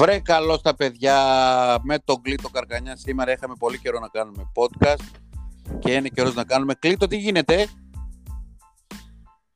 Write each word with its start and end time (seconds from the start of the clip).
Βρε 0.00 0.20
καλό 0.20 0.56
στα 0.58 0.74
παιδιά 0.74 1.16
με 1.82 1.98
τον 1.98 2.22
Κλήτο 2.22 2.48
Καρκανιά. 2.48 2.96
Σήμερα 2.96 3.32
είχαμε 3.32 3.54
πολύ 3.58 3.78
καιρό 3.78 3.98
να 3.98 4.08
κάνουμε 4.08 4.50
podcast 4.54 5.04
και 5.78 5.92
είναι 5.92 6.08
καιρός 6.08 6.34
να 6.34 6.44
κάνουμε. 6.44 6.74
Κλήτο, 6.74 7.06
τι 7.06 7.16
γίνεται; 7.16 7.66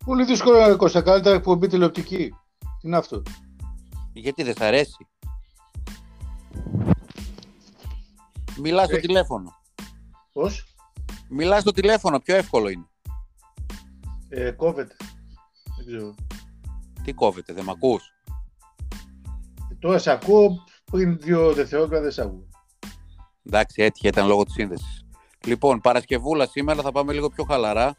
Πολύ 0.04 0.24
δύσκολο 0.24 0.58
να 0.58 0.76
Κώστα, 0.76 1.02
καλύτερα 1.02 1.34
εκπομπή 1.36 1.66
τηλεοπτική. 1.66 2.28
Τι 2.58 2.88
είναι 2.88 2.96
αυτό; 2.96 3.22
Γιατί 4.12 4.42
δεν 4.42 4.54
σ' 4.56 4.60
αρέσει; 4.60 5.08
Μιλάς 8.60 8.86
στο 8.86 8.96
Έχει. 8.96 9.06
τηλέφωνο. 9.06 9.50
Πώς; 10.32 10.74
Μιλάς 11.28 11.60
στο 11.60 11.72
τηλέφωνο, 11.72 12.18
πιο 12.18 12.34
εύκολο 12.36 12.68
είναι. 12.68 12.86
Ε, 14.28 14.50
κόβεται. 14.50 14.96
Δεν 15.76 15.86
ξέρω. 15.86 16.14
Τι 17.04 17.12
κόβεται, 17.12 17.52
δεν 17.52 17.64
μ' 17.64 17.70
ακούς; 17.70 18.13
Ε, 19.84 19.86
Τώρα 19.86 19.98
σε 19.98 20.10
ακούω, 20.10 20.64
πριν 20.90 21.18
δύο 21.20 21.52
δευτερόλεπτα 21.52 22.00
δεν 22.00 22.10
σε 22.10 22.22
ακούω. 22.22 22.48
Εντάξει, 23.46 23.82
έτυχε, 23.82 24.08
ήταν 24.08 24.26
λόγω 24.26 24.44
της 24.44 24.54
σύνδεσης. 24.54 25.06
Λοιπόν, 25.46 25.80
Παρασκευούλα 25.80 26.46
σήμερα 26.46 26.82
θα 26.82 26.92
πάμε 26.92 27.12
λίγο 27.12 27.28
πιο 27.28 27.44
χαλαρά. 27.44 27.96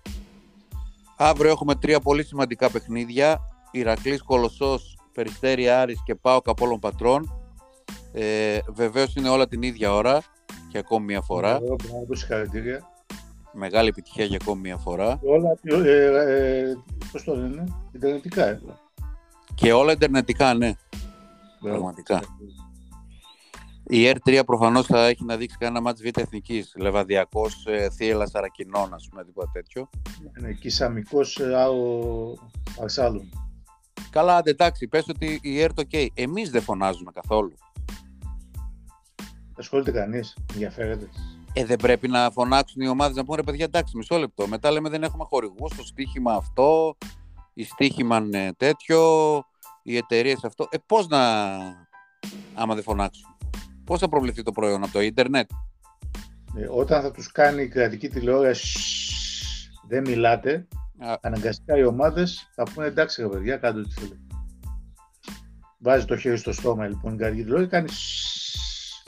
Αύριο 1.18 1.52
έχουμε 1.52 1.76
τρία 1.76 2.00
πολύ 2.00 2.24
σημαντικά 2.24 2.70
παιχνίδια. 2.70 3.40
Ηρακλής 3.72 4.22
Κολοσσός, 4.22 4.98
Περιστέρη 5.14 5.70
Άρης 5.70 6.02
και 6.06 6.16
Πάο 6.16 6.42
Καπόλων 6.42 6.80
Πατρών. 6.80 7.50
Ε, 8.14 8.60
βεβαίως 8.68 9.16
είναι 9.16 9.30
όλα 9.30 9.48
την 9.48 9.62
ίδια 9.62 9.94
ώρα 9.94 10.22
και 10.72 10.78
ακόμη 10.78 11.06
μια 11.06 11.22
φορά. 11.22 11.56
Εγώ 11.56 11.76
να 11.92 12.06
πω 12.08 12.16
συγχαρητήρια. 12.16 12.90
Μεγάλη 13.54 13.88
επιτυχία 13.88 14.26
για 14.26 14.40
ακόμη 14.42 14.62
μια 14.62 14.78
φορά. 14.78 15.20
Όλα, 15.24 15.58
ε, 15.86 16.06
ε, 16.62 16.74
πώς 17.12 17.24
το 17.24 17.36
λένε, 17.36 17.64
ιντερνετικά. 17.92 18.48
Ε. 18.48 18.60
Και 19.56 19.74
όλα 19.74 19.92
ιντερνετικά, 19.92 20.54
ναι. 20.54 20.76
Πραγματικά. 21.70 22.22
Η 23.88 24.12
R3 24.16 24.42
προφανώς 24.46 24.86
θα 24.86 25.06
έχει 25.06 25.24
να 25.24 25.38
δείξει 25.38 25.58
κανένα 25.58 25.82
μάτς 25.82 26.02
β' 26.02 26.20
εθνικής. 26.20 26.74
Λεβαδιακός, 26.78 27.66
ε, 27.66 27.90
Θίελα 27.90 28.30
Αρακινών, 28.34 28.94
ας 28.94 29.08
πούμε, 29.10 29.24
τίποτα 29.24 29.50
τέτοιο. 29.54 29.90
Είναι 30.40 30.54
και 30.54 30.70
Σαμικός 30.70 31.40
ε, 31.40 31.56
Άο 31.56 32.34
Αρσάλων. 32.82 33.30
Καλά, 34.10 34.36
άντε, 34.36 34.50
εντάξει, 34.50 34.88
πες 34.88 35.06
ότι 35.08 35.40
η 35.42 35.62
ΕΡΤ 35.62 35.80
οκ. 35.80 35.94
Εμείς 36.14 36.50
δεν 36.50 36.62
φωνάζουμε 36.62 37.12
καθόλου. 37.12 37.54
Ασχολείται 39.58 39.92
κανείς, 39.92 40.38
ενδιαφέρεται. 40.54 41.10
Ε, 41.54 41.66
δεν 41.66 41.78
πρέπει 41.78 42.08
να 42.08 42.32
φωνάξουν 42.32 42.82
οι 42.82 42.88
ομάδες 42.88 43.16
να 43.16 43.26
πούνε, 43.26 43.38
ρε 43.38 43.44
παιδιά, 43.44 43.66
εντάξει, 43.66 43.98
μισό 43.98 44.18
λεπτό. 44.18 44.48
Μετά 44.48 44.72
λέμε 44.72 44.90
δεν 44.90 45.04
έχουμε 45.04 45.24
χορηγούς 45.24 45.72
στο 45.72 45.84
στοίχημα 45.84 46.34
αυτό, 46.34 46.98
η 47.54 47.64
στοίχημα 47.64 48.18
είναι 48.18 48.54
τέτοιο, 48.58 49.00
οι 49.88 49.98
εταιρείες 49.98 50.44
αυτό. 50.44 50.68
Ε, 50.70 50.78
πώς 50.86 51.08
να, 51.08 51.20
άμα 52.54 52.74
δεν 52.74 52.84
φωνάξουν. 52.84 53.26
Πώς 53.84 54.00
θα 54.00 54.10
προβληθεί 54.10 54.44
το 54.44 54.52
προϊόν 54.52 54.84
από 54.84 54.92
το 54.92 55.02
ίντερνετ; 55.02 55.50
Ε, 56.58 56.68
όταν 56.70 57.02
θα 57.02 57.12
τους 57.12 57.32
κάνει 57.32 57.62
η 57.64 57.68
κρατική 57.68 58.10
τηλεόραση 58.10 58.66
«Σσσσ, 58.68 59.70
δεν 59.88 60.02
μιλάτε, 60.08 60.68
Α, 61.00 61.16
αναγκαστικά 61.22 61.78
οι 61.78 61.84
ομάδες 61.84 62.52
θα 62.56 62.64
πούνε 62.64 62.88
εντάξει 62.88 63.22
ρε 63.22 63.28
παιδιά, 63.28 63.58
κάντε 63.58 63.80
ό,τι 63.80 63.92
θέλετε. 63.92 64.20
Βάζει 65.80 66.06
το 66.06 66.18
χέρι 66.18 66.38
στο 66.38 66.52
στόμα 66.52 66.88
λοιπόν 66.88 67.14
η 67.14 67.18
κρατική 67.18 67.42
τηλεόραση, 67.44 67.70
κάνει 67.70 67.90
«Σσσσ». 67.90 69.04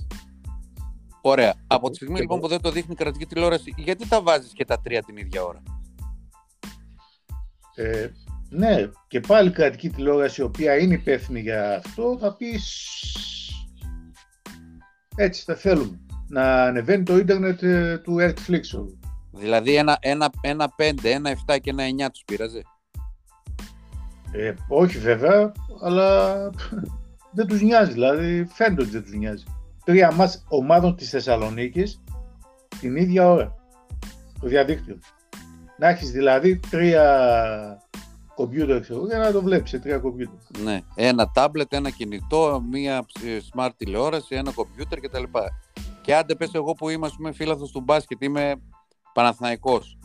Ωραία. 1.22 1.54
Από 1.68 1.90
τη 1.90 1.96
στιγμή 1.96 2.20
λοιπόν 2.20 2.40
που 2.40 2.48
δεν 2.48 2.62
το 2.62 2.72
δείχνει 2.72 2.94
η 2.94 2.96
κρατική 2.96 3.26
τηλεόραση, 3.26 3.74
γιατί 3.78 4.08
τα 4.08 4.22
βάζεις 4.22 4.54
και 4.54 4.66
τα 4.66 4.80
τρία 4.82 5.02
την 5.04 5.18
ίδια 5.18 5.44
ώρα; 5.44 5.62
ε, 7.76 8.10
ναι, 8.50 8.90
και 9.08 9.20
πάλι 9.20 9.48
η 9.48 9.52
κρατική 9.52 9.90
τηλεόραση 9.90 10.42
η 10.42 10.44
οποία 10.44 10.78
είναι 10.78 10.94
υπεύθυνη 10.94 11.40
για 11.40 11.76
αυτό 11.78 12.18
θα 12.20 12.36
πει 12.36 12.58
«Σσσ». 12.58 13.38
έτσι 15.16 15.44
θα 15.44 15.56
θέλουμε 15.56 16.00
να 16.28 16.64
ανεβαίνει 16.64 17.04
το 17.04 17.18
ίντερνετ 17.18 17.64
ε, 17.64 17.98
του 17.98 18.18
Netflix. 18.20 18.62
Δηλαδή 19.32 19.76
ένα, 19.76 19.98
ένα, 20.00 20.30
ένα 20.42 20.74
5, 20.78 20.94
ένα 21.04 21.38
7 21.48 21.58
και 21.62 21.70
ένα 21.70 21.84
9 22.08 22.12
τους 22.12 22.24
πείραζε. 22.26 22.62
Ε, 24.32 24.54
όχι 24.68 24.98
βέβαια, 24.98 25.52
αλλά 25.82 26.36
δεν 27.32 27.48
τους 27.48 27.62
νοιάζει, 27.62 27.92
δηλαδή 27.92 28.46
φαίνεται 28.46 28.82
ότι 28.82 28.92
δεν 28.92 29.02
τους 29.02 29.14
νοιάζει. 29.14 29.44
Τρία 29.86 30.12
μας 30.12 30.44
ομάδων 30.48 30.96
της 30.96 31.10
Θεσσαλονίκης 31.10 32.04
την 32.80 32.96
ίδια 32.96 33.30
ώρα, 33.30 33.56
το 34.40 34.48
διαδίκτυο. 34.48 35.00
Να 35.78 35.88
έχεις 35.88 36.12
δηλαδή 36.12 36.60
τρία 36.70 37.87
κομπιούτερ 38.38 38.82
ξέρω, 38.82 39.06
για 39.06 39.18
να 39.18 39.32
το 39.32 39.42
βλέπεις 39.42 39.70
σε 39.70 39.80
τρία 39.80 39.98
κομπιούτερ. 39.98 40.62
Ναι. 40.64 40.82
Ένα 40.96 41.32
τάμπλετ, 41.32 41.74
ένα 41.74 41.90
κινητό, 41.90 42.64
μία 42.72 43.06
ε, 43.24 43.38
smart 43.54 43.70
τηλεόραση, 43.78 44.36
ένα 44.36 44.52
κομπιούτερ 44.52 45.00
κτλ. 45.00 45.24
Και 46.02 46.16
άντε 46.16 46.36
πες 46.36 46.54
εγώ 46.54 46.74
που 46.74 46.90
είμαι 46.90 47.06
ας 47.06 47.16
πούμε 47.16 47.32
φίλαθος 47.32 47.72
του 47.72 47.82
μπάσκετ, 47.82 48.22
είμαι 48.22 48.56
Παναθηναϊκός 49.14 49.98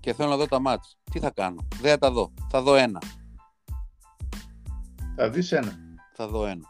και 0.00 0.12
θέλω 0.12 0.28
να 0.28 0.36
δω 0.36 0.46
τα 0.46 0.60
μάτς. 0.60 0.98
Τι 1.10 1.18
θα 1.18 1.30
κάνω; 1.30 1.66
Δεν 1.80 1.90
θα 1.90 1.98
τα 1.98 2.10
δω. 2.10 2.32
Θα 2.50 2.62
δω 2.62 2.74
ένα. 2.74 3.00
Θα 5.16 5.30
δεις 5.30 5.52
ένα. 5.52 5.78
Θα 6.14 6.28
δω 6.28 6.46
ένα. 6.46 6.64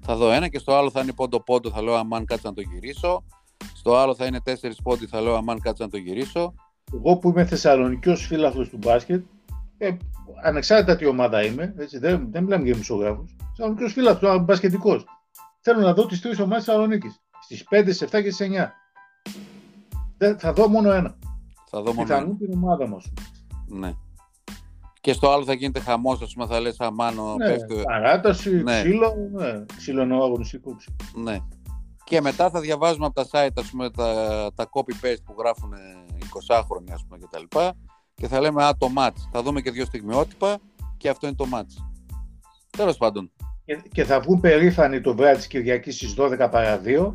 Θα 0.00 0.16
δω 0.16 0.30
ένα 0.30 0.48
και 0.48 0.58
στο 0.58 0.74
άλλο 0.74 0.90
θα 0.90 1.00
είναι 1.00 1.12
πόντο 1.12 1.40
πόντο, 1.40 1.70
θα 1.70 1.82
λέω 1.82 1.94
αμάν 1.94 2.24
κάτσε 2.24 2.48
να 2.48 2.54
το 2.54 2.60
γυρίσω. 2.60 3.24
Στο 3.74 3.96
άλλο 3.96 4.14
θα 4.14 4.26
είναι 4.26 4.40
τέσσερις 4.40 4.82
πόντι, 4.82 5.06
θα 5.06 5.20
λέω 5.20 5.34
αμάν 5.34 5.60
κάτσε 5.60 5.82
να 5.82 5.88
το 5.88 5.96
γυρίσω. 5.96 6.54
Εγώ 6.94 7.16
που 7.16 7.28
είμαι 7.28 7.44
Θεσσαλονικιός 7.44 8.26
φίλαθλος 8.26 8.68
του 8.68 8.76
μπάσκετ, 8.76 9.24
ε, 9.78 9.96
ανεξάρτητα 10.42 10.96
τι 10.96 11.06
ομάδα 11.06 11.44
είμαι, 11.44 11.74
έτσι, 11.78 11.98
δεν, 11.98 12.28
δεν 12.30 12.42
μιλάμε 12.44 12.62
για 12.64 12.72
δημοσιογράφους, 12.72 13.36
Θεσσαλονικιός 13.48 13.92
φίλαθλος, 13.92 14.44
μπασκετικός. 14.44 15.04
Θέλω 15.60 15.80
να 15.80 15.92
δω 15.94 16.06
τις 16.06 16.20
τρεις 16.20 16.38
ομάδες 16.38 16.56
της 16.56 16.66
Θεσσαλονίκης. 16.66 17.20
Στις 17.42 17.64
5, 17.70 17.80
στις 17.82 18.02
7 18.02 18.22
και 18.22 18.30
στις 18.30 18.38
9. 18.40 18.72
Δεν, 20.18 20.38
θα 20.38 20.52
δω 20.52 20.68
μόνο 20.68 20.90
ένα. 20.92 21.16
Θα 21.70 21.82
δω 21.82 21.92
μόνο 21.92 22.00
ένα. 22.14 22.18
Πιθανόν 22.18 22.38
την 22.38 22.52
ομάδα 22.52 22.88
μας. 22.88 23.12
Ναι. 23.68 23.92
Και 25.00 25.12
στο 25.12 25.30
άλλο 25.30 25.44
θα 25.44 25.52
γίνεται 25.52 25.80
χαμός, 25.80 26.22
ας 26.22 26.32
πούμε, 26.32 26.46
θα 26.46 26.60
λες 26.60 26.80
αμάνο 26.80 27.34
Ναι, 27.36 27.46
πέφτει. 27.46 27.82
παράταση, 27.82 28.62
Ναι. 28.62 28.80
ξύλο, 28.82 29.14
ναι. 29.32 29.64
ξύλο 29.76 30.02
εννοώ 30.02 30.24
αγωνιστικό 30.24 30.74
ξύλο. 30.76 30.96
Ναι. 31.24 31.38
Και 32.04 32.20
μετά 32.20 32.50
θα 32.50 32.60
διαβάζουμε 32.60 33.06
από 33.06 33.14
τα 33.14 33.26
site, 33.30 33.50
ας 33.56 33.70
πούμε, 33.70 33.90
τα, 33.90 34.50
τα 34.54 34.68
copy-paste 34.70 35.22
που 35.24 35.34
γράφουν 35.38 35.72
20χρονοι, 36.20 36.90
ας 36.92 37.04
πούμε, 37.04 37.18
και 37.18 37.26
τα 37.30 37.38
λοιπά. 37.38 37.72
Και 38.20 38.28
θα 38.28 38.40
λέμε, 38.40 38.64
α, 38.64 38.76
το 38.76 38.88
match. 38.98 39.16
Θα 39.32 39.42
δούμε 39.42 39.60
και 39.60 39.70
δύο 39.70 39.84
στιγμιότυπα 39.84 40.58
και 40.96 41.08
αυτό 41.08 41.26
είναι 41.26 41.36
το 41.36 41.46
match. 41.52 41.82
Τέλος 42.70 42.96
πάντων. 42.96 43.30
Και, 43.64 43.82
και 43.92 44.04
θα 44.04 44.20
βγουν 44.20 44.40
περήφανοι 44.40 45.00
το 45.00 45.14
βράδυ 45.14 45.36
της 45.36 45.46
Κυριακής 45.46 45.94
στις 45.94 46.14
12 46.18 46.48
παρα 46.50 46.80
2 46.84 47.14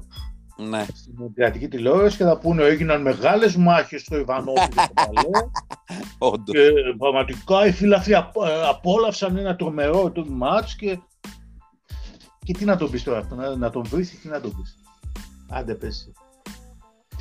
Ναι. 0.70 0.86
στην 0.94 1.34
κρατική 1.34 1.68
τηλεόραση 1.68 2.18
και 2.18 2.24
θα 2.24 2.38
πούνε 2.38 2.64
έγιναν 2.64 3.02
μεγάλες 3.02 3.56
μάχες 3.56 4.02
στο 4.02 4.18
Ιβανόπουλο 4.18 4.68
και 4.68 4.76
το 4.76 4.94
Παλαιό 4.94 5.52
Όντως. 6.32 6.56
και 6.56 6.62
πραγματικά 6.98 7.66
οι 7.66 7.72
φίλαθλοι 7.72 8.16
απ- 8.16 8.36
ε, 8.48 8.68
απόλαυσαν 8.68 9.38
ένα 9.38 9.56
τρομερό 9.56 10.12
το 10.12 10.26
μάτς 10.30 10.76
και... 10.76 11.00
και 12.46 12.54
τι 12.54 12.66
να 12.66 12.78
τον 12.78 12.90
πεις 12.92 13.04
τώρα 13.04 13.20
αυτό, 13.20 13.36
να, 13.36 13.56
να 13.56 13.70
τον 13.70 13.84
βρεις 13.84 14.14
ή 14.14 14.18
τι 14.18 14.28
να 14.28 14.42
τον 14.42 14.56
πεις. 14.56 14.76
Άντε 15.50 15.76
πες. 15.76 16.12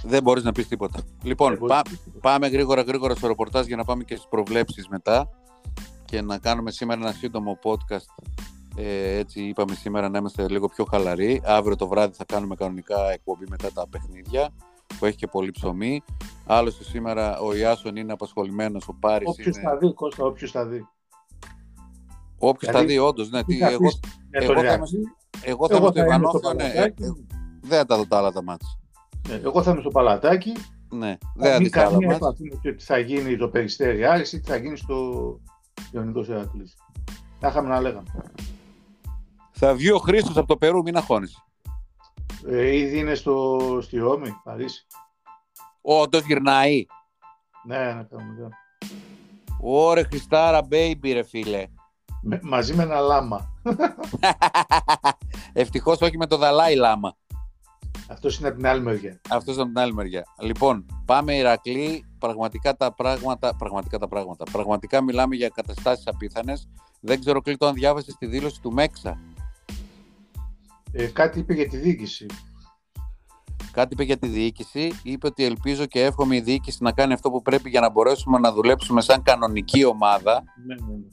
Δεν 0.04 0.22
μπορείς 0.22 0.42
να 0.44 0.52
πεις 0.52 0.68
τίποτα. 0.68 1.00
Λοιπόν, 1.22 1.48
Δεν 1.48 1.58
μπορείς 1.58 1.74
πά- 1.74 1.84
να 1.86 1.90
πεις 1.90 2.02
τίποτα. 2.02 2.20
πάμε 2.28 2.48
γρήγορα 2.48 2.82
γρήγορα 2.82 3.14
στο 3.14 3.26
ρεπορτάζ 3.26 3.66
για 3.66 3.76
να 3.76 3.84
πάμε 3.84 4.04
και 4.04 4.14
στις 4.14 4.28
προβλέψεις 4.28 4.88
μετά 4.88 5.28
και 6.04 6.20
να 6.22 6.38
κάνουμε 6.38 6.70
σήμερα 6.70 7.00
ένα 7.00 7.12
σύντομο 7.12 7.58
podcast. 7.62 8.24
Ε, 8.76 9.18
έτσι 9.18 9.42
είπαμε 9.42 9.74
σήμερα 9.74 10.08
να 10.08 10.18
είμαστε 10.18 10.48
λίγο 10.48 10.68
πιο 10.68 10.84
χαλαροί. 10.84 11.42
Αύριο 11.44 11.76
το 11.76 11.88
βράδυ 11.88 12.14
θα 12.16 12.24
κάνουμε 12.24 12.54
κανονικά 12.54 13.10
εκπομπή 13.12 13.44
μετά 13.48 13.72
τα 13.72 13.88
παιχνίδια 13.88 14.48
που 14.98 15.06
έχει 15.06 15.16
και 15.16 15.26
πολύ 15.26 15.50
ψωμί. 15.50 16.02
Άλλωστε 16.46 16.84
σήμερα 16.84 17.38
ο 17.40 17.54
Ιάσον 17.54 17.96
είναι 17.96 18.12
απασχολημένος, 18.12 18.88
ο 18.88 18.94
Πάρης 19.00 19.28
Όποιος 19.28 19.56
είναι... 19.56 19.68
θα 19.68 19.76
δει, 19.76 19.92
Κώστα, 19.94 20.24
όποιος 20.24 20.50
θα 20.50 20.66
δει. 20.66 20.86
Όποιος 22.38 22.72
θα 22.72 22.78
Δηλαδή, 22.78 22.92
δει 22.92 22.98
όντως, 22.98 23.30
ναι. 23.30 23.44
Τι 23.44 23.52
Τι, 23.54 23.58
θα 23.58 23.68
εγώ, 23.70 23.78
πεις 23.78 24.00
για 24.30 24.40
εγώ 24.42 24.52
τον 24.54 24.62
θα 24.64 24.72
Ηρακλή, 24.72 25.00
εγώ 25.42 25.68
θα 25.68 25.76
είμαι 25.76 25.86
στο 25.90 26.00
Ιβανόφιο, 26.02 26.52
ναι. 26.52 26.64
Ε, 26.64 26.68
Παλατάκι, 26.68 27.02
ε, 27.02 27.08
δεν 27.60 27.78
θα 27.78 27.84
τα 27.86 27.96
δω 27.96 28.06
τα 28.06 28.18
άλλα 28.18 28.32
τα 28.32 28.42
μάτς. 28.42 28.78
Ναι, 29.30 29.40
Εγώ 29.44 29.62
θα 29.62 29.70
είμαι 29.70 29.80
στο 29.80 29.90
Παλατάκι. 29.90 30.52
Ναι, 30.88 31.06
δεν 31.08 31.18
Δεν 31.34 31.52
θα 31.52 31.58
δεις 31.58 31.70
τα 31.70 31.80
άλλα 31.80 31.90
καμία 31.90 32.08
μάτς. 32.08 32.20
επαφή 32.20 32.42
με 32.42 32.60
το 32.62 32.76
τι 32.76 32.84
θα 32.84 32.98
γίνει 32.98 33.36
το 33.36 33.48
Περιστέρι 33.48 34.04
Άρης 34.04 34.32
ή 34.32 34.40
τι 34.40 34.50
θα 34.50 34.56
γίνει 34.56 34.76
στο 34.76 35.38
Ιωνικός 35.92 36.28
Ερακλής. 36.28 36.76
Θα 37.40 37.48
είχαμε 37.48 37.68
να 37.68 37.80
λέγαμε. 37.80 38.08
Θα 39.50 39.74
βγει 39.74 39.90
ο 39.90 39.98
Χρήστος 39.98 40.36
από 40.36 40.46
το 40.46 40.56
Περού, 40.56 40.82
μην 40.82 40.96
αγχώνεσαι. 40.96 41.44
Ε, 42.46 42.76
ήδη 42.76 42.98
είναι 42.98 43.14
στο, 43.14 43.58
στη 43.82 43.98
Ρώμη, 43.98 44.34
Παρίσι. 44.44 44.86
Όντως 45.80 46.22
γυρνάει. 46.24 46.86
Ναι, 47.66 47.92
ναι, 47.92 48.04
πραγματικά. 48.04 48.48
Ωρε 49.60 50.02
Χριστάρα, 50.02 50.60
baby 50.70 51.12
ρε 51.12 51.22
φίλε. 51.22 51.66
Με, 52.22 52.40
μαζί 52.42 52.74
με 52.74 52.82
ένα 52.82 53.00
λάμα. 53.00 53.48
Ευτυχώς 55.52 56.00
όχι 56.00 56.16
με 56.16 56.26
το 56.26 56.36
Δαλάη 56.36 56.74
Λάμα. 56.74 57.16
Αυτός 58.10 58.38
είναι 58.38 58.48
από 58.48 58.56
την 58.56 58.66
άλλη 58.66 58.82
μεριά. 58.82 59.20
Αυτός 59.28 59.58
από 59.58 59.66
την 59.66 59.78
άλλη 59.78 59.94
μεριά. 59.94 60.24
Λοιπόν, 60.40 60.86
πάμε 61.04 61.36
Ηρακλή. 61.36 62.04
Πραγματικά 62.18 62.76
τα 62.76 62.94
πράγματα. 62.94 63.56
Πραγματικά 63.56 63.98
τα 63.98 64.08
πράγματα. 64.08 64.44
Πραγματικά 64.52 65.02
μιλάμε 65.02 65.36
για 65.36 65.48
καταστάσεις 65.48 66.06
απίθανες. 66.06 66.68
Δεν 67.00 67.20
ξέρω, 67.20 67.40
Κλήτο, 67.40 67.66
αν 67.66 67.74
διάβασες 67.74 68.14
τη 68.14 68.26
δήλωση 68.26 68.60
του 68.60 68.72
Μέξα. 68.72 69.20
Ε, 70.92 71.06
κάτι 71.06 71.38
είπε 71.38 71.54
για 71.54 71.68
τη 71.68 71.76
διοίκηση. 71.76 72.26
Κάτι 73.72 73.92
είπε 73.92 74.02
για 74.02 74.16
τη 74.16 74.26
διοίκηση. 74.26 74.92
Είπε 75.02 75.26
ότι 75.26 75.44
ελπίζω 75.44 75.86
και 75.86 76.04
εύχομαι 76.04 76.36
η 76.36 76.40
διοίκηση 76.40 76.82
να 76.82 76.92
κάνει 76.92 77.12
αυτό 77.12 77.30
που 77.30 77.42
πρέπει 77.42 77.70
για 77.70 77.80
να 77.80 77.90
μπορέσουμε 77.90 78.38
να 78.38 78.52
δουλέψουμε 78.52 79.00
σαν 79.00 79.22
κανονική 79.22 79.84
ομάδα. 79.84 80.42
Ναι, 80.66 80.74
ναι, 80.74 80.80
ναι. 80.80 81.04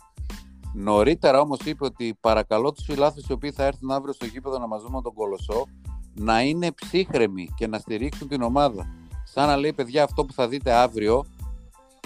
Νωρίτερα 0.73 1.39
όμως 1.39 1.59
είπε 1.59 1.85
ότι 1.85 2.17
παρακαλώ 2.21 2.71
τους 2.71 2.85
φιλάθλους 2.85 3.27
οι 3.27 3.31
οποίοι 3.31 3.51
θα 3.51 3.63
έρθουν 3.63 3.91
αύριο 3.91 4.13
στο 4.13 4.25
γήπεδο 4.25 4.57
να 4.57 4.67
μας 4.67 4.81
δούμε 4.81 5.01
τον 5.01 5.13
Κολοσσό 5.13 5.65
να 6.19 6.41
είναι 6.41 6.71
ψύχρεμοι 6.71 7.49
και 7.55 7.67
να 7.67 7.77
στηρίξουν 7.77 8.27
την 8.27 8.41
ομάδα. 8.41 8.87
Σαν 9.23 9.47
να 9.47 9.57
λέει, 9.57 9.73
παιδιά, 9.73 10.03
αυτό 10.03 10.25
που 10.25 10.33
θα 10.33 10.47
δείτε 10.47 10.71
αύριο, 10.71 11.25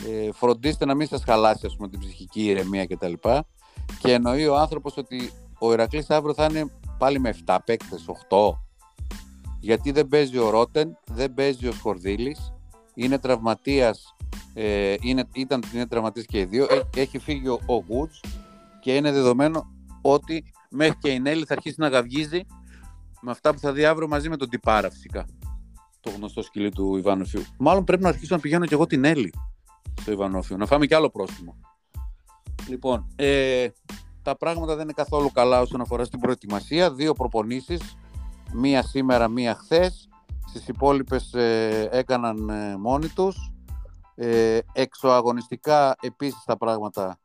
ε, 0.08 0.31
φροντίστε 0.31 0.86
να 0.86 0.96
μην 0.96 1.08
σας 1.08 1.24
χαλάσει 1.24 1.66
ας 1.66 1.75
πούμε, 1.75 1.90
την 1.90 2.00
ψυχική 2.00 2.44
ηρεμία 2.46 2.86
κτλ. 2.86 3.13
Και, 3.13 3.44
και 4.00 4.13
εννοεί 4.13 4.48
ο 4.48 4.58
άνθρωπος 4.58 4.98
ότι 4.98 5.31
ο 5.60 5.74
Ηρακλής 5.74 6.10
αύριο 6.10 6.34
θα 6.34 6.46
είναι 6.46 6.72
πάλι 6.98 7.19
με 7.19 7.36
7 7.46 7.58
παίκτες, 7.66 8.06
8. 8.30 8.58
Γιατί 9.60 9.92
δεν 9.92 10.08
παίζει 10.08 10.38
ο 10.38 10.50
Ρότεν, 10.50 10.98
δεν 11.06 11.34
παίζει 11.34 11.68
ο 11.68 11.72
Σκορδίλης, 11.72 12.54
είναι 12.94 13.19
τραυματίας. 13.19 14.16
Ε, 14.54 14.96
είναι, 15.02 15.28
ήταν 15.34 15.64
είναι 15.74 15.88
τραυματής 15.88 16.25
και 16.25 16.40
οι 16.40 16.46
δύο. 16.46 16.68
Έχει, 16.69 16.88
έχει 16.96 17.19
φύγει 17.19 17.48
ο, 17.48 17.60
ο 17.66 18.07
και 18.81 18.96
είναι 18.96 19.12
δεδομένο 19.12 19.69
ότι 20.02 20.44
μέχρι 20.69 20.98
και 20.98 21.10
η 21.10 21.19
Νέλη 21.19 21.46
θα 21.46 21.54
αρχίσει 21.54 21.75
να 21.78 21.88
γαυγίζει 21.88 22.46
με 23.21 23.31
αυτά 23.31 23.53
που 23.53 23.59
θα 23.59 23.71
δει 23.71 23.85
αύριο 23.85 24.07
μαζί 24.07 24.29
με 24.29 24.38
τον 24.38 24.50
Τιπάρα 24.50 24.89
φυσικά. 24.89 25.25
Το 26.00 26.09
γνωστό 26.09 26.41
σκυλί 26.41 26.71
του 26.71 26.97
Ιβανοφιού. 26.97 27.44
Μάλλον 27.57 27.83
πρέπει 27.83 28.03
να 28.03 28.09
αρχίσω 28.09 28.35
να 28.35 28.41
πηγαίνω 28.41 28.65
και 28.65 28.73
εγώ 28.73 28.85
την 28.85 29.06
Έλλη 29.06 29.33
στο 30.01 30.12
Ιβανόφιο. 30.12 30.57
Να 30.57 30.65
φάμε 30.65 30.85
κι 30.85 30.94
άλλο 30.94 31.09
πρόστιμο. 31.09 31.56
Λοιπόν, 32.68 33.07
ε, 33.15 33.68
τα 34.21 34.38
πράγματα 34.38 34.73
δεν 34.73 34.83
είναι 34.83 34.94
καθόλου 34.94 35.31
καλά 35.31 35.62
όσον 35.62 35.81
αφορά 35.81 36.03
στην 36.03 36.19
προετοιμασία. 36.19 36.91
Δύο 36.91 37.13
προπονήσεις. 37.13 37.97
Μία 38.53 38.83
σήμερα, 38.83 39.27
μία 39.27 39.56
χθες. 39.56 40.09
Στις 40.47 40.68
υπόλοιπες 40.68 41.33
ε, 41.33 41.89
έκαναν 41.91 42.50
ε, 42.50 42.77
μόνοι 42.77 43.07
τους. 43.07 43.51
Ε, 44.15 44.59
εξωαγωνιστικά 44.73 45.95
επίσης 46.01 46.44
τα 46.45 46.57
πράγματα 46.57 47.19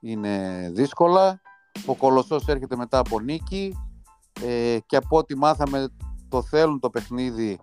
είναι 0.00 0.68
δύσκολα. 0.74 1.40
Ο 1.86 1.94
Κολοσσός 1.94 2.48
έρχεται 2.48 2.76
μετά 2.76 2.98
από 2.98 3.20
νίκη 3.20 3.76
ε, 4.42 4.78
και 4.86 4.96
από 4.96 5.16
ό,τι 5.16 5.36
μάθαμε 5.36 5.88
το 6.28 6.42
θέλουν 6.42 6.80
το 6.80 6.90
παιχνίδι 6.90 7.58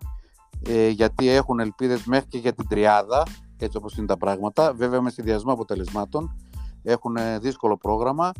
ε, 0.66 0.88
γιατί 0.88 1.28
έχουν 1.28 1.60
ελπίδες 1.60 2.04
μέχρι 2.04 2.28
και 2.28 2.38
για 2.38 2.52
την 2.52 2.68
τριάδα 2.68 3.22
έτσι 3.58 3.76
όπως 3.76 3.96
είναι 3.96 4.06
τα 4.06 4.16
πράγματα. 4.16 4.72
Βέβαια 4.74 5.00
με 5.00 5.10
συνδυασμό 5.10 5.52
αποτελεσμάτων 5.52 6.36
έχουν 6.82 7.16
δύσκολο 7.40 7.76
πρόγραμμα. 7.76 8.32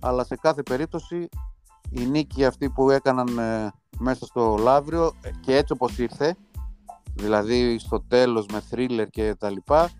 Αλλά 0.00 0.24
σε 0.24 0.36
κάθε 0.36 0.62
περίπτωση 0.62 1.28
η 1.90 2.06
νίκη 2.06 2.44
αυτή 2.44 2.70
που 2.70 2.90
έκαναν 2.90 3.38
ε, 3.38 3.72
μέσα 3.98 4.26
στο 4.26 4.56
Λαύριο 4.56 5.12
ε, 5.20 5.30
και 5.40 5.56
έτσι 5.56 5.72
όπως 5.72 5.98
ήρθε 5.98 6.36
δηλαδή 7.14 7.78
στο 7.78 8.00
τέλος 8.08 8.46
με 8.52 8.60
θρίλερ 8.60 9.08
και 9.08 9.34
τα 9.34 9.50
λοιπά 9.50 9.90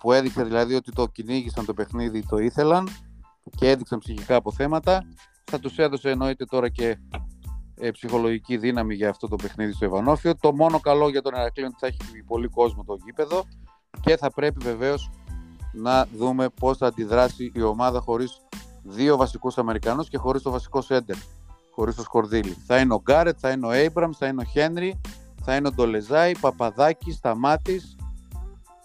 που 0.00 0.12
έδειξε 0.12 0.42
δηλαδή 0.42 0.74
ότι 0.74 0.92
το 0.92 1.06
κυνήγησαν 1.06 1.64
το 1.64 1.74
παιχνίδι 1.74 2.26
το 2.26 2.38
ήθελαν 2.38 2.88
και 3.56 3.70
έδειξαν 3.70 3.98
ψυχικά 3.98 4.36
αποθέματα 4.36 5.02
θα 5.44 5.58
τους 5.60 5.78
έδωσε 5.78 6.10
εννοείται 6.10 6.44
τώρα 6.44 6.68
και 6.68 6.98
ε, 7.74 7.90
ψυχολογική 7.90 8.56
δύναμη 8.56 8.94
για 8.94 9.08
αυτό 9.08 9.28
το 9.28 9.36
παιχνίδι 9.36 9.72
στο 9.72 9.84
Ευανόφιο. 9.84 10.36
Το 10.36 10.54
μόνο 10.54 10.80
καλό 10.80 11.08
για 11.08 11.22
τον 11.22 11.34
Ερακλή 11.34 11.62
είναι 11.64 11.72
ότι 11.74 11.78
θα 11.80 11.86
έχει 11.86 12.22
πολύ 12.22 12.48
κόσμο 12.48 12.84
το 12.84 12.96
γήπεδο 13.04 13.44
και 14.00 14.16
θα 14.16 14.30
πρέπει 14.30 14.64
βεβαίως 14.64 15.10
να 15.72 16.06
δούμε 16.16 16.48
πώς 16.48 16.76
θα 16.76 16.86
αντιδράσει 16.86 17.52
η 17.54 17.62
ομάδα 17.62 18.00
χωρίς 18.00 18.40
δύο 18.82 19.16
βασικούς 19.16 19.58
Αμερικανούς 19.58 20.08
και 20.08 20.18
χωρίς 20.18 20.42
το 20.42 20.50
βασικό 20.50 20.80
σέντερ, 20.80 21.16
χωρίς 21.70 21.94
το 21.94 22.02
Σκορδίλη. 22.02 22.56
Θα 22.66 22.78
είναι 22.78 22.94
ο 22.94 23.00
Γκάρετ, 23.00 23.36
θα 23.40 23.50
είναι 23.50 23.66
ο 23.66 23.70
Έιμπραμς, 23.70 24.16
θα 24.16 24.26
είναι 24.26 24.42
ο 24.42 24.44
Χένρι, 24.44 25.00
θα 25.42 25.56
είναι 25.56 25.68
ο 25.68 25.72
Ντολεζάη, 25.72 26.36
Παπαδάκης, 26.38 27.14
Σταμάτης. 27.14 27.96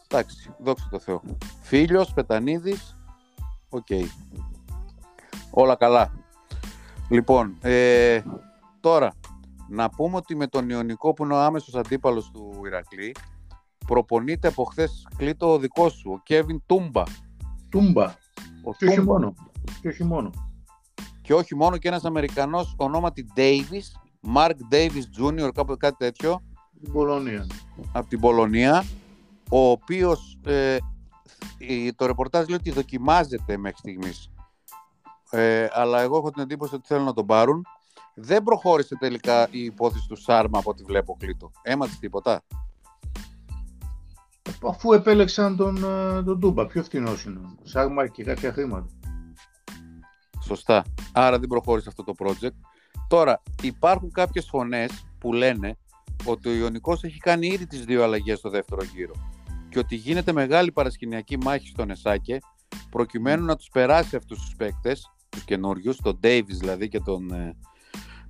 Εντάξει, 0.07 0.53
δόξα 0.63 0.87
τω 0.91 0.99
Θεώ. 0.99 1.21
Φίλιος, 1.61 2.13
Πετανίδης, 2.13 2.97
οκ. 3.69 3.87
Όλα 5.51 5.75
καλά. 5.75 6.18
Λοιπόν, 7.09 7.57
ε, 7.61 8.21
τώρα, 8.79 9.13
να 9.69 9.89
πούμε 9.89 10.15
ότι 10.15 10.35
με 10.35 10.47
τον 10.47 10.69
Ιωνικό 10.69 11.13
που 11.13 11.23
είναι 11.23 11.33
ο 11.33 11.37
άμεσος 11.37 11.75
αντίπαλος 11.75 12.31
του 12.31 12.61
Ηρακλή, 12.65 13.15
προπονείται 13.87 14.47
από 14.47 14.63
χθες 14.63 15.07
Κλείτο 15.17 15.53
ο 15.53 15.57
δικός 15.57 15.93
σου, 15.93 16.11
ο 16.11 16.21
Κέβιν 16.23 16.61
Τούμπα. 16.65 17.03
Τούμπα. 17.69 18.05
Ο 18.63 18.73
και 18.77 18.85
όχι 18.85 19.01
μόνο. 19.01 19.33
Και 19.81 19.87
όχι 19.87 20.03
μόνο. 20.03 20.29
Και 21.21 21.33
όχι 21.33 21.55
μόνο 21.55 21.77
και 21.77 21.87
ένας 21.87 22.05
Αμερικανός 22.05 22.75
ονόματι 22.77 23.25
Davis, 23.35 24.01
Mark 24.35 24.55
Davis 24.71 25.23
Jr. 25.23 25.49
κάπου 25.53 25.77
κάτι 25.77 25.95
τέτοιο. 25.97 26.41
Την 26.81 26.91
Πολωνία. 26.91 27.47
Από 27.91 28.07
την 28.07 28.19
Πολωνία, 28.19 28.83
ο 29.49 29.69
οποίος 29.69 30.39
ε, 30.45 30.77
το 31.95 32.05
ρεπορτάζ 32.05 32.47
λέει 32.47 32.57
ότι 32.57 32.71
δοκιμάζεται 32.71 33.57
μέχρι 33.57 33.77
στιγμής 33.77 34.29
ε, 35.29 35.67
αλλά 35.71 36.01
εγώ 36.01 36.17
έχω 36.17 36.31
την 36.31 36.41
εντύπωση 36.41 36.75
ότι 36.75 36.87
θέλουν 36.87 37.05
να 37.05 37.13
τον 37.13 37.25
πάρουν. 37.25 37.65
Δεν 38.13 38.43
προχώρησε 38.43 38.95
τελικά 38.95 39.47
η 39.51 39.63
υπόθεση 39.63 40.07
του 40.07 40.15
Σάρμα 40.15 40.59
από 40.59 40.69
ό,τι 40.69 40.83
βλέπω 40.83 41.15
κλείτο. 41.19 41.51
Έμαθες 41.61 41.99
τίποτα; 41.99 42.41
Αφού 44.63 44.93
επέλεξαν 44.93 45.55
τον, 45.55 45.75
ε, 45.75 46.23
τον 46.23 46.39
Τούμπα, 46.39 46.65
πιο 46.65 46.83
φθηνός 46.83 47.23
είναι. 47.23 47.39
Σάρμα 47.63 48.07
και 48.07 48.23
κάποια 48.23 48.51
χρήματα. 48.51 48.89
Σωστά. 50.43 50.83
Άρα 51.11 51.39
δεν 51.39 51.47
προχώρησε 51.47 51.89
αυτό 51.89 52.03
το 52.03 52.13
project. 52.19 52.55
Τώρα, 53.07 53.41
υπάρχουν 53.61 54.11
κάποιες 54.11 54.47
φωνές 54.49 55.05
που 55.19 55.33
λένε 55.33 55.77
ότι 56.25 56.49
ο 56.49 56.53
Ιωνικός 56.53 57.03
έχει 57.03 57.17
κάνει 57.17 57.47
ήδη 57.47 57.67
τις 57.67 57.85
δύο 57.85 58.03
αλλαγές 58.03 58.37
στο 58.37 58.49
δεύτερο 58.49 58.83
γύρο 58.83 59.13
και 59.69 59.79
ότι 59.79 59.95
γίνεται 59.95 60.31
μεγάλη 60.31 60.71
παρασκηνιακή 60.71 61.37
μάχη 61.37 61.67
στον 61.67 61.89
Εσάκε 61.89 62.37
προκειμένου 62.89 63.45
να 63.45 63.55
τους 63.55 63.69
περάσει 63.69 64.15
αυτούς 64.15 64.39
τους 64.39 64.55
παίκτες 64.55 65.11
τους 65.29 65.43
καινούριους, 65.43 65.97
τον 65.97 66.19
Davis 66.23 66.43
δηλαδή 66.59 66.87
και 66.87 66.99
τον 66.99 67.31
ε, 67.31 67.55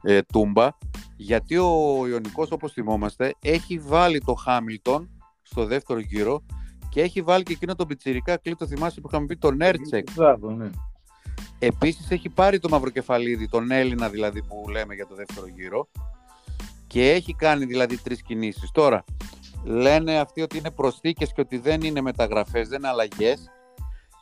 ε, 0.01 0.21
Τούμπα, 0.21 0.69
γιατί 1.15 1.57
ο 1.57 2.07
Ιωνικός 2.07 2.51
όπως 2.51 2.71
θυμόμαστε 2.71 3.35
έχει 3.41 3.79
βάλει 3.79 4.19
το 4.19 4.33
Χάμιλτον 4.33 5.09
στο 5.41 5.65
δεύτερο 5.65 5.99
γύρο 5.99 6.45
και 6.89 7.01
έχει 7.01 7.21
βάλει 7.21 7.43
και 7.43 7.53
εκείνο 7.53 7.75
τον 7.75 7.87
πιτσιρικά 7.87 8.37
κλείτο 8.37 8.67
θυμάσαι 8.67 9.01
που 9.01 9.07
είχαμε 9.11 9.25
πει 9.25 9.37
τον 9.37 9.61
Έρτσεκ. 9.61 10.07
Ναι. 10.57 10.69
Επίσης 11.59 12.11
έχει 12.11 12.29
πάρει 12.29 12.59
το 12.59 12.69
Μαυροκεφαλίδη, 12.69 13.49
τον 13.49 13.71
Έλληνα 13.71 14.09
δηλαδή 14.09 14.43
που 14.43 14.69
λέμε 14.69 14.93
για 14.93 15.07
το 15.07 15.15
δεύτερο 15.15 15.47
γύρο 15.47 15.89
και 16.87 17.11
έχει 17.11 17.33
κάνει 17.33 17.65
δηλαδή 17.65 17.97
τρεις 17.97 18.21
κινήσεις. 18.21 18.71
Τώρα, 18.71 19.03
λένε 19.63 20.19
αυτοί 20.19 20.41
ότι 20.41 20.57
είναι 20.57 20.71
προσθήκες 20.71 21.33
και 21.33 21.41
ότι 21.41 21.57
δεν 21.57 21.81
είναι 21.81 22.01
μεταγραφές, 22.01 22.67
δεν 22.67 22.77
είναι 22.77 22.87
αλλαγές 22.87 23.49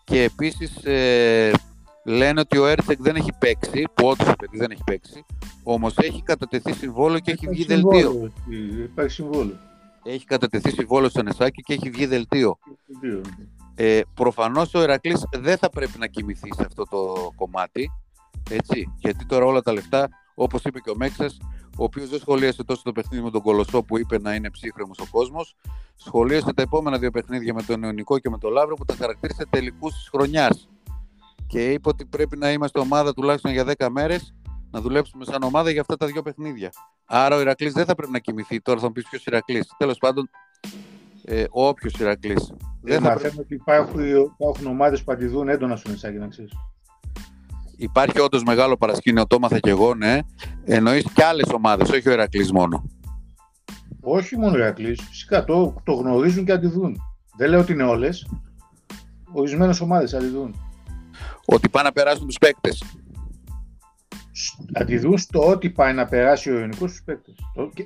και 0.03 0.23
επίσης 0.23 0.85
ε, 0.85 1.51
λένε 2.07 2.39
ότι 2.39 2.57
ο 2.57 2.65
Έρτσεκ 2.65 3.01
δεν 3.01 3.15
έχει 3.15 3.31
παίξει, 3.39 3.83
που 3.93 4.07
όντως 4.07 4.35
παιδί 4.37 4.57
δεν 4.57 4.71
έχει 4.71 4.83
παίξει, 4.85 5.25
όμως 5.63 5.97
έχει 5.97 6.21
κατατεθεί 6.23 6.73
συμβόλαιο 6.73 7.19
και 7.19 7.31
έχει 7.31 7.47
βγει 7.47 7.65
δελτίο. 7.65 8.31
Υπάρχει 8.83 9.11
συμβόλαιο. 9.11 9.57
Έχει 10.03 10.25
κατατεθεί 10.25 10.71
συμβόλαιο 10.71 11.09
στο 11.09 11.23
Νεσάκι 11.23 11.61
και 11.61 11.73
έχει 11.73 11.89
βγει 11.89 12.05
δελτίο. 12.05 12.57
Ε, 13.75 14.01
Προφανώς 14.13 14.73
ο 14.73 14.81
Ερακλής 14.81 15.23
δεν 15.37 15.57
θα 15.57 15.69
πρέπει 15.69 15.97
να 15.97 16.07
κοιμηθεί 16.07 16.53
σε 16.53 16.63
αυτό 16.65 16.83
το 16.83 17.31
κομμάτι. 17.35 17.91
Έτσι, 18.49 18.93
γιατί 18.97 19.25
τώρα 19.25 19.45
όλα 19.45 19.61
τα 19.61 19.73
λεφτά, 19.73 20.09
όπως 20.35 20.63
είπε 20.63 20.79
και 20.79 20.89
ο 20.89 20.95
Μέξας, 20.95 21.37
ο 21.77 21.83
οποίος 21.83 22.09
δεν 22.09 22.19
σχολίασε 22.19 22.63
τόσο 22.63 22.81
το 22.83 22.91
παιχνίδι 22.91 23.23
με 23.23 23.31
τον 23.31 23.41
Κολοσσό 23.41 23.83
που 23.83 23.97
είπε 23.97 24.19
να 24.19 24.35
είναι 24.35 24.49
ψύχρεμος 24.49 24.99
ο 24.99 25.07
κόσμος, 25.11 25.55
σχολίασε 25.95 26.53
τα 26.53 26.61
επόμενα 26.61 26.97
δύο 26.97 27.11
παιχνίδια 27.11 27.53
με 27.53 27.63
τον 27.63 27.83
Ιωνικό 27.83 28.19
και 28.19 28.29
με 28.29 28.37
τον 28.37 28.51
Λαύρο 28.51 28.75
που 28.75 28.85
τα 28.85 28.95
χαρακτήρισε 28.95 29.45
τελικούς 29.49 29.93
της 29.93 30.09
χρονιάς 30.09 30.67
και 31.47 31.71
είπε 31.71 31.89
ότι 31.89 32.05
πρέπει 32.05 32.37
να 32.37 32.51
είμαστε 32.51 32.79
ομάδα 32.79 33.13
τουλάχιστον 33.13 33.51
για 33.51 33.65
10 33.77 33.87
μέρες 33.91 34.35
να 34.71 34.81
δουλέψουμε 34.81 35.25
σαν 35.25 35.43
ομάδα 35.43 35.69
για 35.69 35.81
αυτά 35.81 35.97
τα 35.97 36.05
δύο 36.05 36.21
παιχνίδια. 36.21 36.71
Άρα 37.05 37.35
ο 37.35 37.39
Ηρακλής 37.39 37.73
δεν 37.73 37.85
θα 37.85 37.95
πρέπει 37.95 38.11
να 38.11 38.19
κοιμηθεί. 38.19 38.61
Τώρα 38.61 38.79
θα 38.79 38.85
μου 38.85 38.91
πεις 38.91 39.07
ποιος 39.09 39.25
Ηρακλής. 39.25 39.73
Τέλος 39.77 39.97
πάντων, 39.97 40.29
ε, 41.23 41.43
όποιος 41.49 41.93
Ηρακλής. 41.99 42.53
Δεν 42.81 43.01
θα 43.01 43.13
πρέπει... 43.13 43.39
ότι 43.39 43.53
υπάρχουν, 43.53 44.01
υπάρχουν 44.39 44.67
ομάδες 44.67 45.03
που 45.03 45.11
αντιδούν 45.11 45.49
έντονα 45.49 45.75
στο 45.75 45.89
Μεσάκι, 45.89 46.17
να 46.17 46.27
ξέρεις. 46.27 46.51
Υπάρχει 47.77 48.19
όντως 48.19 48.43
μεγάλο 48.43 48.77
παρασκήνιο, 48.77 49.27
το 49.27 49.35
έμαθα 49.35 49.59
και 49.59 49.69
εγώ, 49.69 49.95
ναι. 49.95 50.19
Εννοείς 50.65 51.11
και 51.13 51.23
άλλες 51.23 51.49
ομάδες, 51.49 51.89
όχι 51.89 52.09
ο 52.09 52.11
Ηρακλής 52.11 52.51
μόνο. 52.51 52.83
Όχι 54.01 54.37
μόνο 54.37 54.53
ο 54.53 54.57
Ηρακλής. 54.57 55.01
Φυσικά 55.01 55.43
το, 55.43 55.75
το 55.83 55.93
γνωρίζουν 55.93 56.45
και 56.45 56.51
αντιδούν. 56.51 56.97
Δεν 57.37 57.49
λέω 57.49 57.59
ότι 57.59 57.71
είναι 57.71 57.83
όλες. 57.83 58.27
Ορισμένες 59.31 59.79
ομάδες 59.79 60.13
αντιδούν. 60.13 60.55
Ότι 61.45 61.69
πάνε 61.69 61.87
να 61.87 61.93
περάσουν 61.93 62.25
τους 62.27 62.37
παίκτες. 62.37 62.83
Αντιδούν 64.73 65.17
στο 65.17 65.49
ότι 65.49 65.69
πάει 65.69 65.93
να 65.93 66.05
περάσει 66.05 66.51
ο 66.51 66.59
Ιωνικός 66.59 66.89
στους 66.89 67.03
παίκτες. 67.03 67.35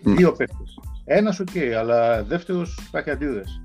Δύο 0.03 0.31
παίκτες. 0.31 0.79
Ένας 1.03 1.39
ok, 1.39 1.47
okay, 1.53 1.71
αλλά 1.71 2.23
δεύτερος 2.23 2.79
υπάρχει 2.87 3.09
αντίδραση. 3.09 3.61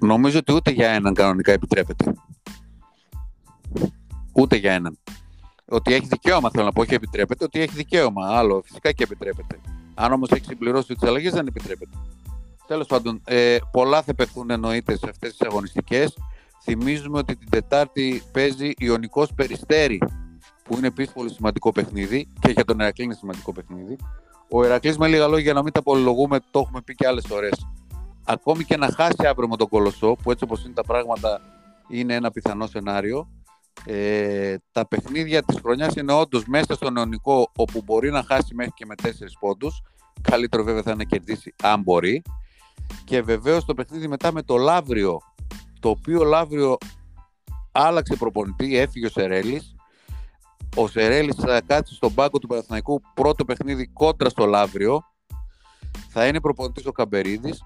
Νομίζω 0.00 0.38
ότι 0.38 0.52
ούτε 0.52 0.70
για 0.70 0.88
έναν 0.88 1.14
κανονικά 1.14 1.52
επιτρέπεται. 1.52 2.12
Ούτε 4.32 4.56
για 4.56 4.72
έναν. 4.72 4.98
Ότι 5.64 5.94
έχει 5.94 6.06
δικαίωμα, 6.06 6.50
θέλω 6.50 6.64
να 6.64 6.72
πω, 6.72 6.80
όχι 6.80 6.94
επιτρέπεται, 6.94 7.44
ότι 7.44 7.60
έχει 7.60 7.74
δικαίωμα. 7.74 8.36
Άλλο, 8.38 8.62
φυσικά 8.64 8.92
και 8.92 9.02
επιτρέπεται. 9.02 9.60
Αν 9.94 10.12
όμως 10.12 10.30
έχει 10.30 10.44
συμπληρώσει 10.44 10.94
τις 10.94 11.08
αλλαγές, 11.08 11.32
δεν 11.32 11.46
επιτρέπεται. 11.46 11.96
Τέλος 12.66 12.86
πάντων, 12.86 13.20
ε, 13.24 13.56
πολλά 13.72 14.02
θα 14.02 14.14
παιχθούν 14.14 14.50
εννοείται 14.50 14.96
σε 14.96 15.06
αυτές 15.10 15.36
τις 15.36 15.48
αγωνιστικές. 15.48 16.18
Θυμίζουμε 16.70 17.18
ότι 17.18 17.36
την 17.36 17.50
Τετάρτη 17.50 18.22
παίζει 18.32 18.72
Ιωνικός 18.78 19.34
Περιστέρη, 19.34 19.98
που 20.64 20.76
είναι 20.76 20.86
επίσης 20.86 21.12
πολύ 21.12 21.30
σημαντικό 21.30 21.72
παιχνίδι 21.72 22.28
και 22.40 22.50
για 22.50 22.64
τον 22.64 22.80
Ερακλή 22.80 23.04
είναι 23.04 23.14
σημαντικό 23.14 23.52
παιχνίδι. 23.52 23.96
Ο 24.50 24.64
Ερακλής, 24.64 24.98
με 24.98 25.08
λίγα 25.08 25.26
λόγια, 25.26 25.52
να 25.52 25.62
μην 25.62 25.72
τα 25.72 25.80
απολογούμε, 25.80 26.38
το 26.50 26.58
έχουμε 26.58 26.80
πει 26.80 26.94
και 26.94 27.06
άλλες 27.06 27.24
φορές. 27.28 27.66
Ακόμη 28.24 28.64
και 28.64 28.76
να 28.76 28.90
χάσει 28.90 29.26
αύριο 29.26 29.48
με 29.48 29.56
τον 29.56 29.68
Κολοσσό, 29.68 30.16
που 30.22 30.30
έτσι 30.30 30.44
όπως 30.44 30.64
είναι 30.64 30.74
τα 30.74 30.82
πράγματα 30.82 31.40
είναι 31.88 32.14
ένα 32.14 32.30
πιθανό 32.30 32.66
σενάριο, 32.66 33.28
ε, 33.84 34.54
τα 34.72 34.88
παιχνίδια 34.88 35.42
της 35.42 35.58
χρονιάς 35.60 35.94
είναι 35.94 36.12
όντως 36.12 36.44
μέσα 36.46 36.74
στον 36.74 36.96
αιωνικό 36.96 37.50
όπου 37.56 37.82
μπορεί 37.84 38.10
να 38.10 38.22
χάσει 38.22 38.54
μέχρι 38.54 38.72
και 38.74 38.86
με 38.86 38.94
4 38.94 39.38
πόντους. 39.40 39.82
Καλύτερο 40.20 40.62
βέβαια 40.62 40.82
θα 40.82 40.90
είναι 40.90 41.02
να 41.02 41.16
κερδίσει 41.16 41.54
αν 41.62 41.82
μπορεί. 41.82 42.22
Και 43.04 43.22
βεβαίως 43.22 43.64
το 43.64 43.74
παιχνίδι 43.74 44.08
μετά 44.08 44.32
με 44.32 44.42
το 44.42 44.56
Λαύριο, 44.56 45.20
το 45.80 45.88
οποίο 45.88 46.24
Λαύριο 46.24 46.76
άλλαξε 47.72 48.16
προπονητή, 48.16 48.76
έφυγε 48.76 49.06
ο 49.06 49.10
Σερέλης. 49.10 49.74
Ο 50.76 50.88
Σερέλης 50.88 51.34
θα 51.34 51.60
κάτσει 51.66 51.94
στον 51.94 52.14
πάγκο 52.14 52.38
του 52.38 52.46
Παναθηναϊκού 52.46 53.00
πρώτο 53.14 53.44
παιχνίδι 53.44 53.86
κόντρα 53.86 54.28
στο 54.28 54.46
Λαύριο. 54.46 55.02
Θα 56.08 56.26
είναι 56.26 56.40
προπονητής 56.40 56.86
ο 56.86 56.92
Καμπερίδης. 56.92 57.62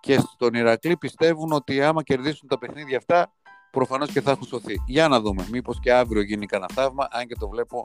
Και 0.00 0.18
στον 0.18 0.54
Ηρακλή 0.54 0.96
πιστεύουν 0.96 1.52
ότι 1.52 1.82
άμα 1.82 2.02
κερδίσουν 2.02 2.48
τα 2.48 2.58
παιχνίδια 2.58 2.96
αυτά 2.96 3.32
προφανώς 3.70 4.10
και 4.10 4.20
θα 4.20 4.30
έχουν 4.30 4.46
σωθεί. 4.46 4.82
Για 4.86 5.08
να 5.08 5.20
δούμε. 5.20 5.46
Μήπως 5.50 5.80
και 5.80 5.92
αύριο 5.92 6.22
γίνει 6.22 6.46
κανένα 6.46 6.70
θαύμα, 6.74 7.08
αν 7.10 7.26
και 7.26 7.34
το 7.34 7.48
βλέπω 7.48 7.84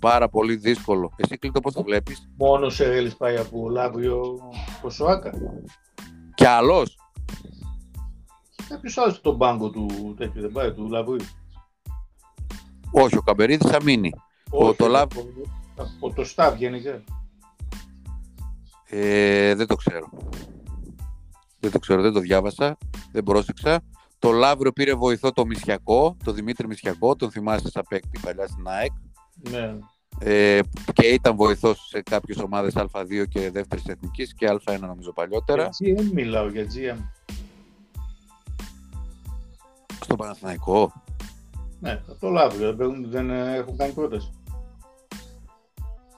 πάρα 0.00 0.28
πολύ 0.28 0.56
δύσκολο. 0.56 1.12
Εσύ 1.16 1.38
Κλήτο, 1.38 1.60
πώς 1.60 1.72
το 1.74 1.82
βλέπεις; 1.82 2.28
Μόνος 2.36 2.74
σε 2.74 2.88
Ρέλη 2.88 3.14
πάει 3.18 3.36
από 3.36 3.68
Λάβριο 3.68 4.38
το 4.82 4.90
Σοάκα. 4.90 5.30
Κι 6.34 6.44
άλλος; 6.44 6.98
Κάποιος 8.68 8.98
άλλος 8.98 9.16
στον 9.16 9.38
πάγκο 9.38 9.70
του 9.70 10.14
τέτοιου 10.16 10.40
δεν 10.40 10.52
πάει, 10.52 10.72
του 10.72 10.88
Λαβρίου. 10.90 11.26
Όχι, 12.90 13.16
ο 13.16 13.22
Καμπερίδης 13.22 13.70
θα 13.70 13.82
μείνει. 13.82 14.12
Όχι, 14.50 14.76
το, 14.76 14.86
το, 14.86 14.98
από 15.76 16.12
το 16.14 16.24
Σταβ 16.24 16.56
γενικά. 16.56 17.02
Ε, 18.88 19.54
δεν 19.54 19.66
το 19.66 19.74
ξέρω. 19.74 20.08
Δεν 21.60 21.70
το 21.70 21.78
ξέρω, 21.78 22.02
δεν 22.02 22.12
το 22.12 22.20
διάβασα, 22.20 22.78
δεν 23.12 23.22
πρόσεξα. 23.22 23.80
Το 24.18 24.30
Λαύριο 24.30 24.72
πήρε 24.72 24.94
βοηθό 24.94 25.32
το 25.32 25.46
Μισιακό, 25.46 26.16
το 26.24 26.32
Δημήτρη 26.32 26.66
Μισιακό, 26.66 27.16
τον 27.16 27.30
θυμάσαι 27.30 27.70
σαν 27.70 27.84
παίκτη 27.88 28.20
παλιά 28.22 28.46
στην 28.46 28.68
ΑΕΚ. 28.68 28.92
Ναι. 29.50 29.78
Ε, 30.18 30.60
και 30.92 31.06
ήταν 31.06 31.36
βοηθός 31.36 31.86
σε 31.88 32.02
κάποιες 32.02 32.38
ομάδες 32.38 32.74
Α2 32.76 33.24
και 33.28 33.50
δεύτερης 33.50 33.84
εθνικής 33.86 34.34
και 34.34 34.46
Α1 34.50 34.78
νομίζω 34.80 35.12
παλιότερα. 35.12 35.68
Για 35.78 35.96
GM 35.98 36.10
μιλάω, 36.12 36.48
για 36.48 36.64
GM. 36.64 36.98
Στο 40.02 40.16
Παναθηναϊκό. 40.16 40.92
Ναι, 41.80 42.02
το 42.20 42.28
Λαύριο 42.28 42.74
δεν, 42.74 43.10
δεν 43.10 43.30
έχουν 43.30 43.76
κάνει 43.76 43.92
πρόταση. 43.92 44.30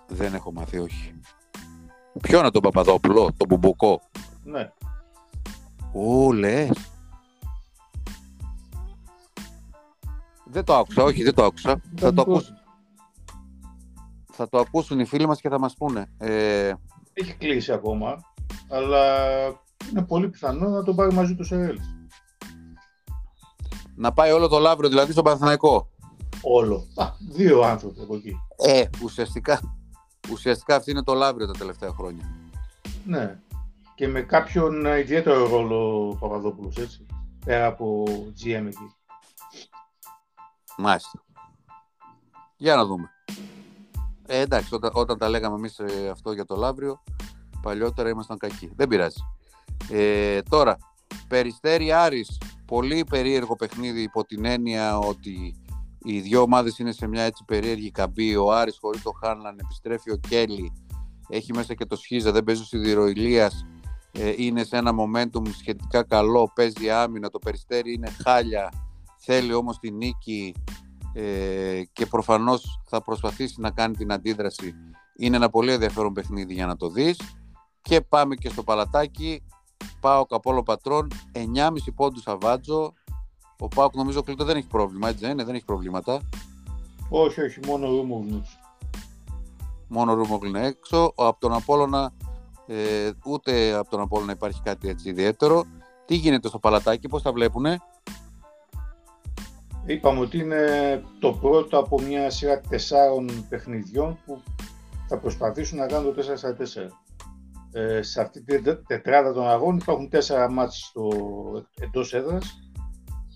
Δεν 0.07 0.35
έχω 0.35 0.53
μάθει, 0.53 0.79
όχι. 0.79 1.15
Ποιο 2.21 2.39
είναι 2.39 2.51
τον 2.51 2.63
Παπαδόπουλο, 2.63 3.33
τον 3.37 3.49
Μπουμπουκό; 3.49 4.01
Ναι. 4.45 4.71
Ού, 5.93 6.33
λες. 6.33 6.91
Δεν 10.45 10.65
το 10.65 10.75
άκουσα, 10.77 11.03
όχι, 11.03 11.23
δεν 11.23 11.35
το 11.35 11.45
άκουσα. 11.45 11.81
Θα 11.97 12.15
το, 12.15 12.21
ακούσουν. 12.21 12.57
θα 14.33 14.49
το 14.49 14.59
ακούσουν 14.59 15.01
οι 15.01 15.05
φίλοι 15.05 15.27
μας 15.27 15.41
και 15.41 15.49
θα 15.49 15.59
μας 15.59 15.75
πούνε. 15.75 16.07
Ε... 16.19 16.73
Έχει 17.13 17.35
κλείσει 17.35 17.73
ακόμα, 17.73 18.21
αλλά 18.69 19.17
είναι 19.91 20.03
πολύ 20.03 20.29
πιθανό 20.29 20.69
να 20.69 20.83
τον 20.83 20.97
πάρει 20.97 21.13
μαζί 21.15 21.35
του 21.35 21.45
Σερέλ. 21.45 21.79
Να 23.99 24.13
πάει 24.13 24.31
όλο 24.31 24.49
το 24.49 24.59
Λαύριο, 24.59 24.89
δηλαδή 24.89 25.13
στο 25.13 25.23
Παναθηναϊκό. 25.23 25.89
Όλο. 26.43 26.87
Α, 26.95 27.07
δύο 27.31 27.63
άνθρωποι 27.63 28.01
από 28.01 28.15
εκεί. 28.15 28.37
Ε, 28.57 28.85
ουσιαστικά, 29.03 29.61
ουσιαστικά 30.33 30.77
αυτή 30.77 30.91
είναι 30.91 31.03
το 31.03 31.15
Λαύριο 31.15 31.47
τα 31.47 31.53
τελευταία 31.59 31.91
χρόνια. 31.91 32.25
Ναι. 33.05 33.39
Και 33.95 34.09
με 34.09 34.21
κάποιον 34.21 34.85
ιδιαίτερο 34.85 35.49
ρόλο 35.49 36.09
ο 36.09 36.15
Παπαδόπουλος, 36.15 36.77
έτσι. 36.77 37.07
Πέρα 37.45 37.67
από 37.67 38.05
GM 38.45 38.65
εκεί. 38.67 38.95
Μάλιστα. 40.77 41.23
Για 42.57 42.77
να 42.77 42.85
δούμε. 42.85 43.11
Ε, 44.27 44.41
εντάξει, 44.41 44.75
όταν, 44.75 44.91
όταν 44.95 45.19
τα 45.19 45.29
λέγαμε 45.29 45.57
εμείς 45.57 45.79
ε, 45.79 46.09
αυτό 46.09 46.33
για 46.33 46.45
το 46.45 46.57
Λαύριο, 46.57 47.03
παλιότερα 47.63 48.09
ήμασταν 48.09 48.39
κακοί. 48.39 48.73
Δεν 48.77 48.89
πειράζει. 48.89 49.21
Ε, 49.91 50.43
τώρα, 50.43 50.77
Περιστέρι 51.29 51.93
Άρης, 51.93 52.39
πολύ 52.69 53.05
περίεργο 53.05 53.57
παιχνίδι 53.57 54.03
υπό 54.03 54.25
την 54.25 54.45
έννοια 54.45 54.99
ότι 54.99 55.57
οι 55.99 56.21
δύο 56.21 56.41
ομάδες 56.41 56.79
είναι 56.79 56.93
σε 56.93 57.07
μια 57.07 57.23
έτσι 57.23 57.45
περίεργη 57.47 57.91
καμπή. 57.91 58.37
Ο 58.37 58.53
Άρης 58.53 58.79
χωρίς 58.81 59.03
το 59.03 59.11
Χάνλαν 59.11 59.59
επιστρέφει 59.59 60.11
ο 60.11 60.17
Κέλλη, 60.29 60.73
έχει 61.29 61.53
μέσα 61.55 61.75
και 61.75 61.85
το 61.85 61.97
Σχίζα, 61.97 62.33
δεν 62.33 62.45
παίζει 62.45 62.63
ο 62.63 62.65
Σιδηροηλίας, 62.65 63.67
ε, 64.13 64.35
είναι 64.37 64.65
σε 64.65 64.77
ένα 64.77 64.93
momentum 64.93 65.49
σχετικά 65.59 66.05
καλό, 66.05 66.53
παίζει 66.55 66.91
άμυνα, 66.91 67.29
το 67.29 67.39
Περιστέρι 67.39 67.93
είναι 67.93 68.11
χάλια, 68.25 68.73
θέλει 69.19 69.55
όμως 69.55 69.79
τη 69.79 69.91
νίκη 69.91 70.55
ε, 71.13 71.83
και 71.93 72.07
προφανώς 72.07 72.81
θα 72.85 73.03
προσπαθήσει 73.03 73.61
να 73.61 73.71
κάνει 73.71 73.97
την 73.97 74.13
αντίδραση. 74.13 74.75
Είναι 75.17 75.37
ένα 75.37 75.51
πολύ 75.51 75.73
ενδιαφέρον 75.73 76.13
παιχνίδι 76.13 76.55
για 76.55 76.67
να 76.67 76.77
το 76.77 76.89
δεις. 76.89 77.21
Και 77.83 78.01
πάμε 78.01 78.35
και 78.35 78.49
στο 78.49 78.63
παλατάκι. 78.63 79.43
Πάω 80.01 80.27
Καπόλο 80.27 80.63
Πατρών, 80.63 81.09
9,5 81.33 81.93
πόντους 81.95 82.27
Αβάτζο. 82.27 82.93
Ο 83.59 83.69
Πάοκ 83.69 83.95
νομίζω 83.95 84.23
κλειτό 84.23 84.45
δεν 84.45 84.57
έχει 84.57 84.67
πρόβλημα, 84.67 85.09
έτσι 85.09 85.21
δεν 85.21 85.31
είναι, 85.33 85.45
δεν 85.45 85.55
έχει 85.55 85.65
προβλήματα. 85.65 86.21
Όχι, 87.09 87.41
όχι, 87.41 87.61
μόνο 87.67 87.87
Ρούμογλου. 87.87 88.43
Μόνο 89.89 90.15
Ρούμογλου 90.15 90.49
είναι 90.49 90.67
έξω. 90.67 91.13
Από 91.17 91.41
τον 91.41 91.53
Απόλλωνα, 91.53 92.13
ε, 92.67 93.11
ούτε 93.25 93.75
από 93.75 93.91
τον 93.91 94.01
Απόλλωνα 94.01 94.33
υπάρχει 94.33 94.61
κάτι 94.63 94.89
έτσι 94.89 95.09
ιδιαίτερο. 95.09 95.65
Τι 96.05 96.15
γίνεται 96.15 96.49
στο 96.49 96.59
παλατάκι, 96.59 97.09
πώς 97.09 97.23
τα 97.23 97.33
βλέπουνε; 97.33 97.79
Είπαμε 99.87 100.21
ότι 100.21 100.39
είναι 100.39 101.03
το 101.21 101.33
πρώτο 101.33 101.79
από 101.79 102.01
μια 102.01 102.31
σειρά 102.31 102.61
τεσσάρων 102.61 103.47
παιχνιδιών 103.49 104.19
που 104.27 104.43
θα 105.07 105.19
προσπαθήσουν 105.19 105.79
να 105.79 105.87
κάνουν 105.87 106.15
το 106.15 106.23
4 106.23 106.53
4. 106.53 106.65
Ε, 107.79 108.03
σε 108.03 108.21
αυτή 108.21 108.43
την 108.43 108.79
τετράδα 108.87 109.33
των 109.33 109.49
αγώνων 109.49 109.77
υπάρχουν 109.77 110.09
τέσσερα 110.09 110.51
μάτς 110.51 110.79
στο, 110.79 111.11
εντός 111.81 112.15
έδρας 112.15 112.59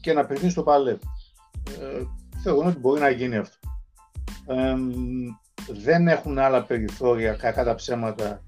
και 0.00 0.10
ένα 0.10 0.24
παιχνίδι 0.24 0.50
στο 0.50 0.62
παλέ. 0.62 0.90
Ε, 0.90 2.02
θεωρώ 2.42 2.68
ότι 2.68 2.78
μπορεί 2.78 3.00
να 3.00 3.10
γίνει 3.10 3.36
αυτό. 3.36 3.56
Ε, 4.46 4.74
δεν 5.72 6.08
έχουν 6.08 6.38
άλλα 6.38 6.62
περιθώρια 6.62 7.32
κακά 7.32 7.64
τα 7.64 7.74
ψέματα 7.74 8.42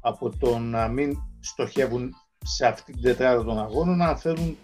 από 0.00 0.36
το 0.38 0.58
να 0.58 0.88
μην 0.88 1.16
στοχεύουν 1.40 2.14
σε 2.38 2.66
αυτή 2.66 2.92
την 2.92 3.02
τετράδα 3.02 3.44
των 3.44 3.58
αγώνων 3.58 4.02
αν 4.02 4.16
θέλουν 4.16 4.56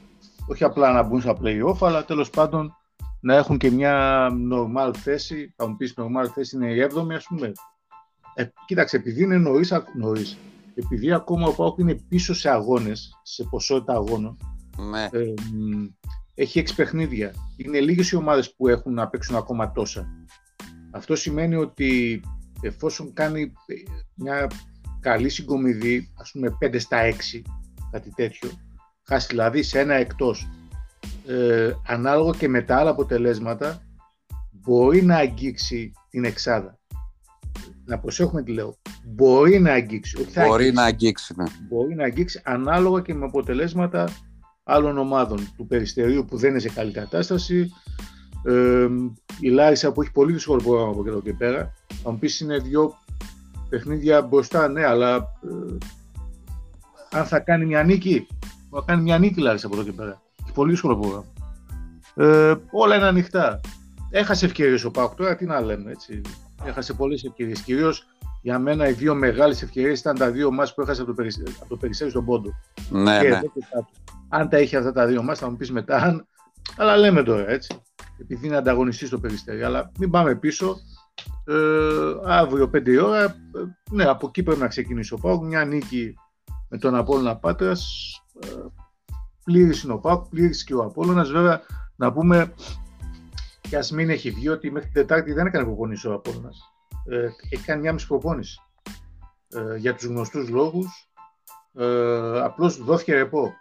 όχι 0.49 0.65
απλά 0.65 0.93
να 0.93 1.03
μπουν 1.03 1.21
στα 1.21 1.37
play-off, 1.43 1.77
αλλά 1.81 2.05
τέλος 2.05 2.31
πάντων 2.31 2.77
να 3.21 3.35
έχουν 3.35 3.59
και 3.59 3.71
μια 3.71 4.29
normal 4.53 4.93
θέση. 4.97 5.55
Θα 5.57 5.69
μου 5.69 5.77
πεις 5.77 5.95
normal 5.97 6.29
θέση 6.35 6.57
είναι 6.57 6.73
η 6.73 6.87
7η, 6.95 7.15
ας 7.15 7.25
πούμε. 7.25 7.53
Ε, 8.35 8.45
κοίταξε, 8.67 8.97
επειδή 8.97 9.23
είναι 9.23 9.39
νωρίς, 9.39 9.73
νωρίς 9.97 10.39
επειδή 10.75 11.13
ακόμα 11.13 11.47
ο 11.47 11.53
Πάοκ 11.53 11.79
είναι 11.79 11.95
πίσω 11.95 12.35
σε 12.35 12.51
αγώνες, 12.51 13.21
σε 13.23 13.45
ποσότητα 13.51 13.93
αγώνων, 13.93 14.39
ναι. 14.91 15.03
ε, 15.03 15.35
έχει 16.35 16.59
έξι 16.59 16.75
παιχνίδια. 16.75 17.35
Είναι 17.57 17.81
λίγες 17.81 18.11
οι 18.11 18.17
ομάδες 18.17 18.55
που 18.55 18.69
έχουν 18.69 18.95
να 18.95 19.09
παίξουν 19.09 19.37
ακόμα 19.37 19.73
τόσα. 19.73 20.07
Αυτό 20.91 21.17
σημαίνει 21.17 21.55
ότι 21.55 22.21
εφόσον 22.61 23.13
κάνει 23.13 23.53
μια 24.15 24.51
καλή 25.01 25.29
συγκομιδή, 25.29 26.13
ας 26.17 26.31
πούμε 26.31 26.57
5 26.61 26.81
στα 26.81 26.99
6, 27.03 27.13
κάτι 27.91 28.11
τέτοιο, 28.15 28.51
χάσει 29.03 29.27
δηλαδή 29.31 29.63
σε 29.63 29.81
ένα 29.81 29.95
εκτός, 29.95 30.49
ε, 31.27 31.73
ανάλογα 31.87 32.39
και 32.39 32.49
με 32.49 32.63
τα 32.63 32.77
άλλα 32.77 32.91
αποτελέσματα, 32.91 33.83
μπορεί 34.51 35.03
να 35.03 35.17
αγγίξει 35.17 35.93
την 36.11 36.25
εξάδα. 36.25 36.79
Να 37.85 37.99
προσέχουμε 37.99 38.43
τι 38.43 38.53
λέω. 38.53 38.77
Μπορεί 39.05 39.61
να 39.61 39.73
αγγίξει. 39.73 40.17
Όχι 40.17 40.31
μπορεί 40.35 40.51
αγγίξει. 40.51 40.73
να 40.73 40.83
αγγίξει, 40.83 41.35
ναι. 41.37 41.45
Μπορεί 41.69 41.95
να 41.95 42.05
αγγίξει 42.05 42.41
ανάλογα 42.45 43.01
και 43.01 43.15
με 43.15 43.25
αποτελέσματα 43.25 44.09
άλλων 44.65 44.99
ομάδων. 44.99 45.39
Του 45.57 45.67
Περιστερίου 45.67 46.25
που 46.25 46.37
δεν 46.37 46.51
είναι 46.51 46.59
σε 46.59 46.69
καλή 46.69 46.93
κατάσταση. 46.93 47.71
Ε, 48.45 48.87
η 49.41 49.49
Λάρισα 49.49 49.93
που 49.93 50.03
έχει 50.03 50.13
πολύ 50.13 50.33
δύσκολο 50.33 50.63
πρόγραμμα 50.63 50.91
από 50.91 51.09
εδώ 51.09 51.21
και 51.21 51.33
πέρα. 51.33 51.73
Θα 52.03 52.11
μου 52.11 52.19
πεις 52.19 52.41
είναι 52.41 52.59
δύο 52.59 52.95
παιχνίδια 53.69 54.23
μπροστά, 54.23 54.69
ναι, 54.69 54.85
αλλά 54.85 55.17
ε, 55.17 55.77
αν 57.11 57.25
θα 57.25 57.39
κάνει 57.39 57.67
μια 57.67 57.83
νίκη, 57.83 58.27
θα 58.71 58.83
κάνει 58.87 59.03
μια 59.03 59.19
νίκη 59.19 59.41
Λάρισα 59.41 59.67
από 59.67 59.77
εδώ 59.77 59.85
και 59.85 59.93
πέρα. 59.93 60.23
Έχει 60.43 60.53
πολύ 60.53 60.71
δύσκολο 60.71 60.97
πρόγραμμα. 60.97 61.25
Ε, 62.15 62.55
όλα 62.71 62.97
είναι 62.97 63.07
ανοιχτά. 63.07 63.61
έχασε 64.11 64.47
ευκαιρίες 64.47 64.85
ο 64.85 64.91
Πάουκ 64.91 65.15
τώρα, 65.15 65.37
τι 65.37 65.45
να 65.45 65.61
λέμε. 65.61 65.91
Έτσι. 65.91 66.21
Έχασε 66.65 66.93
πολλές 66.93 67.25
ευκαιρίες. 67.25 67.61
Κυρίως 67.61 68.07
για 68.43 68.59
μένα 68.59 68.89
οι 68.89 68.93
δύο 68.93 69.15
μεγάλες 69.15 69.63
ευκαιρίες 69.63 70.01
ήταν 70.01 70.15
τα 70.15 70.31
δύο 70.31 70.51
μα 70.53 70.69
που 70.75 70.83
έχασε 70.83 71.01
από 71.01 71.11
το, 71.11 71.17
Περιστέρι, 71.17 71.57
από 71.61 71.69
το 71.69 71.77
Περιστέρι 71.77 72.11
στον 72.11 72.25
Πόντο. 72.25 72.51
Ναι, 72.91 73.21
και 73.21 73.29
ναι. 73.29 73.41
αν 74.29 74.49
τα 74.49 74.59
είχε 74.59 74.77
αυτά 74.77 74.93
τα 74.93 75.07
δύο 75.07 75.23
μα, 75.23 75.35
θα 75.35 75.51
μου 75.51 75.57
πεις 75.57 75.73
μετά. 75.73 75.97
Αν... 75.97 76.27
Αλλά 76.77 76.97
λέμε 76.97 77.23
τώρα 77.23 77.49
έτσι. 77.49 77.83
Επειδή 78.19 78.47
είναι 78.47 78.57
ανταγωνιστής 78.57 79.09
στο 79.09 79.19
Περιστέρι. 79.19 79.63
Αλλά 79.63 79.91
μην 79.99 80.11
πάμε 80.11 80.35
πίσω. 80.35 80.77
Ε, 81.45 81.55
αύριο 82.25 82.71
5 82.75 83.03
ώρα. 83.05 83.25
Ε, 83.25 83.35
ναι, 83.91 84.05
από 84.05 84.27
εκεί 84.27 84.43
πρέπει 84.43 84.61
να 84.61 84.69
ξεκινήσει 84.69 85.15
ο 85.15 85.19
Πάουκ. 85.19 85.45
Μια 85.45 85.65
νίκη 85.65 86.15
με 86.69 86.79
τον 86.79 86.95
Απόλλωνα 86.95 87.37
Πάτρας. 87.37 87.87
Ε, 88.41 88.49
πλήρης 89.45 89.83
είναι 89.83 89.93
ο 89.93 89.99
Πάουκ, 89.99 90.29
πλήρης 90.29 90.65
και 90.65 90.75
ο 90.75 90.83
Απόλλωνας. 90.83 91.31
Βέβαια, 91.31 91.61
να 91.97 92.13
πούμε 92.13 92.55
και 93.69 93.77
ας 93.77 93.91
μην 93.91 94.11
έχει 94.11 94.31
βγει 94.31 94.49
ότι 94.49 94.71
μέχρι 94.71 94.91
την 94.91 95.01
Τετάρτη 95.01 95.33
δεν 95.33 95.47
έκανε 95.47 95.65
προπόνηση 95.65 96.09
ο 96.09 96.13
Απόλλωνας. 96.13 96.59
Ε, 97.09 97.29
έχει 97.51 97.65
κάνει 97.65 97.81
μια 97.81 97.93
μισή 97.93 98.07
προπόνηση. 98.07 98.59
Ε, 99.49 99.77
για 99.77 99.95
τους 99.95 100.05
γνωστούς 100.05 100.49
λόγους. 100.49 101.09
Ε, 101.75 102.41
απλώς 102.41 102.85
δόθηκε 102.85 103.15
ρεπό. 103.15 103.53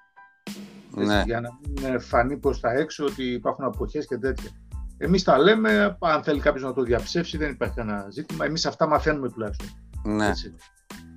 Ναι. 0.95 1.23
Για 1.25 1.41
να 1.41 1.49
μην 1.69 1.99
φανεί 1.99 2.37
προς 2.37 2.59
τα 2.59 2.71
έξω 2.71 3.05
ότι 3.05 3.23
υπάρχουν 3.23 3.65
αποχές 3.65 4.07
και 4.07 4.17
τέτοια. 4.17 4.49
Εμείς 4.97 5.23
τα 5.23 5.37
λέμε, 5.37 5.97
αν 5.99 6.23
θέλει 6.23 6.39
κάποιος 6.39 6.63
να 6.63 6.73
το 6.73 6.83
διαψεύσει, 6.83 7.37
δεν 7.37 7.49
υπάρχει 7.49 7.75
κανένα 7.75 8.09
ζήτημα. 8.09 8.45
Εμείς 8.45 8.65
αυτά 8.65 8.87
μαθαίνουμε 8.87 9.29
τουλάχιστον. 9.29 9.67
Ναι. 10.03 10.31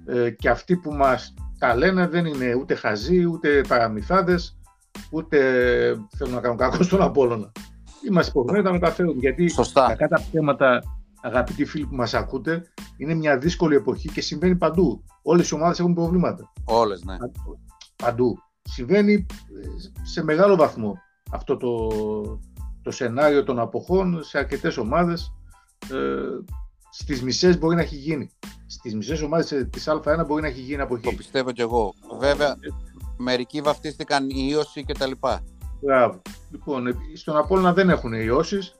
Ε, 0.07 0.31
και 0.31 0.49
αυτοί 0.49 0.77
που 0.77 0.93
μας 0.93 1.35
τα 1.59 1.77
λένε 1.77 2.07
δεν 2.07 2.27
είναι 2.27 2.55
ούτε 2.55 2.75
χαζοί, 2.75 3.25
ούτε 3.25 3.61
παραμυθάδες, 3.69 4.59
ούτε 5.11 5.39
θέλουν 6.17 6.35
να 6.35 6.41
κάνουν 6.41 6.57
κακό 6.57 6.83
στον 6.83 7.03
Απόλλωνα. 7.03 7.53
Είμαστε 8.07 8.31
υποχρεωμένοι 8.31 8.65
να 8.65 8.71
τα 8.71 8.85
μεταφέρουν. 8.85 9.19
Γιατί 9.19 9.49
Σωστά. 9.49 9.87
κακά 9.87 10.09
τα 10.09 10.19
θέματα, 10.19 10.83
αγαπητοί 11.23 11.65
φίλοι 11.65 11.87
που 11.87 11.95
μας 11.95 12.15
ακούτε, 12.15 12.63
είναι 12.97 13.15
μια 13.15 13.39
δύσκολη 13.39 13.75
εποχή 13.77 14.09
και 14.09 14.21
συμβαίνει 14.21 14.57
παντού. 14.57 15.05
Όλες 15.23 15.49
οι 15.49 15.55
ομάδες 15.55 15.79
έχουν 15.79 15.95
προβλήματα. 15.95 16.53
Όλες, 16.65 17.05
ναι. 17.05 17.17
Παντού. 17.97 18.39
Συμβαίνει 18.63 19.27
σε 20.03 20.23
μεγάλο 20.25 20.57
βαθμό 20.57 20.99
αυτό 21.31 21.57
το, 21.57 21.89
το 22.83 22.91
σενάριο 22.91 23.45
των 23.45 23.59
αποχών 23.59 24.23
σε 24.25 24.39
αρκετές 24.39 24.77
ομάδες. 24.77 25.33
Ε, 25.93 25.97
Στις 26.91 27.23
μισές 27.23 27.59
μπορεί 27.59 27.77
να 27.77 27.83
έχει 27.83 27.97
γίνει. 27.97 28.31
Στις 28.67 28.95
μισές 28.95 29.23
ομάδες 29.23 29.67
της 29.71 29.89
Α1 29.89 30.25
μπορεί 30.27 30.43
να 30.43 30.49
έχει 30.49 30.61
γίνει 30.61 30.81
αποχή. 30.83 31.03
Το 31.03 31.13
πιστεύω 31.13 31.53
κι 31.53 31.61
εγώ. 31.61 31.95
Βέβαια, 32.19 32.57
μερικοί 33.17 33.61
βαφτίστηκαν 33.61 34.29
ίωση 34.31 34.85
κτλ. 34.85 35.11
Μπράβο. 35.81 36.23
Λοιπόν, 36.51 36.85
στον 37.15 37.37
Απόλλωνα 37.37 37.73
δεν 37.73 37.91
έχουν 37.91 38.13
ιώσεις. 38.13 38.75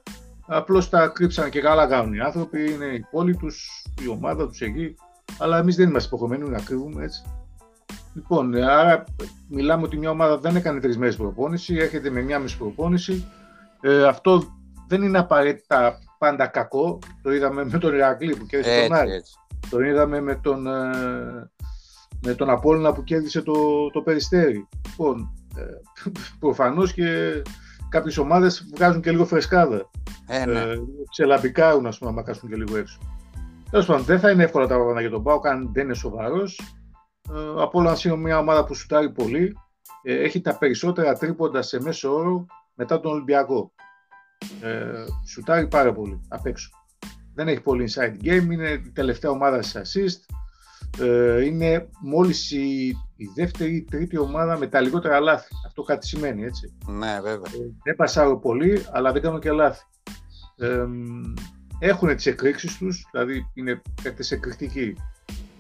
Απλώς 0.47 0.89
τα 0.89 1.09
κρύψαν 1.09 1.51
και 1.51 1.61
καλά 1.61 1.87
κάνουν 1.87 2.15
οι 2.15 2.21
άνθρωποι. 2.21 2.73
Είναι 2.73 2.85
η 2.85 3.07
πόλη 3.11 3.37
τους, 3.37 3.85
η 4.05 4.09
ομάδα 4.09 4.49
τους 4.49 4.61
εκεί. 4.61 4.95
Αλλά 5.39 5.59
εμείς 5.59 5.77
δεν 5.77 5.89
είμαστε 5.89 6.09
υποχρεωμένοι 6.15 6.51
να 6.51 6.61
κρύβουμε 6.61 7.05
έτσι. 7.05 7.23
Λοιπόν, 8.15 8.55
άρα 8.55 9.05
μιλάμε 9.49 9.83
ότι 9.83 9.97
μια 9.97 10.11
ομάδα 10.11 10.39
δεν 10.39 10.57
έκανε 10.57 10.81
τρεις 10.81 10.99
μέρες 10.99 11.17
προπόνηση, 11.17 11.75
έρχεται 11.75 12.11
με 12.11 12.21
μια 12.21 12.39
μισή 12.39 12.59
προπόνηση. 12.59 13.27
Ε, 13.81 14.07
αυτό 14.07 14.43
δεν 14.89 15.03
είναι 15.03 15.19
απαραίτητα 15.19 15.99
πάντα 16.19 16.47
κακό. 16.47 16.99
Το 17.23 17.33
είδαμε 17.33 17.65
με 17.65 17.79
τον 17.79 17.95
Ηρακλή 17.95 18.37
που 18.37 18.47
κέρδισε 18.47 18.87
τον 18.87 18.97
Άρη. 18.97 19.23
Το 19.71 19.81
είδαμε 19.81 20.21
με 20.21 20.35
τον, 20.35 20.67
ε, 20.67 21.51
με 22.23 22.35
τον 22.35 22.51
Απόλλωνα 22.51 22.93
που 22.93 23.05
κέρδισε 23.05 23.43
το, 23.43 23.91
το 23.91 24.01
Περιστέρι. 24.01 24.69
Λοιπόν, 24.89 25.21
ε, 25.21 25.46
προφανώς 26.39 26.93
και 26.93 27.43
κάποιες 27.89 28.19
ομάδες 28.19 28.69
βγάζουν 28.75 29.01
και 29.01 29.11
λίγο 29.11 29.25
φρεσκάδα. 29.25 29.91
Ε, 30.27 30.45
ναι. 30.45 30.61
ε, 30.61 30.77
ξελαμπικάρουν, 31.11 31.87
ας 31.87 31.99
πούμε, 31.99 32.11
να 32.11 32.23
κάσουν 32.23 32.49
και 32.49 32.57
λίγο 32.57 32.77
έξω. 32.77 32.99
Τέλος 33.71 33.87
πάντων, 33.87 34.05
δεν 34.05 34.21
θα 34.21 34.31
είναι 34.31 34.43
εύκολα 34.43 34.67
τα 34.67 34.75
πράγματα 34.75 35.01
για 35.01 35.11
τον 35.11 35.23
Πάο, 35.23 35.41
αν 35.43 35.71
δεν 35.73 35.85
είναι 35.85 35.95
σοβαρός. 35.95 36.61
Ε, 37.35 37.63
από 37.63 37.79
όλα, 37.79 37.97
είναι 38.05 38.17
μια 38.17 38.39
ομάδα 38.39 38.65
που 38.65 38.75
σουτάρει 38.75 39.11
πολύ. 39.11 39.57
Ε, 40.03 40.15
έχει 40.15 40.41
τα 40.41 40.59
περισσότερα 40.59 41.15
τρίποντα 41.15 41.63
σε 41.63 41.81
μέσο 41.81 42.15
όρο 42.15 42.47
μετά 42.75 43.01
τον 43.01 43.13
Ολυμπιακό. 43.13 43.73
Ε, 44.63 45.05
σουτάρει 45.27 45.69
πάρα 45.69 45.93
πολύ 45.93 46.21
απ' 46.29 46.47
έξω. 46.47 46.71
Δεν 47.35 47.49
έχει 47.49 47.61
πολύ 47.61 47.89
inside 47.91 48.25
game, 48.25 48.49
είναι 48.51 48.69
η 48.69 48.91
τελευταία 48.95 49.31
ομάδα 49.31 49.63
σε 49.63 49.81
assist. 49.85 50.36
Ε, 51.01 51.45
είναι 51.45 51.89
μόλις 52.01 52.51
η, 52.51 52.87
η 53.17 53.31
δεύτερη 53.35 53.77
ή 53.77 53.85
τρίτη 53.85 54.19
ομάδα 54.19 54.59
με 54.59 54.67
τα 54.67 54.81
λιγότερα 54.81 55.21
λάθη. 55.21 55.49
Αυτό 55.67 55.83
κάτι 55.83 56.07
σημαίνει, 56.07 56.45
έτσι. 56.45 56.73
Ναι, 56.87 57.21
βέβαια. 57.23 57.53
Ε, 57.55 57.73
δεν 57.83 57.97
πασάρω 57.97 58.39
πολύ, 58.39 58.85
αλλά 58.93 59.13
δεν 59.13 59.23
κάνω 59.23 59.39
και 59.39 59.51
λάθη. 59.51 59.85
Ε, 60.57 60.87
έχουν 61.79 62.17
τις 62.17 62.27
εκρήξεις 62.27 62.79
τους, 62.79 63.09
δηλαδή 63.11 63.51
είναι 63.55 63.83
παίκτες 64.03 64.31
εκρηκτικοί. 64.31 64.97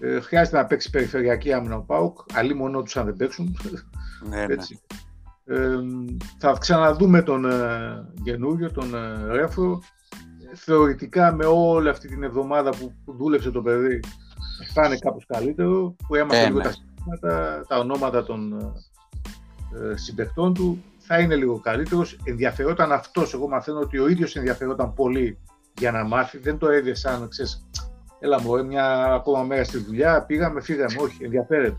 Ε, 0.00 0.20
χρειάζεται 0.20 0.56
να 0.56 0.66
παίξει 0.66 0.90
περιφερειακή 0.90 1.52
άμυνα 1.52 1.76
ο 1.76 1.82
ΠΑΟΚ, 1.82 2.18
αλλή 2.32 2.54
μόνο 2.54 2.82
τους 2.82 2.96
αν 2.96 3.04
δεν 3.04 3.16
παίξουν. 3.16 3.56
Ναι, 4.28 4.46
ναι. 4.46 4.52
έτσι. 4.52 4.80
Ε, 5.44 5.78
θα 6.38 6.56
ξαναδούμε 6.60 7.22
τον 7.22 7.44
ε, 7.44 8.12
καινούριο, 8.24 8.70
τον 8.72 8.94
ε, 8.94 9.32
Ρέφρο. 9.32 9.82
Θεωρητικά 10.54 11.32
με 11.32 11.44
όλη 11.44 11.88
αυτή 11.88 12.08
την 12.08 12.22
εβδομάδα 12.22 12.70
που, 12.70 12.92
δούλεψε 13.12 13.50
το 13.50 13.62
παιδί 13.62 14.00
θα 14.72 14.86
είναι 14.86 14.98
κάπως 14.98 15.26
καλύτερο, 15.26 15.96
που 16.06 16.14
έμαθε 16.14 16.42
ε, 16.42 16.46
λίγο 16.46 16.58
ναι. 16.58 16.64
τα 16.64 17.64
τα 17.68 17.78
ονόματα 17.78 18.24
των 18.24 18.52
ε, 19.92 19.96
συμπεκτών 19.96 20.54
του, 20.54 20.82
θα 20.98 21.18
είναι 21.18 21.34
λίγο 21.34 21.58
καλύτερος. 21.58 22.18
Ενδιαφερόταν 22.24 22.92
αυτός, 22.92 23.34
εγώ 23.34 23.48
μαθαίνω 23.48 23.78
ότι 23.78 23.98
ο 23.98 24.08
ίδιος 24.08 24.36
ενδιαφερόταν 24.36 24.94
πολύ 24.94 25.38
για 25.78 25.92
να 25.92 26.04
μάθει, 26.04 26.38
δεν 26.38 26.58
το 26.58 26.68
έδειξε 26.68 27.00
σαν, 27.00 27.28
ξέρεις, 27.28 27.66
έλα 28.20 28.40
μου, 28.40 28.66
μια 28.66 29.04
ακόμα 29.04 29.42
μέρα 29.42 29.64
στη 29.64 29.78
δουλειά, 29.78 30.22
πήγαμε, 30.22 30.60
φύγαμε, 30.60 30.96
όχι, 31.00 31.24
ενδιαφέρεται. 31.24 31.76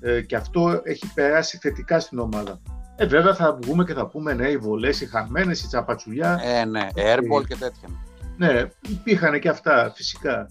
Ε, 0.00 0.20
και 0.20 0.36
αυτό 0.36 0.80
έχει 0.84 1.12
περάσει 1.14 1.58
θετικά 1.58 2.00
στην 2.00 2.18
ομάδα. 2.18 2.60
Ε, 2.96 3.06
βέβαια 3.06 3.34
θα 3.34 3.58
βγούμε 3.62 3.84
και 3.84 3.94
θα 3.94 4.06
πούμε 4.06 4.34
ναι, 4.34 4.48
οι 4.48 4.56
βολές, 4.56 5.00
οι 5.00 5.06
χαμένες, 5.06 5.62
οι 5.62 5.66
τσαπατσουλιά. 5.66 6.40
Ε, 6.42 6.64
ναι, 6.64 6.88
airball 6.94 7.46
και 7.46 7.56
τέτοια. 7.56 7.88
Ναι, 8.36 8.70
υπήρχαν 8.88 9.40
και 9.40 9.48
αυτά 9.48 9.92
φυσικά. 9.94 10.46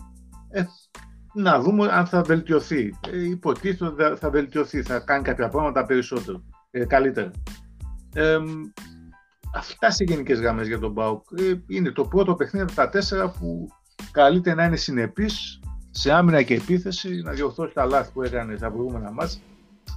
Ε, 0.50 0.64
να 1.38 1.60
δούμε 1.60 1.88
αν 1.92 2.06
θα 2.06 2.22
βελτιωθεί. 2.22 2.94
Ε, 3.12 3.24
υποτίθεται 3.24 4.16
θα 4.16 4.30
βελτιωθεί, 4.30 4.82
θα 4.82 5.00
κάνει 5.00 5.24
κάποια 5.24 5.50
πράγματα 5.50 5.86
περισσότερο, 5.86 6.44
ε, 6.72 6.86
καλύτερα. 6.86 7.32
Ε, 8.14 8.38
αυτά 9.56 9.92
σε 9.92 10.04
γενικές 10.04 10.40
γραμμές 10.40 10.68
για 10.68 10.80
τον 10.80 10.92
Μπάουκ. 10.92 11.26
Ε, 11.40 11.54
είναι 11.68 11.92
το 11.92 12.04
πρώτο 12.04 12.36
παιχνίδι 12.36 12.66
από 12.66 12.76
τα 12.76 12.90
τέσσερα 12.90 13.30
που 13.30 13.68
καλείται 14.12 14.54
να 14.54 14.64
είναι 14.64 14.76
συνεπής 14.76 15.60
σε 15.92 16.12
άμυνα 16.12 16.42
και 16.42 16.54
επίθεση, 16.54 17.22
να 17.22 17.32
διορθώσει 17.32 17.74
τα 17.74 17.86
λάθη 17.86 18.12
που 18.12 18.22
έκανε 18.22 18.58
τα 18.58 18.72
προηγούμενα 18.72 19.12
μάτια, 19.12 19.40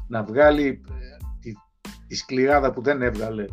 να 0.09 0.23
βγάλει 0.23 0.81
τη 2.07 2.17
σκληράδα 2.17 2.73
που 2.73 2.83
δεν 2.83 3.03
έβγαλε 3.03 3.45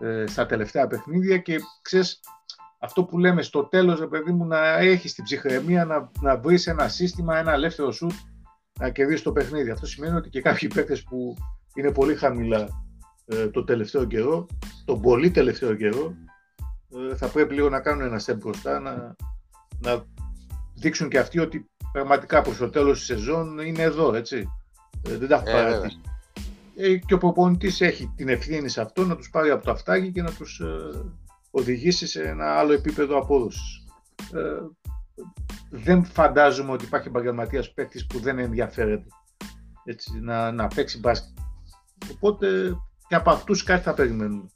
ε, 0.00 0.26
στα 0.26 0.46
τελευταία 0.46 0.86
παιχνίδια 0.86 1.38
και 1.38 1.58
ξέρεις 1.82 2.20
αυτό 2.84 3.04
που 3.04 3.18
λέμε 3.18 3.42
στο 3.42 3.64
τέλος, 3.64 4.08
παιδί 4.08 4.32
μου, 4.32 4.46
να 4.46 4.78
έχεις 4.78 5.14
την 5.14 5.24
ψυχραιμία 5.24 5.84
να, 5.84 6.10
να 6.20 6.38
βρεις 6.38 6.66
ένα 6.66 6.88
σύστημα, 6.88 7.38
ένα 7.38 7.52
ελεύθερο 7.52 7.92
σουτ 7.92 8.12
να 8.80 8.90
κερδίσεις 8.90 9.22
το 9.22 9.32
παιχνίδι. 9.32 9.70
Αυτό 9.70 9.86
σημαίνει 9.86 10.16
ότι 10.16 10.28
και 10.28 10.40
κάποιοι 10.40 10.68
παίκτες 10.68 11.02
που 11.02 11.36
είναι 11.74 11.92
πολύ 11.92 12.14
χαμηλά 12.14 12.68
ε, 13.24 13.48
το 13.48 13.64
τελευταίο 13.64 14.04
καιρό, 14.04 14.46
τον 14.84 15.00
πολύ 15.00 15.30
τελευταίο 15.30 15.74
καιρό, 15.74 16.14
ε, 17.10 17.16
θα 17.16 17.26
πρέπει 17.26 17.54
λίγο 17.54 17.68
να 17.68 17.80
κάνουν 17.80 18.06
ένα 18.06 18.20
step 18.24 18.36
μπροστά, 18.36 18.80
να, 18.80 19.16
να 19.78 20.04
δείξουν 20.74 21.08
και 21.08 21.18
αυτοί 21.18 21.38
ότι 21.38 21.70
πραγματικά 21.92 22.42
προς 22.42 22.56
το 22.56 22.70
τέλος 22.70 22.98
της 22.98 23.06
σεζόν 23.06 23.58
είναι 23.58 23.82
εδώ, 23.82 24.14
έτσι. 24.14 24.48
Ε, 25.08 25.16
δεν 25.16 25.28
τα 25.28 25.34
έχουν 25.34 25.52
παρατήσει. 25.52 26.00
Ε, 26.76 26.96
και 26.96 27.14
ο 27.14 27.18
προπονητής 27.18 27.80
έχει 27.80 28.12
την 28.16 28.28
ευθύνη 28.28 28.68
σε 28.68 28.80
αυτό 28.80 29.04
να 29.04 29.16
τους 29.16 29.30
πάρει 29.30 29.50
από 29.50 29.64
το 29.64 29.70
αυτάκι 29.70 30.12
και 30.12 30.22
να 30.22 30.32
τους 30.32 30.60
ε, 30.60 31.20
οδηγήσει 31.54 32.06
σε 32.06 32.22
ένα 32.22 32.58
άλλο 32.58 32.72
επίπεδο 32.72 33.18
απόδοσης. 33.18 33.86
Ε, 34.32 34.60
δεν 35.70 36.04
φαντάζομαι 36.04 36.72
ότι 36.72 36.84
υπάρχει 36.84 37.08
επαγγελματίας 37.08 37.72
παίκτης 37.72 38.06
που 38.06 38.18
δεν 38.18 38.38
ενδιαφέρεται 38.38 39.06
έτσι, 39.84 40.20
να, 40.20 40.52
να 40.52 40.68
παίξει 40.68 40.98
μπάσκετ. 40.98 41.38
Οπότε 42.12 42.76
και 43.08 43.14
από 43.14 43.30
αυτούς 43.30 43.62
κάτι 43.62 43.82
θα 43.82 43.94
περιμένουμε. 43.94 44.46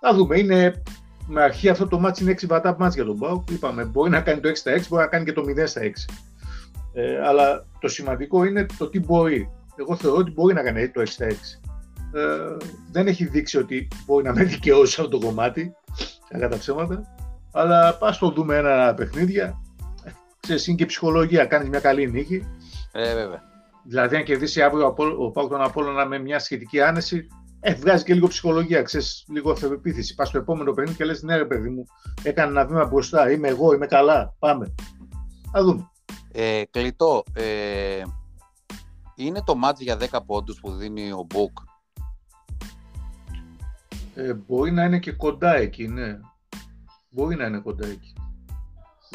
Θα 0.00 0.14
δούμε. 0.14 0.38
Είναι, 0.38 0.82
με 1.26 1.42
αρχή 1.42 1.68
αυτό 1.68 1.88
το 1.88 1.98
μάτι 1.98 2.22
είναι 2.22 2.34
6 2.40 2.46
βατά 2.46 2.76
μάτς 2.78 2.94
για 2.94 3.04
τον 3.04 3.16
Μπάουκ. 3.16 3.50
Είπαμε, 3.50 3.84
μπορεί 3.84 4.10
να 4.10 4.20
κάνει 4.20 4.40
το 4.40 4.48
6 4.48 4.52
στα 4.54 4.72
6, 4.76 4.82
μπορεί 4.88 5.02
να 5.02 5.08
κάνει 5.08 5.24
και 5.24 5.32
το 5.32 5.42
0 5.46 5.62
στα 5.66 5.80
6. 5.80 5.90
Ε, 6.92 7.26
αλλά 7.26 7.66
το 7.80 7.88
σημαντικό 7.88 8.44
είναι 8.44 8.66
το 8.78 8.88
τι 8.88 9.00
μπορεί 9.00 9.50
εγώ 9.76 9.96
θεωρώ 9.96 10.16
ότι 10.16 10.30
μπορεί 10.30 10.54
να 10.54 10.62
κάνει 10.62 10.88
το 10.88 11.02
6 11.02 11.22
ε, 12.12 12.56
δεν 12.92 13.06
έχει 13.06 13.24
δείξει 13.24 13.58
ότι 13.58 13.88
μπορεί 14.06 14.24
να 14.24 14.34
με 14.34 14.44
δικαιώσει 14.44 15.00
αυτό 15.00 15.18
το 15.18 15.26
κομμάτι, 15.26 15.72
κατά 16.28 16.48
τα 16.48 16.58
ψέματα, 16.58 17.14
αλλά 17.52 17.94
πας 17.94 18.18
το 18.18 18.30
δούμε 18.30 18.56
ένα 18.56 18.94
παιχνίδια. 18.94 19.60
Ξέρεις, 20.40 20.66
είναι 20.66 20.76
και 20.76 20.86
ψυχολογία, 20.86 21.44
κάνεις 21.44 21.68
μια 21.68 21.80
καλή 21.80 22.10
νίκη. 22.10 22.46
Ε, 22.92 23.14
βέβαια. 23.14 23.42
Δηλαδή, 23.84 24.16
αν 24.16 24.24
κερδίσει 24.24 24.62
αύριο 24.62 24.94
ο 25.18 25.30
Πάουκ 25.30 25.50
τον 25.50 25.62
Απόλλωνα 25.62 26.06
με 26.06 26.18
μια 26.18 26.38
σχετική 26.38 26.80
άνεση, 26.80 27.26
ε, 27.60 27.74
βγάζει 27.74 28.04
και 28.04 28.14
λίγο 28.14 28.26
ψυχολογία, 28.26 28.82
ξέρεις, 28.82 29.24
λίγο 29.28 29.50
αυτοπεποίθηση. 29.50 30.14
Πας 30.14 30.28
στο 30.28 30.38
επόμενο 30.38 30.72
παιχνίδι 30.72 30.96
και 30.96 31.04
λες: 31.04 31.22
Ναι, 31.22 31.36
ρε 31.36 31.44
παιδί 31.44 31.68
μου, 31.68 31.84
έκανε 32.22 32.50
ένα 32.50 32.66
βήμα 32.66 32.84
μπροστά. 32.84 33.30
Είμαι 33.30 33.48
εγώ, 33.48 33.72
είμαι 33.72 33.86
καλά. 33.86 34.34
Πάμε. 34.38 34.74
Θα 35.52 35.62
δούμε. 35.62 35.90
Ε, 36.32 36.62
κλειτό. 36.70 37.22
Ε, 37.32 38.02
είναι 39.16 39.42
το 39.44 39.54
μάτς 39.54 39.80
για 39.80 39.96
10 39.96 40.22
πόντους 40.26 40.60
που 40.60 40.72
δίνει 40.72 41.12
ο 41.12 41.26
Μπουκ. 41.28 41.58
Ε, 44.16 44.34
μπορεί 44.34 44.70
να 44.70 44.84
είναι 44.84 44.98
και 44.98 45.12
κοντά 45.12 45.56
εκεί, 45.56 45.88
ναι. 45.88 46.18
Μπορεί 47.10 47.36
να 47.36 47.46
είναι 47.46 47.58
κοντά 47.58 47.86
εκεί. 47.86 48.12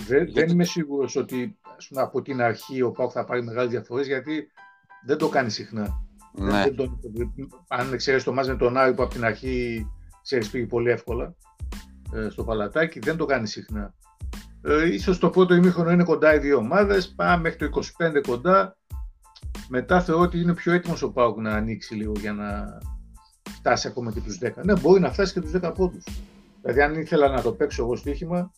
Δεν, 0.08 0.32
δεν 0.34 0.50
είμαι 0.50 0.64
σίγουρος 0.64 1.16
ότι 1.16 1.60
πούμε, 1.88 2.02
από 2.02 2.22
την 2.22 2.42
αρχή 2.42 2.82
ο 2.82 2.92
Πάουκ 2.92 3.12
θα 3.14 3.24
πάρει 3.24 3.44
μεγάλες 3.44 3.70
διαφορές 3.70 4.08
γιατί 4.08 4.48
δεν 5.06 5.18
το 5.18 5.30
κάνει 5.30 5.50
συχνά. 5.50 6.02
Ναι. 6.34 6.64
Δεν, 6.64 6.76
το, 6.76 7.00
αν 7.68 7.98
ξέρει 7.98 8.24
το 8.24 8.34
μάτς 8.34 8.48
με 8.48 8.56
τον 8.56 8.78
Άρη 8.78 8.94
που 8.94 9.04
από 9.04 9.14
την 9.14 9.26
αρχή 9.26 9.88
ξέρεις 10.22 10.50
πήγε 10.50 10.66
πολύ 10.66 10.90
εύκολα 10.90 11.36
ε, 12.14 12.30
στο 12.30 12.44
παλατάκι, 12.44 13.00
δεν 13.00 13.18
το 13.18 13.26
κάνει 13.26 13.48
συχνά. 13.48 13.94
Ε, 14.62 14.94
ίσως 14.94 15.18
το 15.18 15.30
πρώτο 15.30 15.54
ημίχρονο 15.54 15.92
είναι 15.92 16.04
κοντά 16.04 16.34
οι 16.34 16.40
δύο 16.40 16.58
ομάδες, 16.58 17.14
πάμε 17.16 17.42
μέχρι 17.42 17.70
το 17.70 17.82
25 17.98 18.22
κοντά. 18.28 18.78
Μετά 19.70 20.02
θεωρώ 20.02 20.22
ότι 20.22 20.40
είναι 20.40 20.54
πιο 20.54 20.74
έτοιμος 20.74 21.02
ο 21.02 21.12
Πάουκ 21.12 21.38
να 21.38 21.52
ανοίξει 21.52 21.96
λίγο 21.96 22.14
για 22.20 22.34
να 22.34 22.78
φτάσει 23.62 23.88
ακόμα 23.88 24.12
και 24.12 24.22
τους 24.22 24.40
10. 24.42 24.64
Ναι, 24.64 24.80
μπορεί 24.80 25.02
να 25.02 25.12
φτάσει 25.12 25.34
και 25.34 25.42
τους 25.42 25.52
10 25.54 25.74
πόντους. 25.76 26.04
Δηλαδή 26.62 26.82
αν 26.82 26.94
ήθελα 26.94 27.28
να 27.28 27.42
το 27.42 27.52
παίξω 27.52 27.84
εγώ 27.84 27.96
στοίχημα, 27.96 28.52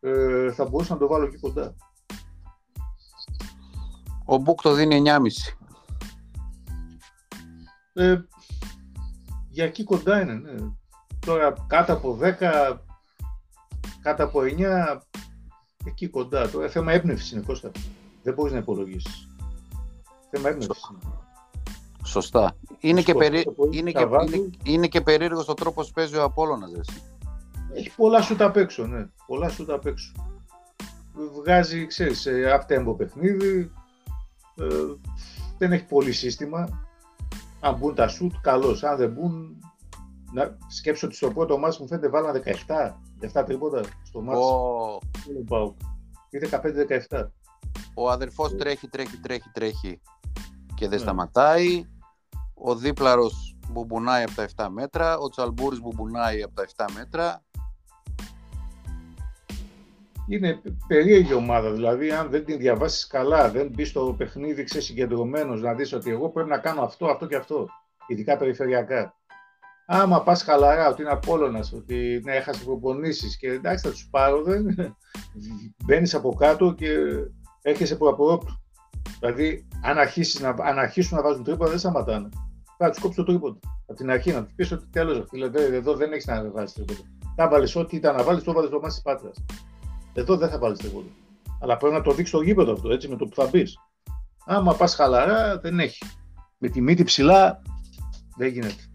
ε, 0.00 0.52
θα 0.52 0.64
μπορούσα 0.64 0.92
να 0.92 0.98
το 0.98 1.06
βάλω 1.06 1.24
εκεί 1.24 1.38
κοντά. 1.38 1.74
Ο 4.24 4.36
Μπουκ 4.36 4.62
το 4.62 4.74
δίνει 4.74 4.94
9,5. 4.96 5.56
Ε, 7.92 8.20
για 9.48 9.64
εκεί 9.64 9.84
κοντά 9.84 10.20
είναι, 10.20 10.34
ναι. 10.34 10.54
Τώρα 11.26 11.54
κάτω 11.66 11.92
από 11.92 12.18
10, 12.20 12.78
κάτω 14.02 14.24
από 14.24 14.40
9, 14.40 15.00
εκεί 15.84 16.08
κοντά. 16.08 16.50
Τώρα 16.50 16.68
θέμα 16.68 16.92
έμπνευσης 16.92 17.32
είναι 17.32 17.42
Κώστα. 17.42 17.70
Δεν 18.22 18.34
μπορείς 18.34 18.52
να 18.52 18.58
υπολογίσεις. 18.58 19.28
Θέμα 20.30 20.48
έμπνευσης. 20.48 20.90
Σωστά. 22.12 22.56
Είναι 22.80 23.02
και, 23.02 23.14
περί... 23.14 23.44
είναι, 23.70 23.90
και... 23.90 24.00
είναι... 24.00 24.50
είναι 24.64 24.86
και 24.86 25.00
περίεργος 25.00 25.48
ο 25.48 25.54
τρόπος 25.54 25.86
που 25.86 25.92
παίζει 25.92 26.16
ο 26.16 26.22
Απόλλωνας. 26.22 26.70
Εσύ. 26.72 27.02
Έχει 27.74 27.90
πολλά 27.96 28.22
σου 28.22 28.36
τα 28.36 28.44
απ' 28.44 28.56
έξω, 28.56 28.86
ναι. 28.86 29.08
Πολλά 29.26 29.48
σου 29.48 29.64
τα 29.64 29.74
απ' 29.74 29.86
έξω. 29.86 30.12
Βγάζει, 31.34 31.86
ξέρεις, 31.86 32.26
αυτέμπο 32.54 32.94
παιχνίδι. 32.94 33.72
Ε, 34.56 34.64
δεν 35.58 35.72
έχει 35.72 35.84
πολύ 35.84 36.12
σύστημα. 36.12 36.86
Αν 37.60 37.76
μπουν 37.76 37.94
τα 37.94 38.08
σουτ, 38.08 38.32
καλώς. 38.40 38.82
Αν 38.82 38.96
δεν 38.96 39.10
μπουν, 39.10 39.56
να 40.32 40.56
σκέψω 40.68 41.06
ότι 41.06 41.16
στο 41.16 41.30
πρώτο 41.30 41.58
μάτς 41.58 41.78
μου 41.78 41.86
φαίνεται 41.86 42.08
βάλαν 42.08 42.42
17, 42.44 43.40
17 43.40 43.44
τρίποτα 43.46 43.80
στο 44.02 44.20
μάτς. 44.20 44.38
Ο... 44.38 44.98
Ή 46.30 46.38
15-17. 47.10 47.26
Ο 47.94 48.10
αδερφός 48.10 48.56
τρέχει, 48.56 48.88
τρέχει, 48.88 49.16
τρέχει, 49.16 49.50
τρέχει 49.52 50.00
και 50.74 50.88
δεν 50.88 50.98
ναι. 50.98 51.04
σταματάει. 51.04 51.86
Ο 52.64 52.74
δίπλαρος 52.74 53.56
μπουμπουνάει 53.68 54.22
από 54.22 54.32
τα 54.34 54.48
7 54.56 54.68
μέτρα. 54.70 55.18
Ο 55.18 55.28
Τσαλμπούρης 55.28 55.80
μπουμπουνάει 55.80 56.42
από 56.42 56.54
τα 56.54 56.66
7 56.76 56.84
μέτρα. 56.94 57.42
Είναι 60.28 60.62
περίεργη 60.86 61.34
ομάδα, 61.34 61.72
δηλαδή 61.72 62.10
αν 62.10 62.30
δεν 62.30 62.44
την 62.44 62.58
διαβάσεις 62.58 63.06
καλά, 63.06 63.50
δεν 63.50 63.68
μπεις 63.68 63.88
στο 63.88 64.14
παιχνίδι 64.18 64.64
ξεσυγκεντρωμένος 64.64 65.60
να 65.62 65.74
δεις 65.74 65.92
ότι 65.92 66.10
εγώ 66.10 66.30
πρέπει 66.30 66.48
να 66.48 66.58
κάνω 66.58 66.82
αυτό, 66.82 67.06
αυτό 67.06 67.26
και 67.26 67.36
αυτό, 67.36 67.66
ειδικά 68.06 68.36
περιφερειακά 68.36 69.14
άμα 69.86 70.22
πας 70.22 70.42
χαλαρά, 70.42 70.88
ότι 70.88 71.02
είναι 71.02 71.10
Απόλλωνας, 71.10 71.72
ότι 71.72 72.20
ναι, 72.24 72.32
έχασες 72.32 72.64
προπονήσεις 72.64 73.36
και 73.36 73.48
εντάξει, 73.48 73.84
θα 73.86 73.90
τους 73.90 74.08
πάρω, 74.10 74.42
δεν. 74.42 74.66
Μπαίνεις 75.84 76.14
από 76.14 76.34
κάτω 76.34 76.72
και 76.72 76.88
έρχεσαι 77.62 77.96
προαπορόπτου. 77.96 78.52
Δηλαδή, 79.18 79.68
αν, 79.82 79.96
να, 80.40 80.48
αν 80.48 80.78
αρχίσουν 80.78 81.16
να 81.16 81.22
βάζουν 81.22 81.44
τρύπα, 81.44 81.68
δεν 81.68 81.78
σταματάνε. 81.78 82.28
Θα 82.84 82.90
τους 82.90 83.00
κόψει 83.00 83.16
το 83.16 83.24
τρίποντο. 83.24 83.58
Από 83.86 83.94
την 83.94 84.10
αρχή 84.10 84.32
να 84.32 84.44
τους 84.44 84.52
πεις 84.54 84.72
ότι 84.72 84.86
τέλο, 84.86 85.26
δηλαδή, 85.30 85.62
εδώ 85.62 85.94
δεν 85.94 86.12
έχεις 86.12 86.26
να 86.26 86.50
βάλεις 86.50 86.72
τρίποντο. 86.72 87.00
Θα 87.36 87.48
βάλεις 87.48 87.76
ό,τι 87.76 87.96
ήταν 87.96 88.16
να 88.16 88.22
βάλεις, 88.22 88.42
το 88.42 88.52
βάλεις 88.52 88.70
το 88.70 88.80
μάτι 88.80 88.94
της 88.94 89.02
πάτρας. 89.02 89.44
Εδώ 90.12 90.36
δεν 90.36 90.48
θα 90.48 90.58
βάλεις 90.58 90.78
τρίποντο. 90.78 91.08
Αλλά 91.60 91.76
πρέπει 91.76 91.94
να 91.94 92.02
το 92.02 92.12
δείξεις 92.12 92.34
το 92.34 92.42
γήπεδο 92.42 92.72
αυτό, 92.72 92.90
έτσι, 92.90 93.08
με 93.08 93.16
το 93.16 93.26
που 93.26 93.34
θα 93.34 93.46
μπεις. 93.46 93.78
Άμα 94.46 94.74
πας 94.74 94.94
χαλαρά, 94.94 95.58
δεν 95.58 95.80
έχει. 95.80 96.04
Με 96.58 96.68
τη 96.68 96.80
μύτη 96.80 97.02
ψηλά, 97.02 97.62
δεν 98.36 98.48
γίνεται. 98.48 98.90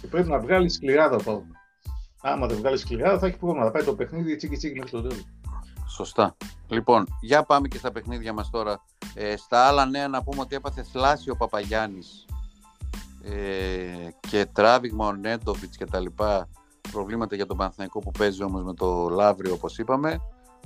Και 0.00 0.06
πρέπει 0.06 0.28
να 0.28 0.38
βγάλεις 0.38 0.74
σκληράδα 0.74 1.16
πάω. 1.16 1.42
Άμα 2.22 2.46
δεν 2.46 2.56
βγάλεις 2.56 2.80
σκληράδα, 2.80 3.18
θα 3.18 3.26
έχει 3.26 3.38
πρόβλημα. 3.38 3.64
Θα 3.64 3.70
πάει 3.70 3.84
το 3.84 3.94
παιχνίδι 3.94 4.36
τσίκι 4.36 4.56
τσίκι 4.56 4.78
μέχρι 4.78 4.90
το 4.90 5.02
τέλος. 5.02 5.24
Σωστά. 5.88 6.36
Λοιπόν, 6.68 7.06
για 7.20 7.42
πάμε 7.42 7.68
και 7.68 7.78
στα 7.78 7.92
παιχνίδια 7.92 8.32
μας 8.32 8.50
τώρα. 8.50 8.84
Ε, 9.14 9.36
στα 9.36 9.66
άλλα 9.66 9.86
νέα 9.86 10.08
να 10.08 10.22
πούμε 10.22 10.40
ότι 10.40 10.54
έπαθε 10.54 10.82
θλάση 10.82 11.30
ο 11.30 11.36
Παπαγιάννης 11.36 12.24
ε, 13.30 14.08
και 14.20 14.46
τράβηγμα 14.52 15.06
ο 15.06 15.12
Νέντοβιτς 15.12 15.76
και 15.76 15.84
τα 15.84 16.00
λοιπά 16.00 16.48
προβλήματα 16.92 17.36
για 17.36 17.46
τον 17.46 17.56
Παναθηναϊκό 17.56 17.98
που 17.98 18.10
παίζει 18.10 18.42
όμως 18.42 18.62
με 18.62 18.74
το 18.74 19.08
Λαύριο 19.08 19.52
όπως 19.52 19.78
είπαμε 19.78 20.20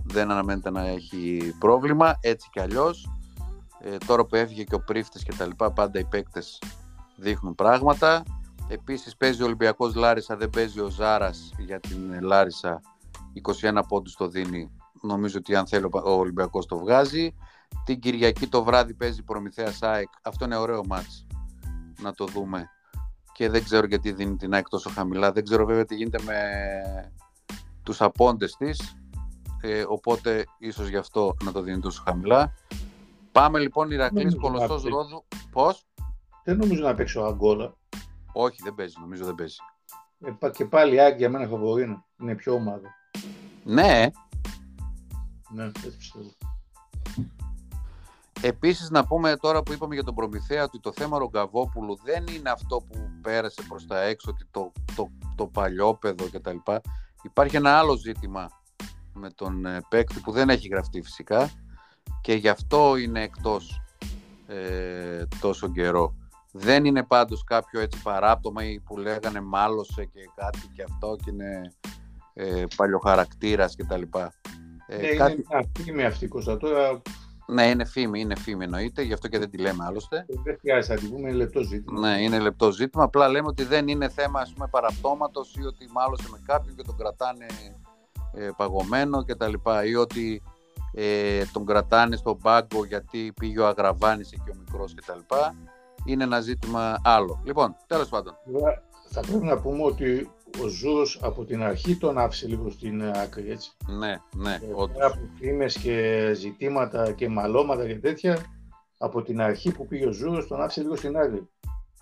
δεν 0.05 0.31
αναμένεται 0.31 0.71
να 0.71 0.87
έχει 0.87 1.55
πρόβλημα 1.59 2.19
έτσι 2.21 2.49
κι 2.53 2.61
αλλιώς 2.61 3.11
ε, 3.81 3.97
τώρα 4.07 4.25
που 4.25 4.37
έφυγε 4.37 4.65
και 4.65 4.75
ο 4.75 4.81
Πρίφτης 4.81 5.23
και 5.23 5.33
τα 5.39 5.47
λοιπά 5.47 5.73
πάντα 5.73 5.99
οι 5.99 6.05
παίκτες 6.05 6.63
δείχνουν 7.17 7.55
πράγματα 7.55 8.23
Επίσης 8.73 9.17
παίζει 9.17 9.43
ο 9.43 9.45
Ολυμπιακός 9.45 9.95
Λάρισα, 9.95 10.37
δεν 10.37 10.51
παίζει 10.51 10.81
ο 10.81 10.89
Ζάρας 10.89 11.53
για 11.59 11.81
την 11.81 12.23
Λάρισα. 12.23 12.81
21 13.63 13.81
πόντους 13.89 14.15
το 14.15 14.29
δίνει. 14.29 14.71
Νομίζω 15.03 15.39
ότι 15.39 15.55
αν 15.55 15.67
θέλει 15.67 15.85
ο 15.85 16.11
Ολυμπιακός 16.11 16.67
το 16.67 16.79
βγάζει. 16.79 17.35
Την 17.85 18.01
Κυριακή 18.01 18.47
το 18.47 18.65
βράδυ 18.65 18.95
παίζει 18.95 19.23
Προμηθέας 19.23 19.83
ΑΕΚ. 19.83 20.09
Αυτό 20.23 20.45
είναι 20.45 20.57
ωραίο 20.57 20.83
μάτς 20.87 21.27
να 22.03 22.13
το 22.13 22.25
δούμε. 22.25 22.69
Και 23.33 23.49
δεν 23.49 23.65
ξέρω 23.65 23.87
γιατί 23.87 24.13
δίνει 24.13 24.37
την 24.37 24.55
ΑΕΚ 24.55 24.69
τόσο 24.69 24.91
χαμηλά. 24.91 25.33
Δεν 25.33 25.45
ξέρω 25.45 25.65
βέβαια 25.65 25.85
τι 25.85 25.95
γίνεται 25.95 26.23
με 26.23 26.39
τους 27.83 28.01
απόντες 28.01 28.57
της. 28.57 28.97
Ε, 29.61 29.85
οπότε 29.89 30.45
ίσως 30.59 30.89
γι' 30.89 30.97
αυτό 30.97 31.37
να 31.45 31.53
το 31.53 31.63
δίνει 31.63 31.81
τόσο 31.81 32.03
χαμηλά. 32.05 32.53
Πάμε 33.33 33.59
λοιπόν 33.59 33.91
Ηρακλής 33.91 34.37
Κολοσσός 34.37 34.83
Ρόδου. 34.83 35.25
Πώς; 35.53 35.87
Δεν 36.45 36.57
νομίζω 36.57 36.83
να 36.83 36.95
παίξει 36.95 37.19
ο 37.19 37.27
Αγκόλα. 37.27 37.77
Όχι, 38.33 38.61
δεν 38.63 38.75
παίζει, 38.75 38.95
νομίζω 39.01 39.25
δεν 39.25 39.35
παίζει. 39.35 39.57
Ε, 40.41 40.51
και 40.51 40.65
πάλι 40.65 40.95
η 40.95 41.01
Άγκη 41.01 41.17
για 41.17 41.31
μένα 41.31 41.47
φαβορεί 41.47 42.03
είναι 42.21 42.35
πιο 42.35 42.55
ομάδα. 42.55 42.95
Ναι. 43.65 44.11
Ναι, 45.55 45.65
έτσι 45.65 45.97
πιστεύω. 45.97 46.31
Επίσης 48.45 48.91
να 48.91 49.05
πούμε 49.07 49.37
τώρα 49.37 49.63
που 49.63 49.73
είπαμε 49.73 49.95
για 49.95 50.05
τον 50.05 50.15
Προμηθέα 50.15 50.65
ότι 50.65 50.81
το 50.81 50.93
θέμα 50.93 51.19
Ρογκαβόπουλου 51.19 51.99
δεν 52.05 52.25
είναι 52.27 52.51
αυτό 52.51 52.77
που 52.77 53.11
πέρασε 53.23 53.63
προς 53.69 53.87
τα 53.87 54.01
έξω, 54.01 54.31
ότι 54.31 54.47
το, 54.51 54.73
το, 54.95 55.11
το 55.37 55.47
παλιόπεδο 55.47 56.25
κτλ. 56.33 56.57
Υπάρχει 57.23 57.57
ένα 57.57 57.79
άλλο 57.79 57.97
ζήτημα 57.97 58.51
με 59.15 59.31
τον 59.31 59.67
ε, 59.67 59.81
παίκτη 59.89 60.21
που 60.21 60.33
δεν 60.33 60.49
έχει 60.51 60.69
γραφτεί 60.69 61.03
φυσικά 61.03 61.51
και 62.21 62.35
γι' 62.35 62.49
αυτό 62.49 62.97
είναι 62.97 63.23
εκτός 63.23 63.81
ε, 64.47 65.25
τόσο 65.41 65.69
καιρό. 65.69 66.15
Δεν 66.53 66.85
είναι 66.85 67.03
πάντως 67.03 67.45
κάποιο 67.45 67.81
έτσι 67.81 68.03
παράπτωμα 68.03 68.65
ή 68.65 68.81
που 68.81 68.99
λέγανε 68.99 69.41
μάλωσε 69.41 70.05
και 70.05 70.21
κάτι 70.35 70.71
και 70.75 70.83
αυτό 70.83 71.17
και 71.25 71.31
είναι 71.31 71.73
ε, 72.33 72.65
παλιοχαρακτήρας 72.77 73.75
και 73.75 73.85
τα 73.85 73.97
λοιπά. 73.97 74.33
Ε, 74.87 74.97
ναι, 74.97 75.09
κάτι... 75.09 75.33
είναι 75.33 75.45
μια 75.49 75.69
φήμη 75.85 76.05
αυτή 76.05 76.29
Κώστα 76.29 76.57
τώρα. 76.57 77.03
Ναι, 77.53 77.69
είναι 77.69 77.85
φήμη, 77.85 78.21
είναι 78.21 78.37
φήμη 78.37 78.65
εννοείται, 78.65 79.03
γι' 79.03 79.13
αυτό 79.13 79.29
και 79.29 79.39
δεν 79.39 79.51
τη 79.51 79.59
λέμε 79.59 79.85
άλλωστε. 79.85 80.17
Ε, 80.17 80.35
δεν 80.45 80.57
χρειάζεται 80.61 80.95
να 80.95 81.01
τη 81.01 81.07
πούμε, 81.07 81.29
είναι 81.29 81.37
λεπτό 81.37 81.63
ζήτημα. 81.63 82.01
Ναι, 82.01 82.23
είναι 82.23 82.39
λεπτό 82.39 82.71
ζήτημα. 82.71 83.05
Απλά 83.05 83.29
λέμε 83.29 83.49
ότι 83.49 83.65
δεν 83.65 83.89
είναι 83.89 84.09
θέμα 84.09 84.41
ας 84.41 84.53
πούμε, 84.53 84.69
παραπτώματος 84.71 85.55
ή 85.55 85.65
ότι 85.65 85.89
μάλωσε 85.93 86.29
με 86.31 86.41
κάποιον 86.47 86.77
και 86.77 86.83
τον 86.83 86.97
κρατάνε 86.97 87.47
ε, 88.35 88.51
παγωμένο 88.57 89.25
και 89.25 89.35
τα 89.35 89.49
λοιπά 89.49 89.85
ή 89.85 89.95
ότι 89.95 90.43
ε, 90.93 91.45
τον 91.53 91.67
κρατάνε 91.67 92.17
στον 92.17 92.39
πάγκο 92.39 92.85
γιατί 92.85 93.33
πήγε 93.41 93.61
ο 93.61 93.67
Αγραβάνης 93.67 94.33
εκεί 94.33 94.51
ο 94.51 94.55
μικρός 94.59 94.95
και 94.95 95.03
τα 95.07 95.15
λοιπά 95.17 95.55
είναι 96.05 96.25
ένα 96.25 96.41
ζήτημα 96.41 97.01
άλλο. 97.05 97.41
Λοιπόν, 97.45 97.77
τέλος 97.87 98.09
πάντων. 98.09 98.35
Θα 99.11 99.21
πρέπει 99.21 99.45
να 99.45 99.59
πούμε 99.59 99.83
ότι 99.83 100.31
ο 100.63 100.67
Ζούρος 100.67 101.19
από 101.23 101.45
την 101.45 101.63
αρχή 101.63 101.97
τον 101.97 102.19
άφησε 102.19 102.47
λίγο 102.47 102.71
στην 102.71 103.03
άκρη, 103.03 103.51
έτσι. 103.51 103.71
Ναι, 103.87 104.17
ναι, 104.37 104.55
ε, 104.55 104.73
όντως. 104.75 105.03
από 105.03 105.19
φήμες 105.39 105.79
και 105.79 106.31
ζητήματα 106.35 107.13
και 107.13 107.29
μαλώματα 107.29 107.87
και 107.87 107.99
τέτοια, 107.99 108.39
από 108.99 109.23
την 109.23 109.41
αρχή 109.41 109.73
που 109.73 109.87
πήγε 109.87 110.07
ο 110.07 110.13
Ζούρος 110.13 110.47
τον 110.47 110.63
άφησε 110.63 110.83
λίγο 110.83 110.97
στην 110.97 111.17
άκρη. 111.17 111.49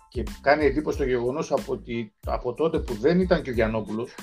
Και 0.09 0.23
κάνει 0.41 0.65
εντύπωση 0.65 0.97
το 0.97 1.03
γεγονός 1.03 1.51
από, 1.51 1.73
ότι, 1.73 2.13
από 2.25 2.53
τότε 2.53 2.79
που 2.79 2.93
δεν 2.93 3.19
ήταν 3.19 3.41
και 3.41 3.49
ο 3.49 3.53
Γιαννόπουλος, 3.53 4.15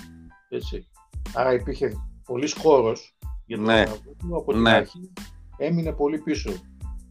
έτσι. 0.49 0.89
Άρα 1.35 1.53
υπήρχε 1.53 1.93
πολλής 2.25 2.53
χώρος 2.53 3.17
για 3.47 3.57
τον 3.57 3.67
ναι. 3.67 3.85
από 4.37 4.53
την 4.53 4.61
ναι. 4.61 4.71
αρχή 4.71 5.13
έμεινε 5.57 5.93
πολύ 5.93 6.19
πίσω 6.19 6.53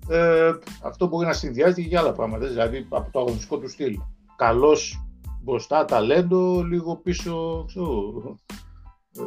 ε, 0.10 0.52
αυτό 0.84 1.08
μπορεί 1.08 1.28
να 1.28 1.34
συνδυάζεται 1.34 1.82
και 1.82 1.88
για 1.88 2.00
άλλα 2.00 2.12
πράγματα. 2.12 2.48
Δηλαδή 2.48 2.88
από 2.90 3.12
το 3.12 3.20
αγωνιστικό 3.20 3.58
του 3.58 3.70
στυλ. 3.70 4.00
Καλός 4.36 5.07
μπροστά 5.48 5.86
ταλέντο, 5.86 6.64
λίγο 6.64 6.96
πίσω, 6.96 7.64
ξέρω, 7.68 8.38
ε, 9.18 9.22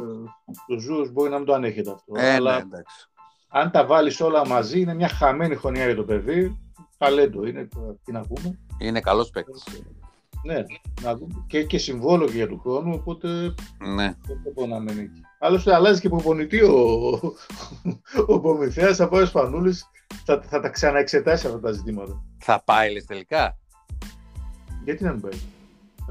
το 0.67 0.79
Ζούρος 0.79 1.11
μπορεί 1.11 1.29
να 1.29 1.37
μην 1.37 1.45
το 1.45 1.53
ανέχεται 1.53 1.91
αυτό. 1.91 2.13
Ε, 2.15 2.33
αλλά 2.33 2.55
ναι, 2.55 2.61
εντάξει. 2.61 3.09
αν 3.49 3.71
τα 3.71 3.85
βάλεις 3.85 4.21
όλα 4.21 4.47
μαζί, 4.47 4.79
είναι 4.79 4.93
μια 4.93 5.07
χαμένη 5.07 5.55
χρονιά 5.55 5.85
για 5.85 5.95
το 5.95 6.03
παιδί. 6.03 6.57
Ταλέντο 6.97 7.45
είναι, 7.45 7.67
τώρα, 7.75 7.95
τι 8.03 8.11
να 8.11 8.21
πούμε. 8.21 8.59
Είναι 8.77 8.99
καλός 8.99 9.29
παίκτης. 9.29 9.63
Ναι, 10.43 10.63
να 11.01 11.15
δούμε. 11.15 11.45
Και, 11.47 11.63
και 11.63 11.77
συμβόλο 11.77 12.25
και 12.25 12.31
για 12.31 12.47
του 12.47 12.59
χρόνου, 12.59 12.93
οπότε 12.93 13.27
Ναι. 13.95 14.15
δεν 14.43 14.53
μπορεί 14.53 14.69
να 14.69 14.79
μένει 14.79 15.01
εκεί. 15.01 15.21
Άλλωστε 15.39 15.73
αλλάζει 15.75 16.01
και 16.01 16.09
προπονητή 16.09 16.61
ο, 16.61 17.09
ο 18.27 18.39
Προμηθέας 18.39 18.99
από 18.99 19.17
ο 19.17 19.25
Σπανούλης 19.25 19.85
θα, 20.25 20.41
θα 20.41 20.59
τα 20.59 20.69
ξαναεξετάσει 20.69 21.47
αυτά 21.47 21.59
τα 21.59 21.71
ζητήματα. 21.71 22.23
Θα 22.39 22.63
πάει 22.65 22.91
λες 22.93 23.05
τελικά; 23.05 23.57
Γιατί 24.83 25.03
να 25.03 25.11
μην 25.11 25.21
πάει; 25.21 25.39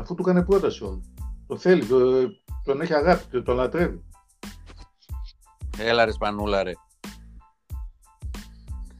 Αφού 0.00 0.14
του 0.14 0.22
έκανε 0.28 0.42
πρόταση 0.44 0.84
όλο. 0.84 1.02
Το 1.46 1.56
θέλει, 1.58 1.84
το, 1.84 1.98
τον 2.64 2.80
έχει 2.80 2.94
αγάπη, 2.94 3.24
το- 3.30 3.42
τον 3.42 3.56
λατρεύει. 3.56 4.04
Έλα 5.78 6.04
ρε 6.04 6.10
Σπανούλα 6.12 6.62
ρε. 6.62 6.72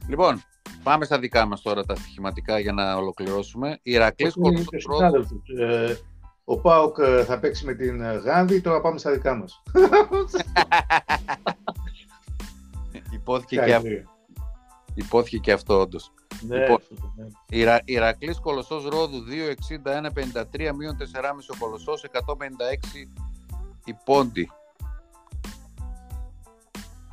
Λοιπόν, 0.07 0.41
πάμε 0.83 1.05
στα 1.05 1.19
δικά 1.19 1.45
μας 1.45 1.61
τώρα 1.61 1.83
τα 1.85 1.95
στοιχηματικά 1.95 2.59
για 2.59 2.73
να 2.73 2.95
ολοκληρώσουμε. 2.95 3.79
Ιρακλής 3.81 4.35
Είναι 4.35 4.45
Κολοσσός 4.45 4.67
και 4.69 4.75
ο 4.75 4.79
πρώτο. 4.79 4.97
συνάδελφος. 4.97 5.39
Ε, 5.59 5.97
ο 6.43 6.59
Πάοκ 6.59 6.97
ε, 6.99 7.23
θα 7.23 7.39
παίξει 7.39 7.65
με 7.65 7.73
την 7.73 8.01
ε, 8.01 8.13
Γάνδη, 8.13 8.61
τώρα 8.61 8.81
πάμε 8.81 8.97
στα 8.97 9.11
δικά 9.11 9.35
μας. 9.35 9.61
Υπόθηκε, 13.13 13.55
και, 13.55 13.75
αυ- 13.75 13.85
υπόθηκε 14.93 15.37
και 15.37 15.51
αυτό 15.51 15.79
όντως. 15.79 16.11
Ναι, 16.47 16.57
Λοιπόν, 16.57 16.75
αυτό 16.75 16.95
το, 16.95 17.13
ναι. 17.15 17.27
Ιρα, 17.49 17.81
Ηρακλής 17.85 18.39
Κολοσσός 18.39 18.85
Ρόδου 18.85 19.23
2,61-53 19.23 20.75
μείον 20.75 20.97
4,5 20.97 21.05
ο 21.53 21.57
Κολοσσός 21.59 22.05
156 22.11 22.17
η 23.85 23.93
Πόντι. 24.05 24.49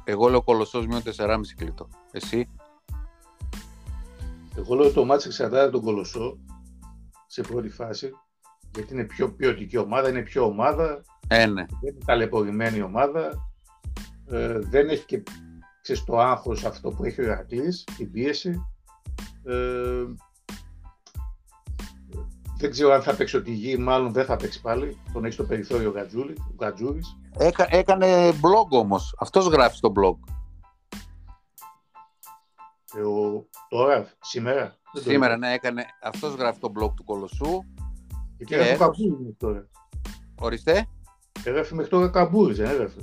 Εγώ 0.04 0.28
λέω 0.28 0.42
Κολοσσός 0.42 0.86
μείον 0.86 1.02
4,5 1.16 1.40
κλειτό. 1.56 1.88
Εσύ; 2.10 2.48
Εγώ 4.56 4.74
λέω 4.74 4.84
ότι 4.84 4.94
το 4.94 5.04
μάτς 5.04 5.26
εξαρτάται 5.26 5.62
από 5.62 5.72
τον 5.72 5.82
Κολοσσό 5.82 6.38
σε 7.26 7.42
πρώτη 7.42 7.68
φάση, 7.68 8.10
γιατί 8.74 8.92
είναι 8.94 9.04
πιο 9.04 9.32
ποιοτική 9.32 9.76
ομάδα, 9.76 10.08
είναι 10.08 10.22
πιο 10.22 10.44
ομάδα, 10.44 11.02
Ε, 11.28 11.46
ναι. 11.46 11.66
δεν 11.80 11.94
είναι 11.94 12.04
ταλαιπωρημένη 12.04 12.82
ομάδα, 12.82 13.50
ε, 14.30 14.58
δεν 14.58 14.88
έχει 14.88 15.04
και 15.04 15.22
ξέρεις, 15.82 16.04
το 16.04 16.18
άγχος 16.18 16.64
αυτό 16.64 16.90
που 16.90 17.04
έχει 17.04 17.20
ο 17.20 17.24
Ηρακλής, 17.24 17.84
την 17.96 18.10
πίεση. 18.10 18.62
Ε, 19.48 20.04
δεν 22.58 22.70
ξέρω 22.70 22.92
αν 22.92 23.02
θα 23.02 23.14
παίξει 23.14 23.36
ο 23.36 23.42
γη, 23.44 23.76
μάλλον 23.76 24.12
δεν 24.12 24.24
θα 24.24 24.36
παίξει 24.36 24.60
πάλι. 24.60 24.96
Τον 25.12 25.24
έχει 25.24 25.34
στο 25.34 25.44
περιθώριο 25.44 25.88
ο, 25.88 25.92
Γκατζούλη, 25.92 26.36
ο 26.50 26.54
Γκατζούρης. 26.54 27.16
Έκα, 27.38 27.66
έκανε 27.70 28.30
blog 28.30 28.68
όμως. 28.68 29.14
Αυτός 29.18 29.46
γράφει 29.46 29.76
στο 29.76 29.92
blog. 29.96 30.16
Ε, 32.96 33.00
ο, 33.00 33.46
τώρα, 33.68 34.12
σήμερα. 34.20 34.76
δεν 34.92 35.02
το 35.04 35.10
Σήμερα 35.10 35.34
είδα. 35.34 35.46
ναι 35.46 35.52
έκανε. 35.52 35.84
Αυτός 36.02 36.34
γράφει 36.34 36.60
το 36.60 36.72
blog 36.80 36.92
του 36.96 37.04
Κολοσσού. 37.04 37.62
Γιατί 38.36 38.44
και 38.44 38.54
έγραφε 38.54 38.70
ο 38.70 38.74
έγραψε. 38.74 39.02
Καμπούρης 39.02 39.18
μέχρι 39.18 39.36
τώρα. 39.38 39.68
Ορίστε. 40.40 40.86
Έγραφε 41.44 41.74
μέχρι 41.74 41.90
τώρα 41.90 42.08
Καμπούρης, 42.08 42.56
δεν 42.56 42.66
έγραφε. 42.70 43.00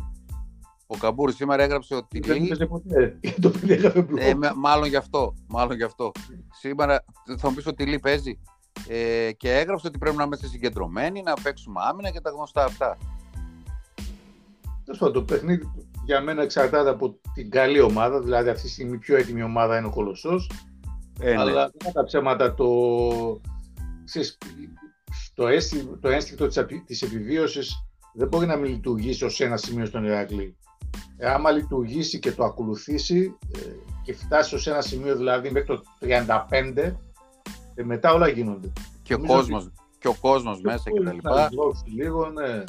Ο 0.88 0.98
Καμπούρης 0.98 1.36
σήμερα 1.36 1.63
έγραψε 1.63 1.95
ότι 1.95 2.19
Δεν 2.19 2.38
λέει. 2.38 2.45
έπαιζε 2.45 2.65
ποτέ. 2.65 3.19
το 3.41 3.50
παιδί 3.50 3.74
έγραφε 3.74 4.00
blog. 4.10 4.17
Ε, 4.19 4.34
με- 4.34 4.52
μάλλον 4.56 4.88
γι' 4.88 4.95
αυτό. 4.95 5.34
Μάλλον 5.48 5.76
γι' 5.76 5.84
αυτό. 5.84 6.12
Σήμερα 6.60 7.06
θα 7.38 7.50
μου 7.50 7.56
πεις 7.56 7.65
ότι 7.67 7.86
Λί 7.86 8.00
παίζει. 8.00 8.39
Ε, 8.88 9.32
και 9.38 9.54
έγραψε 9.58 9.88
ότι 9.88 9.98
πρέπει 9.98 10.15
να 10.15 10.24
είμαστε 10.24 10.48
συγκεντρωμένοι, 10.48 11.21
να 11.21 11.34
παίξουμε 11.43 11.80
άμυνα 11.89 12.10
και 12.10 12.21
τα 12.21 12.30
γνωστά 12.30 12.63
αυτά. 12.63 12.98
Τέλος 14.86 15.00
πάντων, 15.00 15.13
το 15.13 15.21
παιχνίδι 15.34 15.71
για 16.06 16.21
μένα 16.21 16.41
εξαρτάται 16.41 16.89
από 16.89 17.19
την 17.34 17.50
καλή 17.50 17.80
ομάδα, 17.82 18.19
δηλαδή 18.21 18.50
αυτή 18.50 18.62
τη 18.63 18.69
στιγμή 18.69 18.93
η 18.93 18.98
πιο 18.98 19.17
έτοιμη 19.17 19.43
ομάδα 19.43 19.78
είναι 19.78 19.88
ο 19.88 19.89
Κολοσσός, 19.89 20.52
Ε, 21.19 21.34
ναι. 21.34 21.39
αλλά 21.39 21.71
κατά 21.78 21.91
τα 21.91 22.04
ψέματα 22.04 22.54
το, 22.54 22.67
ξέρεις, 24.06 24.38
το, 25.34 25.48
αίσθη- 25.48 26.00
το 26.02 26.10
ένστικτο 26.10 26.48
της, 26.48 26.58
απει- 26.58 26.86
της 26.86 27.02
επιβίωσης 27.02 27.76
δεν 28.13 28.28
μπορεί 28.28 28.45
να 28.48 28.56
μην 28.56 28.71
λειτουργήσει 28.71 29.26
ως 29.26 29.39
ένα 29.39 29.58
σημείο 29.58 29.86
στον 29.86 30.04
Ηράκλη. 30.04 30.58
Ε, 31.17 31.30
άμα 31.30 31.51
λειτουργήσει 31.51 32.19
και 32.19 32.32
το 32.32 32.43
ακολουθήσει 32.43 33.36
ε, 33.56 33.60
και 34.04 34.13
φτάσει 34.13 34.56
ως 34.56 34.67
ένα 34.67 34.82
σημείο 34.82 35.15
δηλαδή 35.15 35.51
μέχρι 35.51 35.67
το 35.67 35.82
35, 36.01 36.78
ε, 37.75 37.84
μετά 37.84 38.13
όλα 38.13 38.28
γίνονται. 38.28 38.71
και, 39.04 39.13
ο 39.13 39.17
νομίζω 39.17 39.38
κόσμος, 39.38 39.71
και 39.99 40.08
ο 40.08 40.15
κόσμος 40.21 40.62
μέσα 40.62 40.89
και 40.91 40.97
τα 40.99 41.04
Να 41.04 41.13
λοιπά. 41.13 41.49
δώσει 41.54 41.89
λίγο, 41.89 42.30
ναι. 42.30 42.63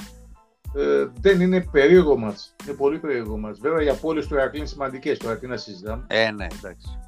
Ε, 0.74 1.06
δεν 1.20 1.40
είναι 1.40 1.60
περίεργο 1.70 2.16
ματς. 2.16 2.54
Είναι 2.66 2.76
πολύ 2.76 2.98
περίεργο 2.98 3.38
ματς. 3.38 3.58
Βέβαια 3.58 3.82
οι 3.82 3.88
απώλειες 3.88 4.26
του 4.26 4.34
Ηρακλή 4.34 4.58
είναι 4.58 4.68
σημαντικές. 4.68 5.18
Τώρα 5.18 5.38
τι 5.38 5.46
να 5.46 5.56
συζητάμε. 5.56 6.04
Ε, 6.06 6.30
ναι, 6.30 6.46
εντάξει. 6.58 6.98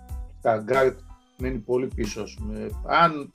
Τα 0.40 0.56
γκάρτ 0.56 0.98
μένει 1.38 1.58
πολύ 1.58 1.86
πίσω. 1.86 2.22
ας 2.22 2.34
πούμε. 2.38 2.70
Αν 2.86 3.30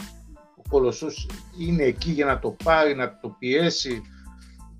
ο 0.58 0.62
Κολοσσός 0.70 1.30
είναι 1.60 1.84
εκεί 1.84 2.12
για 2.12 2.26
να 2.26 2.40
το 2.40 2.56
πάρει, 2.64 2.96
να 2.96 3.20
το 3.20 3.36
πιέσει, 3.40 4.02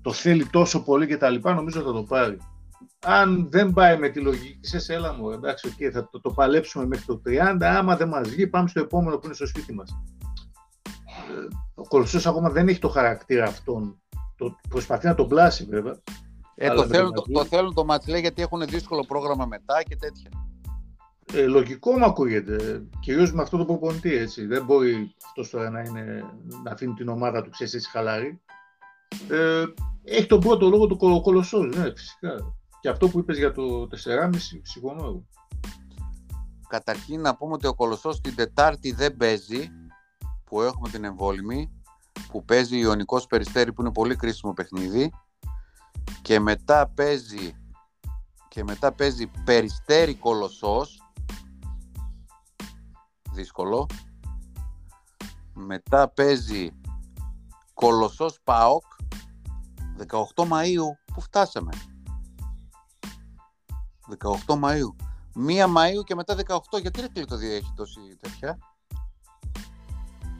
το 0.02 0.12
θέλει 0.12 0.46
τόσο 0.46 0.82
πολύ 0.82 1.06
και 1.06 1.16
τα 1.16 1.30
λοιπά, 1.30 1.54
νομίζω 1.54 1.80
θα 1.80 1.92
το 1.92 2.02
πάρει. 2.02 2.36
Αν 3.06 3.48
δεν 3.50 3.72
πάει 3.72 3.98
με 3.98 4.08
τη 4.08 4.20
λογική, 4.20 4.60
ξέρεις, 4.60 4.88
έλα 4.88 5.12
μου, 5.12 5.30
εντάξει, 5.30 5.68
οκ, 5.68 5.90
θα 5.92 6.08
το, 6.10 6.20
το 6.20 6.30
παλέψουμε 6.30 6.86
μέχρι 6.86 7.04
το 7.04 7.20
30, 7.26 7.56
άμα 7.60 7.96
δεν 7.96 8.08
μας 8.08 8.28
βγει, 8.28 8.46
πάμε 8.46 8.68
στο 8.68 8.80
επόμενο 8.80 9.16
που 9.18 9.26
είναι 9.26 9.34
στο 9.34 9.46
σπίτι 9.46 9.74
μας. 9.74 9.90
Ε, 11.04 11.54
ο 11.74 11.82
Κολοσσός 11.88 12.26
ακόμα 12.26 12.50
δεν 12.50 12.68
έχει 12.68 12.78
το 12.78 12.88
χαρακτήρα 12.88 13.44
αυτόν. 13.44 13.98
Το, 14.36 14.56
προσπαθεί 14.68 15.06
να 15.06 15.14
τον 15.14 15.28
πλάσει 15.28 15.64
βέβαια. 15.64 15.98
Ε, 16.54 16.68
Αλλά 16.68 16.82
το, 16.82 16.88
με 16.88 16.94
θέλουν, 16.94 17.12
τον 17.12 17.14
το, 17.14 17.30
Γκατζούλη. 17.30 17.48
το 17.50 17.56
θέλουν 17.56 17.74
το 17.74 17.84
μάτς 17.84 18.06
λέει 18.06 18.20
γιατί 18.20 18.42
έχουν 18.42 18.66
δύσκολο 18.66 19.04
πρόγραμμα 19.08 19.46
μετά 19.46 19.82
και 19.82 19.96
τέτοια. 19.96 20.30
Ε, 21.32 21.46
λογικό 21.46 21.98
μου 21.98 22.04
ακούγεται, 22.04 22.82
κυρίως 23.00 23.32
με 23.32 23.42
αυτό 23.42 23.56
το 23.56 23.64
προπονητή, 23.64 24.14
έτσι. 24.16 24.46
Δεν 24.46 24.64
μπορεί 24.64 25.14
αυτός 25.26 25.50
τώρα 25.50 25.70
να, 25.70 25.80
είναι, 25.80 26.24
να 26.64 26.70
αφήνει 26.70 26.94
την 26.94 27.08
ομάδα 27.08 27.42
του, 27.42 27.50
ξέρεις, 27.50 27.74
έτσι 27.74 27.90
χαλάρη. 27.90 28.40
Ε, 29.30 29.64
έχει 30.04 30.26
τον 30.26 30.40
πρώτο 30.40 30.68
λόγο 30.68 30.86
του 30.86 30.96
κολο- 30.96 31.20
Κολοσσός, 31.20 31.76
ναι, 31.76 31.90
φυσικά. 31.96 32.34
Και 32.84 32.90
αυτό 32.90 33.08
που 33.08 33.18
είπες 33.18 33.38
για 33.38 33.52
το 33.52 33.88
4,5, 34.04 34.30
συμφωνώ 34.62 35.04
εγώ. 35.04 35.26
Καταρχήν 36.68 37.20
να 37.20 37.36
πούμε 37.36 37.52
ότι 37.52 37.66
ο 37.66 37.74
Κολοσσός 37.74 38.20
την 38.20 38.34
Τετάρτη 38.34 38.92
δεν 38.92 39.16
παίζει, 39.16 39.70
που 40.44 40.62
έχουμε 40.62 40.88
την 40.88 41.04
εμβόλυμη, 41.04 41.82
που 42.28 42.44
παίζει 42.44 42.78
Ιωνικός 42.78 43.26
Περιστέρη 43.26 43.72
που 43.72 43.80
είναι 43.80 43.92
πολύ 43.92 44.16
κρίσιμο 44.16 44.52
παιχνίδι. 44.52 45.12
Και 46.22 46.40
μετά 46.40 46.88
παίζει 46.88 47.54
και 48.48 48.64
μετά 48.64 48.92
παίζει 48.92 49.30
Περιστέρη 49.44 50.14
Κολοσσός. 50.14 51.12
Δύσκολο. 53.32 53.86
Μετά 55.54 56.08
παίζει 56.08 56.70
Κολοσσός 57.74 58.40
ΠΑΟΚ 58.44 58.84
18 60.34 60.42
Μαΐου 60.42 61.12
που 61.14 61.20
φτάσαμε 61.20 61.70
18 64.46 64.54
Μαΐου 64.54 64.94
1 65.34 65.64
Μαΐου 65.76 66.04
και 66.04 66.14
μετά 66.14 66.36
18 66.46 66.80
γιατί 66.80 67.00
ρε 67.00 67.08
κλείτο 67.08 67.34
έχει 67.34 67.72
τόση 67.76 68.00
τέτοια; 68.20 68.58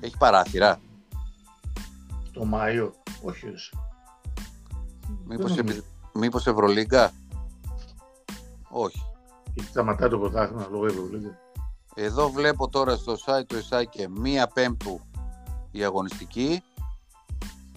Έχει 0.00 0.16
παράθυρα 0.16 0.80
Το 2.32 2.44
Μάιο, 2.44 2.94
όχι 3.22 3.46
ρε. 3.46 3.54
Μήπως, 5.24 5.54
Δεν 5.54 5.68
επι... 5.68 5.84
Μήπως 6.12 6.46
Ευρωλίγκα; 6.46 7.12
Όχι. 8.68 9.02
Και 9.54 9.62
σταματάει 9.62 10.08
το 10.08 10.18
πρωτάθλημα 10.18 10.66
λόγω 10.70 10.86
Ευρωλίγκα. 10.86 11.38
Εδώ 11.94 12.30
βλέπω 12.30 12.68
τώρα 12.68 12.96
στο 12.96 13.12
site 13.26 13.46
του 13.46 13.56
ΕΣΑΚΕ 13.56 14.08
μία 14.08 14.46
πέμπτου 14.46 15.00
η 15.70 15.84
αγωνιστική. 15.84 16.62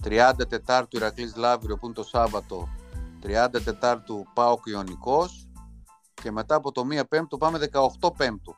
30 0.04 0.32
Τετάρτου 0.48 0.96
Ηρακλής 0.96 1.36
Λαύριο 1.36 1.76
που 1.76 1.86
είναι 1.86 1.94
το 1.94 2.02
Σάββατο. 2.02 2.68
30 3.22 3.60
Τετάρτου 3.64 4.26
Πάοκ 4.34 4.66
Ιωνικός. 4.66 5.47
Και 6.22 6.30
μετά 6.30 6.54
από 6.54 6.72
το 6.72 6.84
μία 6.84 7.04
πέμπτου 7.04 7.38
πάμε 7.38 7.58
18 8.00 8.10
πέμπτου. 8.16 8.56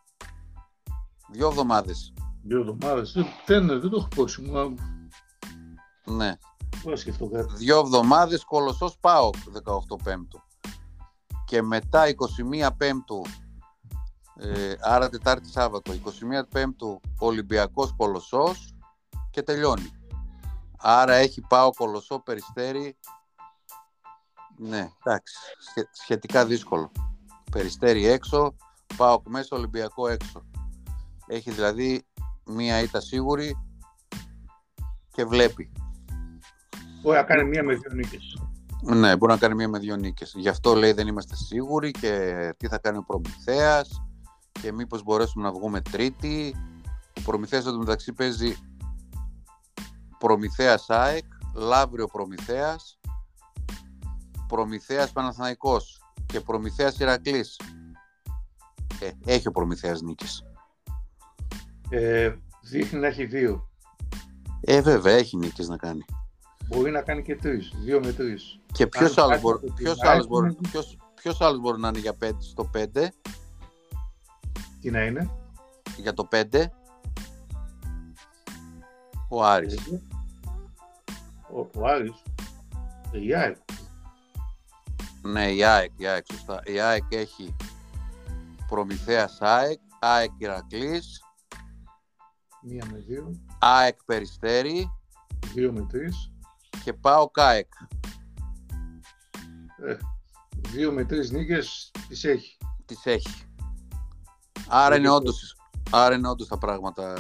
Δύο 1.29 1.49
εβδομάδες. 1.49 2.13
Δύο 2.43 2.61
εβδομάδες. 2.61 3.13
Δεν, 3.13 3.27
δεν, 3.47 3.67
δεν 3.81 3.91
το 3.91 3.97
έχω 3.97 4.09
πόξει. 4.15 4.43
Μου 4.43 4.75
Ναι. 6.05 6.37
να 6.85 6.97
σκεφτώ 6.97 7.29
κάτι. 7.29 7.55
Δύο 7.57 7.79
εβδομάδες 7.79 8.45
Κολοσσός 8.45 8.97
ΠΑΟΚ 9.01 9.35
18 9.53 9.97
Πέμπτου. 10.03 10.41
Και 11.45 11.63
μετά 11.63 12.09
21 12.09 12.71
Πέμπτου, 12.77 13.23
ε, 14.37 14.75
άρα 14.81 15.09
Τετάρτη 15.09 15.49
Σάββατο, 15.49 15.93
21 15.93 16.47
Πέμπτου 16.49 17.01
Ολυμπιακός 17.19 17.95
Κολοσσός 17.97 18.75
και 19.31 19.43
τελειώνει. 19.43 19.91
Άρα 20.79 21.15
έχει 21.15 21.41
πάω 21.41 21.71
Κολοσσό 21.71 22.19
Περιστέρι. 22.19 22.97
Ναι, 24.57 24.91
εντάξει, 25.05 25.35
σχε- 25.69 25.89
σχετικά 25.93 26.47
δύσκολο. 26.47 26.91
Περιστέρι 27.51 28.07
έξω, 28.07 28.55
πάω 28.97 29.23
μέσα 29.29 29.57
Ολυμπιακό 29.57 30.09
έξω. 30.09 30.43
Έχεις 31.27 31.55
δηλαδή 31.55 32.03
μία 32.47 32.81
ήττα 32.81 33.01
σίγουρη 33.01 33.57
και 35.13 35.25
βλέπει. 35.25 35.73
Μπορεί 37.03 37.17
να 37.17 37.23
κάνει 37.23 37.49
μία 37.49 37.63
με 37.63 37.75
δύο 37.75 37.93
νίκες. 37.93 38.43
Ναι, 38.83 39.17
μπορεί 39.17 39.33
να 39.33 39.39
κάνει 39.39 39.55
μία 39.55 39.69
με 39.69 39.79
δύο 39.79 39.97
νίκες. 39.97 40.35
Γι' 40.37 40.49
αυτό 40.49 40.75
λέει 40.75 40.93
δεν 40.93 41.07
είμαστε 41.07 41.37
σίγουροι 41.37 41.91
και 41.91 42.55
τι 42.57 42.69
θα 42.69 42.79
κάνει 42.79 42.99
ο 42.99 43.05
Προμηθέας 43.07 44.03
και 44.53 44.73
μήπως 44.73 45.03
μπορέσουμε 45.03 45.45
να 45.45 45.53
βγούμε 45.53 45.81
τρίτη. 45.81 46.55
Ο 47.19 47.21
Προμηθέας 47.25 47.67
εδώ 47.67 47.79
μεταξύ 47.79 48.13
παίζει 48.13 48.57
Προμηθέας 50.19 50.91
ΑΕΚ, 50.91 51.25
Λαύριο 51.55 52.07
Προμηθέας, 52.07 53.01
Προμηθέας 54.49 55.13
Παναθηναϊκός 55.13 56.00
και 56.31 56.41
Προμηθέας 56.41 56.99
Ηρακλής. 56.99 57.61
Ε, 59.01 59.11
έχει 59.33 59.49
ο 59.49 59.51
Προμηθέας 59.51 60.01
νίκες. 60.01 60.45
Ε, 61.91 62.35
δείχνει 62.63 63.01
να 63.01 63.07
έχει 63.07 63.25
δύο. 63.25 63.69
Ε, 64.61 64.81
βέβαια, 64.81 65.15
έχει 65.15 65.37
νίκες 65.37 65.69
να 65.69 65.77
κάνει. 65.77 66.05
Μπορεί 66.67 66.91
να 66.91 67.03
κάνει 67.03 67.23
και 67.23 67.37
τρεις, 67.37 67.73
δύο 67.85 68.01
με 68.01 68.13
τρεις. 68.13 68.61
Και 68.73 68.87
ποιος 68.87 69.19
Αν 69.19 69.25
άλλος, 69.25 69.31
κάνει 69.31 69.41
μπορεί, 69.41 69.67
το 69.67 69.73
ποιος, 69.73 69.97
United, 69.99 70.09
άλλος, 70.09 70.27
μπορεί, 70.27 70.57
ποιος, 70.71 70.97
ποιος 71.15 71.41
άλλος 71.41 71.61
μπορεί 71.61 71.81
να 71.81 71.89
είναι 71.89 71.99
για 71.99 72.15
πέντε, 72.15 72.41
στο 72.41 72.71
5, 72.75 73.13
Τι 74.81 74.91
να 74.91 75.05
είναι; 75.05 75.31
για 75.97 76.15
το 76.15 76.29
5, 76.31 76.73
ο 79.29 79.45
Άρης. 79.45 79.79
Ο, 81.53 81.61
ο 81.75 81.87
Άρης. 81.87 82.23
Ε, 83.13 83.25
η 83.25 83.35
ΑΕΚ. 83.35 83.57
Ναι, 85.23 85.53
η 85.53 85.65
ΑΕΚ, 85.65 85.91
η 85.97 86.07
ΑΕΚ, 86.07 86.27
σωστά. 86.33 86.63
Η 86.65 86.81
ΑΕΚ 86.81 87.05
έχει 87.13 87.57
Προμηθέας 88.69 89.39
ΑΕΚ, 89.41 89.79
ΑΕΚ 90.01 90.31
Ηρακλής, 90.39 91.21
Μία 92.63 92.87
με 92.91 92.99
δύο. 92.99 93.41
ΑΕΚ 93.59 93.97
Περιστέρη 94.07 94.91
Δύο 95.55 95.73
με 95.73 95.87
τρεις. 95.89 96.33
και 96.85 96.93
πάω 96.93 97.31
ΚΑΕΚ. 97.31 97.73
Ε, 99.87 99.97
δύο 100.71 100.93
με 100.93 101.05
τρεις 101.05 101.31
νίκες 101.31 101.91
τις 102.09 102.25
έχει. 102.25 102.57
Τις 102.85 103.07
έχει. 103.07 103.45
Άρα 104.69 104.95
είναι, 104.97 105.07
Είναι 105.07 105.15
όντως, 105.17 105.57
άρα 105.91 106.15
είναι 106.15 106.29
όντως 106.29 106.49
τα 106.49 106.59
πράγματα 106.59 107.15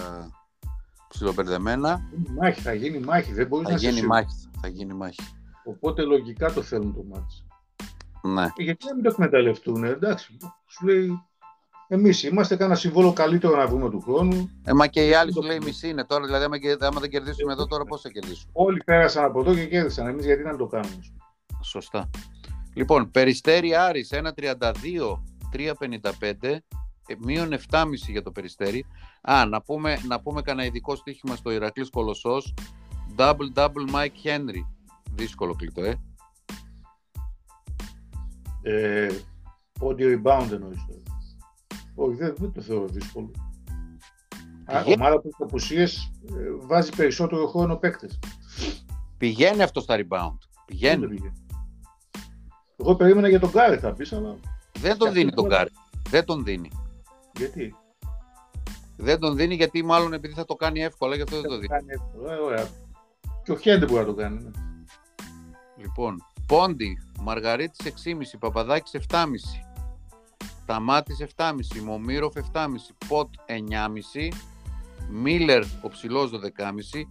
ψιλοπερδεμένα. 1.09 2.09
Είναι 2.17 2.31
Μάχη, 2.41 2.61
θα 2.61 2.75
γίνει 2.75 2.99
μάχη. 2.99 3.33
Δεν 3.33 3.47
μπορείς 3.47 3.67
Θα 3.67 3.73
να 3.73 3.79
σε 3.79 3.87
γίνει 3.87 3.99
σίγουρος. 4.01 4.17
μάχη. 4.25 4.49
Θα 4.61 4.69
γίνει 4.69 4.95
μάχη. 4.95 5.21
Οπότε 5.65 6.03
λογικά 6.03 6.53
το 6.53 6.63
θέλουν 6.63 6.95
το 6.95 7.03
μάτς. 7.03 7.45
Ναι. 8.22 8.42
Ε, 8.42 8.62
γιατί 8.62 8.87
να 8.87 8.94
μην 8.94 9.02
το 9.02 9.09
εκμεταλλευτούν, 9.11 9.85
ε, 9.85 9.88
εντάξει. 9.88 10.37
Σου 10.66 10.87
λέει, 10.87 11.11
εμείς 11.88 12.22
είμαστε 12.22 12.56
κανένα 12.56 12.76
συμβόλο 12.78 13.12
καλύτερο 13.12 13.56
να 13.56 13.66
βγούμε 13.66 13.90
του 13.90 14.00
χρόνου. 14.00 14.50
Ε, 14.64 14.72
μα 14.72 14.87
και 14.87 15.06
οι 15.06 15.14
άλλοι 15.14 15.33
σου 15.33 15.42
λέει 15.42 15.59
μισή 15.62 15.88
είναι 15.88 16.04
τώρα. 16.04 16.24
Δηλαδή, 16.24 16.44
άμα, 16.44 16.59
και- 16.59 16.76
άμα 16.80 17.00
δεν 17.00 17.11
κερδίσουμε 17.11 17.52
εδώ, 17.52 17.66
τώρα 17.66 17.85
πώς 17.85 18.00
θα 18.00 18.09
κερδίσουμε; 18.09 18.50
Όλοι 18.54 18.83
πέρασαν 18.85 19.24
από 19.24 19.40
εδώ 19.40 19.54
και 19.54 19.66
κέρδισαν. 19.66 20.06
Εμείς 20.06 20.24
γιατί 20.24 20.42
να 20.42 20.56
το 20.56 20.66
κάνουμε; 20.66 20.98
Σωστά. 21.62 22.11
Λοιπόν, 22.74 23.11
Περιστέρι 23.11 23.74
Άρης 23.74 24.12
1.32, 24.12 25.22
3.55, 25.52 26.64
ε, 27.06 27.14
μείον 27.18 27.52
7,5 27.52 28.11
για 28.12 28.22
το 28.22 28.30
Περιστέρι. 28.30 28.85
Α, 29.22 29.46
να 29.46 29.62
πούμε, 29.62 29.98
να 30.06 30.20
πούμε 30.20 30.42
κανένα 30.42 30.66
ειδικό 30.66 30.94
στοίχημα 30.96 31.37
στο 31.37 31.50
Ηρακλής 31.50 31.90
Κολοσσός. 31.90 32.54
Double 33.16 33.52
double 33.54 33.94
Mike 33.94 34.26
Henry. 34.28 34.62
Δύσκολο 35.14 35.54
κλειτό, 35.54 35.85
ε. 35.85 35.94
Ε, 38.62 39.09
audio 39.81 40.01
rebound 40.23 40.49
εννοείς 40.53 40.85
τώρα. 40.87 41.01
Όχι, 41.94 42.14
δεν, 42.16 42.35
δεν 42.38 42.53
το 42.53 42.61
θεωρώ 42.61 42.87
δύσκολο. 42.87 43.31
Α, 44.64 44.79
Πηγαίνει. 44.83 45.03
ομάδα 45.03 45.20
που 45.20 45.29
έχει 45.29 45.42
απουσίες 45.42 46.11
ε, 46.37 46.66
βάζει 46.66 46.90
περισσότερο 46.96 47.46
χρόνο 47.46 47.77
παίκτες. 47.77 48.18
Πηγαίνει 49.18 49.62
αυτό 49.62 49.81
στα 49.81 49.94
rebound. 49.96 50.38
Δεν 50.38 50.64
Πηγαίνει. 50.66 51.07
πήγε. 51.09 51.33
Εγώ 52.77 52.94
περίμενα 52.96 53.29
για 53.29 53.40
τον 53.40 53.51
Γκάρι 53.51 53.79
θα 53.79 53.92
πεις, 53.92 54.12
αλλά 54.12 54.37
Δεν 54.79 54.99
τον 54.99 55.09
Και 55.09 55.14
δίνει 55.14 55.29
αυτό 55.29 55.40
τον 55.40 55.51
τώρα- 55.51 55.57
Κάρι. 55.57 55.70
Δεν 56.09 56.25
τον 56.25 56.44
δίνει. 56.44 56.70
γιατί; 57.37 57.75
Δεν 58.96 59.18
τον 59.20 59.37
δίνει 59.37 59.55
γιατί 59.55 59.85
μάλλον 59.85 60.12
επειδή 60.12 60.35
θα 60.35 60.44
το 60.44 60.55
κάνει 60.55 60.81
εύκολα, 60.83 61.14
γι' 61.14 61.23
αυτό 61.23 61.40
δεν 61.40 61.51
το 61.51 61.55
δίνει. 61.55 61.66
κάνει 61.68 61.87
εύκολα. 61.88 62.33
Ε, 62.33 62.37
ωραία. 62.37 62.68
Και 63.44 63.53
ο 63.53 63.57
Χέντε 63.57 63.85
μπορεί 63.87 64.01
να 64.01 64.07
το 64.07 64.14
κάνει. 64.14 64.42
ναι. 64.42 64.51
Λοιπόν, 65.77 66.16
Πόντι, 66.51 66.99
Μαργαρίτης 67.21 67.87
6,5, 67.87 68.39
Παπαδάκης 68.39 68.93
7,5, 68.93 69.27
Ταμάτης 70.67 71.21
7,5, 71.37 71.81
Μομύροφ 71.85 72.35
7,5, 72.37 72.67
Ποτ 73.09 73.29
9,5, 73.47 74.29
Μίλλερ 75.11 75.63
ο 75.83 75.89
ψηλός 75.89 76.31
12,5, 76.31 77.07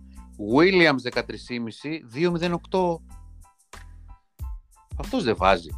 Williams 0.55 1.01
13,5, 1.01 2.01
2,08. 2.13 3.01
Αυτός 4.97 5.23
δεν 5.23 5.35
βάζει. 5.37 5.69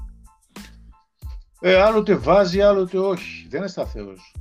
Ε, 1.60 1.82
άλλοτε 1.82 2.16
βάζει, 2.16 2.62
άλλοτε 2.62 2.98
όχι. 2.98 3.48
Δεν 3.50 3.60
είναι 3.60 3.70
σταθερός. 3.70 4.36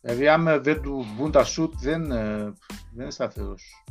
Δηλαδή, 0.00 0.28
άμα 0.28 0.58
δεν 0.58 0.82
του 0.82 1.06
βγουν 1.16 1.30
τα 1.30 1.44
σουτ, 1.44 1.74
δεν, 1.78 2.10
ε, 2.10 2.36
δεν 2.92 3.02
είναι 3.02 3.10
σταθερός. 3.10 3.84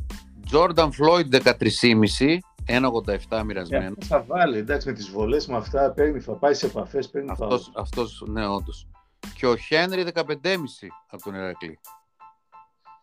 Jordan 0.52 0.88
Floyd 0.88 1.28
13,5, 1.30 2.38
1,87 2.66 3.38
Ε, 3.38 3.42
μοιρασμένο. 3.44 3.86
αυτός 3.88 4.06
θα 4.06 4.22
βάλει, 4.22 4.58
εντάξει, 4.58 4.88
με 4.88 4.94
τις 4.94 5.10
βολές 5.10 5.46
με 5.46 5.56
αυτά 5.56 5.90
παίρνει, 5.92 6.20
θα 6.20 6.32
πάει 6.32 6.54
σε 6.54 6.66
επαφές, 6.66 7.10
παίρνει 7.10 7.30
Αυτός, 7.30 7.48
φάουλ. 7.64 7.74
αυτός, 7.76 8.24
ναι, 8.28 8.46
όντως. 8.46 8.86
Και 9.34 9.46
ο 9.46 9.56
Χένρι 9.56 10.02
15,5 10.02 10.88
από 11.10 11.22
τον 11.22 11.34
Ηρακλή. 11.34 11.78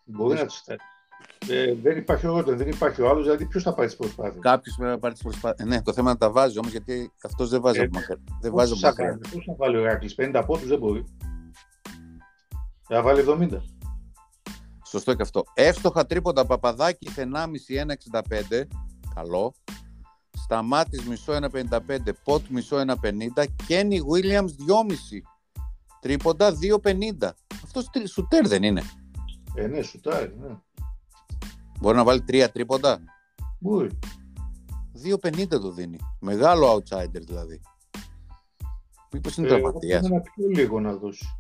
Μπορεί 0.06 0.38
να 0.38 0.46
τους 0.46 0.62
θέσει. 0.62 0.80
Ε, 1.50 1.74
δεν 1.76 1.98
υπάρχει 1.98 2.28
ο 2.28 2.32
Ρόντεν, 2.36 2.58
δεν 2.58 2.68
υπάρχει 2.68 3.02
ο 3.02 3.10
άλλος, 3.10 3.24
δηλαδή 3.24 3.46
ποιος 3.46 3.64
θα 3.64 3.74
πάρει 3.74 3.88
τις 3.88 3.98
προσπάθειες; 3.98 4.38
Κάποιος 4.44 4.76
πρέπει 4.76 4.92
να 4.92 5.00
πάρει 5.00 5.14
τις 5.14 5.24
προσπάθειες. 5.24 5.68
Ναι, 5.68 5.82
το 5.82 5.94
θέμα 5.94 6.10
είναι 6.12 6.18
να 6.22 6.28
τα 6.28 6.34
βάζει 6.34 6.58
όμως 6.60 6.72
γιατί 6.72 7.12
αυτός 7.24 7.50
δεν 7.50 7.62
βάζει 7.62 7.80
Ε, 7.80 7.84
από 7.84 7.94
μακριά. 8.00 8.18
Δεν 8.42 8.52
βάζει 8.54 8.70
Πόσους 8.70 8.84
από 8.88 8.96
θα 8.96 9.04
μακριά. 9.04 9.20
κάνει, 9.22 9.34
Πώς 9.36 9.46
θα 9.46 9.54
βάλει 9.58 9.78
ο 9.78 9.80
Ηράκλης, 9.80 10.16
50 10.16 10.44
πόντους 10.46 10.68
δεν 10.68 10.80
μπορεί. 10.80 11.04
Θα 12.88 13.02
βάλει 13.02 13.20
70. 13.22 13.62
Σωστό 14.88 15.14
και 15.14 15.22
αυτό. 15.22 15.44
Εύστοχα 15.54 16.06
τρίποντα 16.06 16.46
Παπαδάκη 16.46 17.08
1,5 17.16 17.76
1,65. 17.76 18.68
Καλό. 19.20 19.54
Σταμάτης 20.32 21.04
μισό 21.08 21.34
1,55. 21.34 21.98
Ποτ 22.24 22.48
μισό 22.50 22.78
1,50. 22.78 23.46
Κένι 23.68 24.02
Williams 24.12 24.50
2,5. 24.68 25.22
Τρίποντα 26.00 26.54
2,50. 26.84 27.30
Αυτός 27.64 27.90
σουτέρ 28.06 28.48
δεν 28.48 28.64
είναι. 28.64 28.84
Ε, 29.56 29.68
ναι, 29.68 29.82
σουτάρει, 29.82 30.36
ναι. 30.40 30.58
Μπορεί 31.80 31.96
να 31.96 32.04
βάλει 32.04 32.22
τρία 32.22 32.52
τρίποντα; 32.52 33.00
Μπορεί. 33.60 34.00
2,50 35.22 35.48
το 35.48 35.72
δίνει. 35.72 35.98
Μεγάλο 36.20 36.74
outsider 36.76 37.22
δηλαδή. 37.22 37.62
Μήπως 39.12 39.38
είναι 39.38 39.48
Ε, 39.48 39.50
εγώ 39.52 39.60
τραυματίας. 39.62 40.02
περίμενα 40.02 40.22
πιο 40.22 40.48
λίγο 40.48 40.80
να 40.80 40.94
δώσει. 40.96 41.39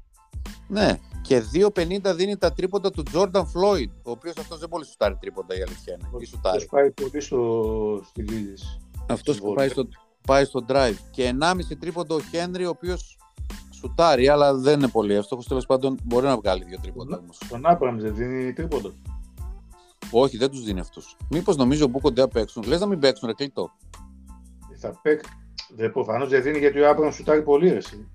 Ναι, 0.67 0.99
και 1.21 1.43
2,50 1.53 2.13
δίνει 2.15 2.37
τα 2.37 2.53
τρίποντα 2.53 2.91
του 2.91 3.03
Jordan 3.13 3.41
Floyd, 3.41 3.89
ο 4.03 4.11
οποίος 4.11 4.37
αυτός 4.37 4.59
δεν 4.59 4.69
μπορεί 4.69 4.85
σουτάρει 4.85 5.15
τρίποντα 5.19 5.57
η 5.57 5.61
αλήθεια 5.61 5.93
είναι. 5.93 6.03
Ή 6.03 6.07
Αυτός 6.13 6.27
σουτάρει. 6.29 6.65
πάει 6.65 6.91
πολύ 6.91 7.21
στο, 7.21 8.01
στη 8.05 8.21
λύση. 8.21 8.79
Αυτός 9.09 9.35
στη 9.35 9.45
που 9.45 9.53
πάει 9.53 9.67
βολή. 9.69 9.89
στο, 9.89 10.01
πάει 10.27 10.45
στο 10.45 10.65
drive. 10.67 10.95
Και 11.11 11.35
1,5 11.41 11.55
τρίποντα 11.79 12.15
ο 12.15 12.19
Χένρι, 12.19 12.65
ο 12.65 12.69
οποίος 12.69 13.17
σουτάρει, 13.73 14.27
αλλά 14.27 14.53
δεν 14.53 14.79
είναι 14.79 14.87
πολύ 14.87 15.13
εύστοχος. 15.13 15.47
Τέλος 15.47 15.65
πάντων, 15.65 15.97
μπορεί 16.03 16.25
να 16.25 16.37
βγάλει 16.37 16.63
δύο 16.63 16.77
τρίποντα 16.81 17.17
όμως. 17.17 17.37
Τον 17.49 17.65
Άπραμς 17.65 18.01
δεν 18.01 18.15
δίνει 18.15 18.53
τρίποντο. 18.53 18.93
Όχι, 20.11 20.37
δεν 20.37 20.49
τους 20.49 20.63
δίνει 20.63 20.79
αυτούς. 20.79 21.17
Μήπως 21.29 21.55
νομίζω 21.55 21.89
που 21.89 21.99
κοντά 21.99 22.27
παίξουν. 22.27 22.63
Λες 22.67 22.79
να 22.79 22.85
μην 22.85 22.99
παίξουν, 22.99 23.27
ρε 23.27 23.33
κλειτό. 23.33 23.71
Θα 24.77 24.99
παίξει. 25.01 25.31
Δεν 25.75 25.91
προφανώς 25.91 26.29
δεν 26.29 26.41
δίνει 26.41 26.57
γιατί 26.59 26.79
ο 26.79 26.89
Άπραμς 26.89 27.15
σουτάρει 27.15 27.41
πολύ. 27.43 27.69
Εσύ. 27.69 28.07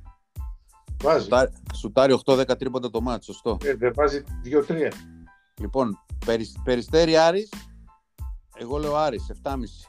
Βάζει. 1.05 1.23
Σουτάρει, 1.23 1.51
σουτάρει 1.75 2.19
8-10 2.25 2.57
τρίποντα 2.59 2.91
το 2.91 3.01
μάτι, 3.01 3.25
σωστό. 3.25 3.57
Ε, 3.65 3.75
δεν 3.75 3.93
βάζει 3.95 4.23
2-3. 4.45 4.93
Λοιπόν, 5.61 5.99
περι, 6.27 6.47
περιστέρι 6.65 7.17
Άρης, 7.17 7.49
εγώ 8.59 8.79
λέω 8.79 8.97
Άρης, 8.97 9.31
7,5 9.43 9.89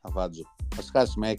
θα 0.00 0.10
βάζω. 0.12 0.42
Θα 0.74 0.82
χάσει 0.92 1.18
με 1.18 1.30
6. 1.30 1.34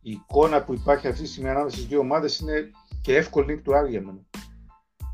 Η 0.00 0.10
εικόνα 0.10 0.64
που 0.64 0.74
υπάρχει 0.74 1.08
αυτή 1.08 1.22
τη 1.22 1.28
στιγμή 1.28 1.48
ανάμεσα 1.48 1.76
στις 1.76 1.88
δύο 1.88 1.98
ομάδες 1.98 2.38
είναι 2.38 2.70
και 3.00 3.16
εύκολη 3.16 3.46
νίκη 3.46 3.62
του 3.62 3.76
Άρη 3.76 3.90
για 3.90 4.00
μένα. 4.02 4.18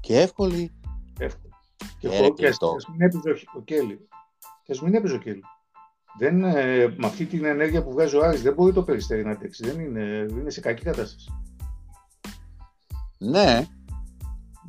Και 0.00 0.20
εύκολη. 0.20 0.72
Εύκολη. 1.18 1.52
Και, 1.98 2.08
Ε, 2.08 2.10
χω- 2.10 2.20
ρε, 2.20 2.30
και 2.30 2.46
ας, 2.46 2.56
κλειτό. 2.58 2.74
ας 2.76 2.86
μην 2.88 3.00
έπαιζε 3.00 3.30
ο- 3.30 3.58
ο 3.58 3.62
Κέλλη. 3.62 4.08
Και 4.62 4.72
ας 4.72 4.80
μην 4.82 4.94
έπαιζε 4.94 5.14
ο 5.14 5.18
Κέλλη. 5.18 5.42
Δεν, 6.18 6.44
ε, 6.44 6.86
με 6.96 7.06
αυτή 7.06 7.24
την 7.26 7.44
ενέργεια 7.44 7.82
που 7.84 7.90
βγάζει 7.92 8.16
ο 8.16 8.24
Άρης 8.24 8.42
δεν 8.42 8.54
μπορεί 8.54 8.72
το 8.72 8.82
περιστέρι 8.82 9.24
να 9.24 9.30
αντέξει. 9.30 9.64
Δεν 9.70 9.80
είναι, 9.80 10.26
είναι 10.30 10.50
σε 10.50 10.60
κακή 10.60 10.82
κατάσταση. 10.82 11.32
Ναι, 13.18 13.66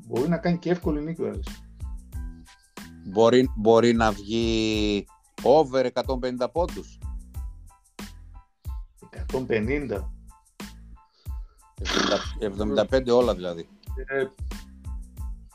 Μπορεί 0.10 0.30
να 0.30 0.38
κάνει 0.38 0.58
και 0.58 0.70
εύκολη 0.70 1.02
νίκη 1.02 1.22
ο 1.22 1.28
Άρης. 1.28 1.64
μπορεί, 3.06 3.50
μπορεί 3.56 3.93
να 3.93 4.12
βγει 4.12 5.06
over 5.43 5.86
150 5.93 6.52
πόντους. 6.52 6.97
150. 9.32 10.04
70 12.39 12.86
75 12.89 13.08
όλα 13.08 13.36
δηλαδή. 13.36 13.70
Ε, 14.06 14.26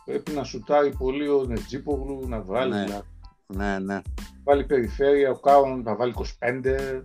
πρέπει 0.04 0.32
να 0.32 0.44
σουτάρει 0.44 0.96
πολύ 0.96 1.28
ο 1.28 1.44
Νετζίπογλου 1.44 2.28
να 2.28 2.42
βάλει. 2.42 2.72
Ναι. 2.72 2.84
δηλαδή. 2.84 3.08
Ναι, 3.46 3.78
ναι. 3.78 4.00
βάλει 4.44 4.64
περιφέρεια, 4.64 5.30
ο 5.30 5.38
Κάουν 5.38 5.82
θα 5.82 5.96
βάλει 5.96 6.14
25. 6.16 7.04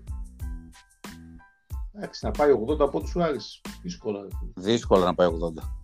Εντάξει, 1.93 2.25
να 2.25 2.31
πάει 2.31 2.51
80 2.67 2.79
από 2.79 2.99
τους 2.99 3.15
Άρης. 3.15 3.61
Δύσκολα. 3.81 4.27
Δύσκολα 4.55 5.05
να 5.05 5.15
πάει 5.15 5.27
80. 5.27 5.78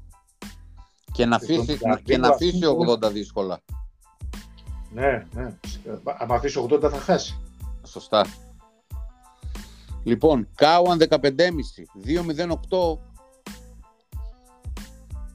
Και 1.16 1.26
να 1.26 1.36
αφήσει, 1.36 1.72
Εβδομήντα 1.72 2.02
και 2.04 2.18
να 2.18 2.28
δύο, 2.28 2.36
αφήσει 2.36 2.66
αυτό 2.66 3.08
80 3.08 3.12
δύσκολα. 3.12 3.60
Ναι, 4.94 5.26
ναι. 5.34 5.58
Αν 6.18 6.32
αφήσει 6.32 6.68
80 6.72 6.90
θα 6.92 7.00
χάσει. 7.00 7.40
Σωστά. 7.84 8.26
Λοιπόν, 10.04 10.48
Κάουαν 10.56 11.02
15,5. 11.10 11.20
2,08. 12.06 12.98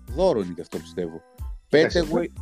Δώρο 0.06 0.40
είναι 0.40 0.52
και 0.54 0.60
αυτό 0.60 0.78
πιστεύω. 0.78 1.20
Κοίταξε, 1.68 2.00
Πέτεγουι. 2.00 2.32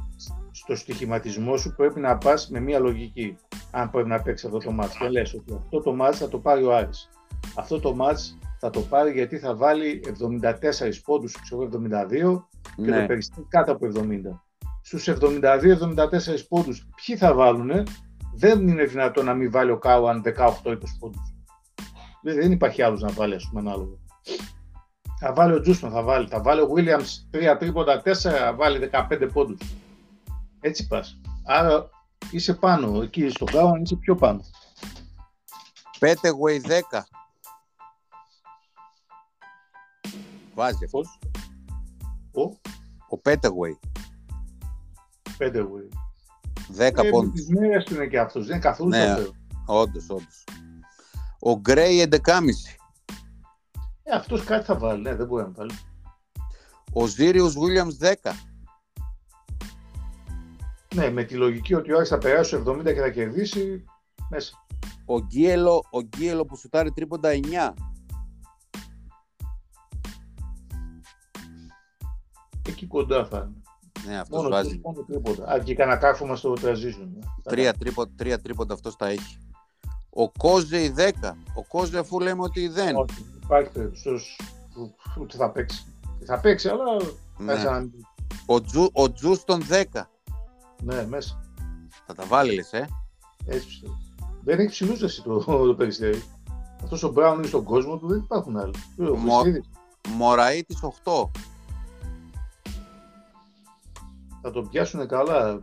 Στο 0.51 0.77
στοιχηματισμό 0.77 1.57
σου 1.57 1.75
πρέπει 1.77 2.01
να 2.01 2.19
πας 2.19 2.49
με 2.49 2.61
μία 2.61 2.79
λογική. 2.79 3.37
Αν 3.71 3.91
πρέπει 3.91 4.09
να 4.09 4.23
παίξει 4.23 4.47
αυτό 4.47 4.59
το 4.59 4.71
μάτς. 4.71 4.97
Και 4.97 5.09
λες 5.09 5.35
ότι 5.35 5.55
αυτό 5.59 5.81
το 5.81 5.95
μάτς 5.95 6.19
θα 6.19 6.29
το 6.29 6.39
πάρει 6.39 6.65
ο 6.65 6.77
Άρης. 6.77 7.09
Αυτό 7.55 7.81
το 7.81 7.95
μάτς 7.95 8.39
θα 8.59 8.71
το 8.71 8.81
πάρει 8.81 9.13
γιατί 9.13 9.39
θα 9.39 9.57
βάλει 9.57 10.03
74 10.07 11.03
πόντους, 11.05 11.41
ξέρω 11.41 11.63
72 11.63 12.49
και 12.85 12.91
το 12.91 12.97
Ναι, 12.97 13.07
περιστέρι 13.07 13.47
κάτω 13.49 13.73
από 13.73 13.87
70. 13.87 14.43
Στους 14.83 15.09
72-74 15.09 16.47
πόντους 16.49 16.89
ποιοι 17.05 17.17
θα 17.17 17.35
βάλουνε, 17.35 17.83
δεν 18.35 18.69
είναι 18.69 18.85
δυνατόν 18.85 19.25
να 19.25 19.35
μην 19.35 19.51
βάλει 19.51 19.71
ο 19.71 19.79
Κάουαν 19.79 20.23
18-20 20.25 20.79
πόντους. 20.99 21.35
Δεν, 22.23 22.35
δεν 22.35 22.53
υπάρχει 22.53 22.83
άλλος 22.83 23.01
να 23.01 23.11
βάλει, 23.11 23.35
ας 23.35 23.49
πούμε, 23.49 23.61
ανάλογο. 23.61 23.99
Θα 25.21 25.33
βάλει 25.33 25.53
ο 25.53 25.61
Τζούστον, 25.61 25.91
θα 25.91 26.03
βάλει. 26.03 26.29
Θα 26.29 26.43
βάλει 26.43 26.61
ο 26.61 26.69
Williams 26.77 27.39
3 27.53 27.57
τρίποντα 27.59 28.03
4, 28.05 28.13
θα 28.13 28.55
βάλει 28.55 28.91
15 28.93 29.29
πόντους. 29.33 29.61
Έτσι 30.61 30.87
πας. 30.87 31.21
Άρα 31.47 31.91
είσαι 32.31 32.55
πάνω. 32.55 33.03
Εκεί 33.03 33.29
στο 33.29 33.45
Κάουαν 33.45 33.83
είσαι 33.83 33.97
πιο 33.97 34.15
πάνω. 34.15 34.41
Πέτεγουι 35.99 36.63
10. 36.67 36.71
Βάζει 40.55 40.85
αυτός. 40.85 40.91
Πώς. 40.91 41.19
Ο 42.45 42.59
Ο 43.09 43.19
Πέτεγουι. 43.19 43.79
5 45.39 45.61
Will. 45.61 45.89
10 46.77 47.03
Ε, 47.05 47.11
πόντους. 47.11 47.33
τις 47.33 47.49
μέρες 47.49 47.85
του 47.85 47.95
είναι 47.95 48.07
και 48.07 48.19
αυτός. 48.19 48.47
Δεν 48.47 48.55
είναι 48.57 48.65
καθόλου 48.65 48.89
Ναι. 48.89 49.05
σταθερό. 49.05 49.31
Όντως, 49.67 50.09
όντως. 50.11 50.45
Ο 51.41 51.59
Γκρέι 51.59 52.01
11,5. 52.01 52.77
Ε, 54.03 54.15
αυτός 54.17 54.45
κάτι 54.45 54.65
θα 54.65 54.77
βάλει. 54.79 55.03
Ναι, 55.03 55.15
δεν 55.15 55.27
μπορεί 55.27 55.43
να 55.43 55.51
βάλει. 55.51 55.71
Ο 56.93 57.07
Ζήριους 57.07 57.55
Βίλιαμς 57.59 57.97
10. 57.97 58.33
Ναι, 60.95 61.11
με 61.11 61.23
τη 61.25 61.35
λογική 61.35 61.75
ότι 61.75 61.93
ο 61.93 61.97
Άρης 61.97 62.09
θα 62.09 62.19
περάσει 62.19 62.49
στους 62.51 62.61
70 62.61 62.93
και 62.95 63.01
θα 63.01 63.11
κερδίσει 63.11 63.85
μέσα. 64.31 64.53
Ο 65.05 65.19
Γκίελο, 65.21 65.83
ο 65.91 66.01
Γκίελο 66.01 66.45
που 66.45 66.57
σουτάρει 66.57 66.93
τρίποντα 66.93 67.31
9. 67.31 67.75
Εκεί 72.79 72.87
κοντά 72.87 73.27
θα 73.27 73.37
είναι. 73.37 73.63
Ναι, 74.07 74.19
αυτός 74.19 74.37
Μόνο, 74.43 74.49
βάζει. 74.55 74.81
μόνο 74.85 75.03
τρίποτα. 75.07 75.45
Αν 75.53 75.63
και 75.63 75.75
κανένα 75.75 75.99
κάρφωμα 75.99 76.37
στο 76.37 76.53
transition. 76.53 77.09
ε. 77.21 77.51
Τρία, 77.51 77.75
τρίπο, 77.75 78.07
τρία 78.09 78.41
τρίποντα 78.41 78.75
αυτός 78.75 78.97
τα 78.97 79.07
έχει. 79.09 79.39
Ο 80.11 80.31
Κόζε 80.31 80.83
η 80.85 80.95
10. 80.97 81.11
Ο 81.55 81.65
Κόζε 81.69 81.99
αφού 81.99 82.21
λέμε 82.21 82.43
ότι 82.43 82.69
δεν. 82.69 82.97
Όχι, 82.97 83.15
δεν 83.31 83.41
υπάρχει 83.45 83.71
περίπτωση 83.71 84.37
ούτε 85.21 85.37
θα 85.37 85.51
παίξει. 85.51 85.85
Θα 86.27 86.41
παίξει, 86.41 86.69
αλλά 86.69 86.85
Ναι. 87.39 87.55
θα 87.55 87.71
να 87.71 87.79
μην- 87.81 87.91
Ο, 88.47 88.61
Τζου, 88.61 88.89
ο 88.93 89.13
Τζούστον 89.13 89.63
10. 89.69 90.11
Ναι, 90.83 91.07
μέσα. 91.07 91.41
Θα 92.07 92.15
τα 92.15 92.25
βάλει 92.25 92.55
λες, 92.55 92.73
ε. 92.73 92.89
Έτσι 93.47 93.67
πιστεύω. 93.67 93.99
Δεν 94.45 94.59
έχει 94.59 94.69
ψηλούς 94.69 95.03
εσύ 95.03 95.23
το, 95.23 95.39
το 95.67 95.75
περιστέρι. 95.77 96.23
Αυτός 96.83 97.03
ο 97.03 97.09
Μπράουν 97.13 97.39
είναι 97.39 97.47
στον 97.47 97.65
κόσμο 97.65 97.97
του, 97.99 98.07
δεν 98.07 98.19
υπάρχουν 98.19 98.57
άλλοι. 98.57 98.75
Ο 98.99 99.17
Μο- 99.17 99.39
Χριστίδης 99.41 99.69
Μωραήτης 100.09 100.83
8. 100.83 101.31
Θα 104.49 104.55
τον 104.55 104.69
πιάσουν 104.69 105.07
καλά. 105.09 105.61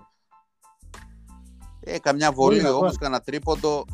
Ε, 1.79 1.99
καμιά 1.99 2.31
βολή 2.31 2.55
Μπορεί 2.55 2.63
να 2.63 2.69
όμως, 2.69 2.81
βάλει. 2.85 2.97
κανένα 2.97 3.21
τρίποντο. 3.21 3.85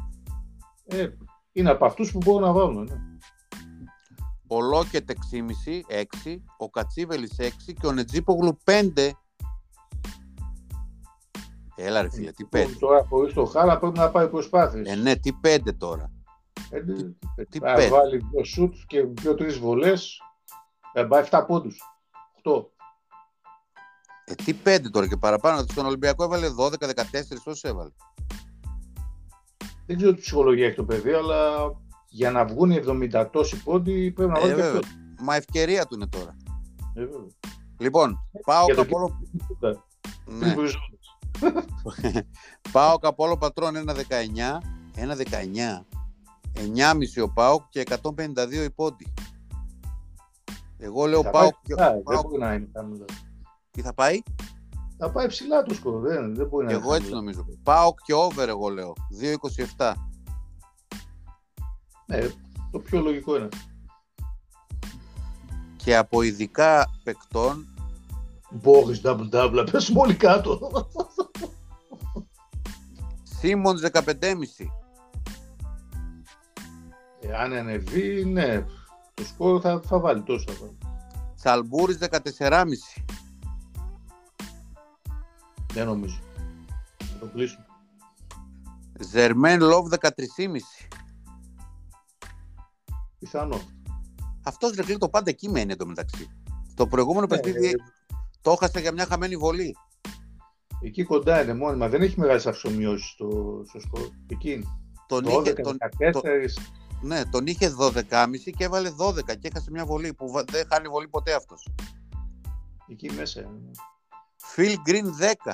Ε, 0.86 1.08
είναι 1.52 1.70
από 1.70 1.86
αυτούς 1.86 2.12
που 2.12 2.18
μπορούν 2.26 2.42
να 2.42 2.52
βάλουν. 2.52 2.84
Ναι. 2.84 2.96
Ο 4.48 4.62
Λόκετ 4.62 5.10
6,5, 5.10 5.82
6. 5.88 6.42
Ο 6.58 6.70
Κατσίβελης 6.70 7.36
6 7.40 7.74
και 7.80 7.88
ο 7.88 7.92
Νετζίπογλου 7.92 8.58
5. 8.64 9.12
Έλα 11.76 12.02
ρε 12.02 12.10
φίλε, 12.10 12.32
τι 12.32 12.46
5. 12.52 12.66
Τώρα 12.80 13.06
χωρίς 13.10 13.34
το 13.34 13.46
χάλα 13.46 13.80
πρέπει 13.80 13.98
να 13.98 14.10
πάει 14.10 14.30
προσπάθειες. 14.30 14.88
Ε, 14.90 14.96
ναι, 14.96 15.16
τι 15.16 15.32
5 15.44 15.74
τώρα. 15.78 16.12
Ε, 16.70 16.82
τι- 16.84 17.46
τι 17.50 17.60
θα 17.60 17.74
πέντε. 17.74 17.90
βάλει 17.90 18.18
δύο 18.32 18.44
σουτς 18.44 18.86
και 18.88 19.04
δύο-τρεις 19.04 19.58
βολές. 19.60 20.22
Θα 20.94 21.08
πάει 21.08 21.22
7 21.22 21.46
πόντους. 21.48 21.82
8. 22.44 22.66
Ε, 24.32 24.36
τι 24.36 24.56
5 24.66 24.78
τώρα 24.92 25.08
και 25.08 25.18
παραπάνω. 25.18 25.66
Στον 25.70 25.86
Ολυμπιακό 25.86 26.24
έβαλε 26.24 26.48
12-14, 26.58 26.72
όσο 27.46 27.68
έβαλε. 27.68 27.90
Δεν 29.86 29.98
ξέρω 29.98 30.14
τι 30.14 30.22
ψυχολογία 30.22 30.66
έχει 30.66 30.76
το 30.76 30.84
παιδί, 30.84 31.12
αλλά 31.12 31.72
για 32.10 32.32
να 32.32 32.46
βγουν 32.46 32.72
οι 32.72 32.80
70 32.88 33.28
τόσοι 33.32 33.64
πόντοι 33.64 34.12
πρέπει 34.12 34.32
να 34.32 34.38
Ε, 34.38 34.42
βάλει 34.42 34.54
και 34.54 34.62
βέβαια. 34.62 34.80
αυτό. 34.80 34.88
Μα 35.24 35.36
ευκαιρία 35.36 35.86
του 35.86 35.96
είναι 35.96 36.08
τώρα. 36.08 36.36
Ε, 36.94 37.00
βέβαια. 37.00 37.28
Λοιπόν, 37.78 38.20
πάω 38.46 38.66
Για 38.66 38.76
το 38.76 38.84
καπόλο. 38.84 39.20
Τίποτα. 39.32 39.84
Ναι. 40.26 40.40
Τρεις 40.40 40.54
βριζόνες. 40.54 41.18
Πάω 42.72 42.98
καπόλο 42.98 43.38
πατρών 43.38 43.74
1-19. 43.76 43.82
1-19. 44.96 45.86
9,5 46.56 47.24
ο 47.24 47.30
Πάοκ 47.30 47.64
και 47.70 47.84
152 47.90 48.52
η 48.64 48.70
Πόντι. 48.70 49.14
Εγώ 50.78 51.06
λέω 51.06 51.22
Θα 51.22 51.30
Πάοκ 51.30 51.54
πάει 51.76 52.68
και... 53.72 53.80
ψηλά, 53.80 53.80
Δεν 53.80 53.80
Πάοκ- 53.80 53.80
μπορεί 53.80 53.80
να 53.80 53.80
είναι 53.80 53.80
χαμηλά. 53.80 53.80
Τι 53.82 53.82
θα 53.82 53.94
πάει, 53.94 54.22
Θα 54.98 55.12
πάει 55.12 55.28
ψηλά 55.28 55.64
το 55.64 55.74
σκορ. 55.74 56.02
Δεν, 56.02 56.36
δεν 56.36 56.48
μπορεί 56.48 56.66
να 56.66 56.72
και 56.72 56.78
είναι 56.78 56.86
εγώ 56.86 56.94
έτσι 56.94 57.12
χαμηλά. 57.12 57.32
νομίζω. 57.34 57.46
Πάοκ 57.64 58.00
και 58.06 58.14
over 58.14 58.48
εγώ 58.50 58.70
λέω. 58.70 58.94
2,27. 59.78 59.94
Ναι, 62.06 62.20
το 62.72 62.80
πιο 62.80 63.02
λογικό 63.02 63.36
είναι. 63.38 63.50
Και 65.76 65.98
από 65.98 66.22
ειδικά 66.22 66.86
παικτών, 67.04 67.66
Μπόρις 68.52 69.02
double 69.04 69.30
double, 69.32 69.68
πέσουμε 69.72 70.00
όλοι 70.00 70.16
κάτω. 70.16 70.72
Σίμονς 73.24 73.82
15,5. 73.92 74.02
Ε, 77.22 77.36
αν 77.36 77.54
ανεβεί, 77.54 78.26
ναι, 78.26 78.62
το 79.14 79.26
σκορ 79.26 79.60
θα, 79.64 79.82
θα 79.86 80.00
βάλει 80.00 80.22
τόσο. 80.22 80.46
Θα 80.52 80.54
βάλει. 80.62 80.78
Τσαλμπούρης 81.36 81.98
14,5. 82.40 82.64
Δεν 85.74 85.86
νομίζω. 85.86 86.20
Θα 86.98 87.18
το 87.20 87.26
κλείσουμε. 87.26 87.66
Ζερμέν 89.00 89.60
Λόβ 89.62 89.88
13,5. 90.00 90.10
Πιθανό. 93.20 93.62
Αυτός 94.44 94.72
ρε 94.76 94.84
φίλε, 94.84 94.98
το 94.98 95.10
πάντα 95.10 95.30
εκεί 95.30 95.50
μένει 95.50 95.72
εντωμεταξύ. 95.72 96.28
Το 96.76 96.88
προηγούμενο 96.88 97.26
Ναι, 97.30 97.40
παιχνίδι 97.40 97.68
ε, 97.68 97.74
το 98.42 98.52
έχασε 98.52 98.80
για 98.80 98.92
μια 98.92 99.06
χαμένη 99.06 99.38
βολή. 99.38 99.76
εκεί 100.82 101.04
κοντά 101.04 101.44
είναι 101.44 101.54
μόνιμα. 101.54 101.90
Δεν 101.90 102.02
έχει 102.02 102.20
μεγάλες 102.20 102.48
αυξομοιώσεις 102.48 103.10
στο, 103.10 103.62
στο 103.68 103.80
σκορ. 103.80 104.10
Εκεί 104.28 104.52
είναι. 104.52 104.66
Τον 105.08 105.26
12, 105.26 105.42
είχε, 105.42 105.54
τον, 105.54 105.78
14. 106.00 106.12
ναι, 107.02 107.26
τον 107.26 107.48
είχε 107.48 107.74
12,5 107.80 107.96
και 108.58 108.64
έβαλε 108.64 108.90
12 108.98 109.24
και 109.40 109.48
έχασε 109.48 109.72
μια 109.72 109.86
βολή 109.86 110.14
που 110.14 110.32
βα- 110.32 110.44
δεν 110.52 110.66
χάνει 110.72 110.88
βολή 110.88 111.08
ποτέ 111.08 111.34
αυτός. 111.34 111.68
Εκεί 112.88 113.12
μέσα 113.12 113.40
είναι. 113.42 113.72
Phil 114.56 114.76
Green 114.88 115.06
10. 115.46 115.54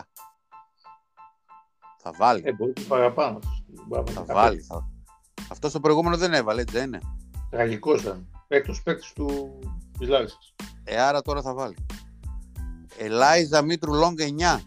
Θα 1.98 2.12
βάλει. 2.18 2.42
Ε, 2.46 2.54
μπορεί 2.54 2.74
και 2.74 2.82
παραπάνω. 2.84 3.40
Μπορεί 3.88 4.04
να 4.04 4.12
θα 4.12 4.34
βάλει 4.34 4.40
βάλει. 4.40 4.62
Θα... 4.62 4.90
Αυτός 5.52 5.72
το 5.72 5.80
προηγούμενος 5.80 6.20
δεν 6.20 6.34
έβαλε, 6.34 6.62
έτσι 6.62 6.76
δεν 6.76 6.86
είναι. 6.88 7.00
Τραγικός 7.50 8.02
ήταν. 8.02 8.28
Έκτος 8.48 8.82
παίκτης 8.82 9.14
του 9.14 9.60
της 10.00 10.08
Λάρισας. 10.08 10.54
Ε, 10.84 11.02
άρα 11.02 11.22
τώρα 11.22 11.42
θα 11.42 11.54
βάλει. 11.54 11.76
Ελάιζα 12.98 13.62
Μήτρου 13.62 13.94
Λόγκ 13.94 14.20
9 14.20 14.60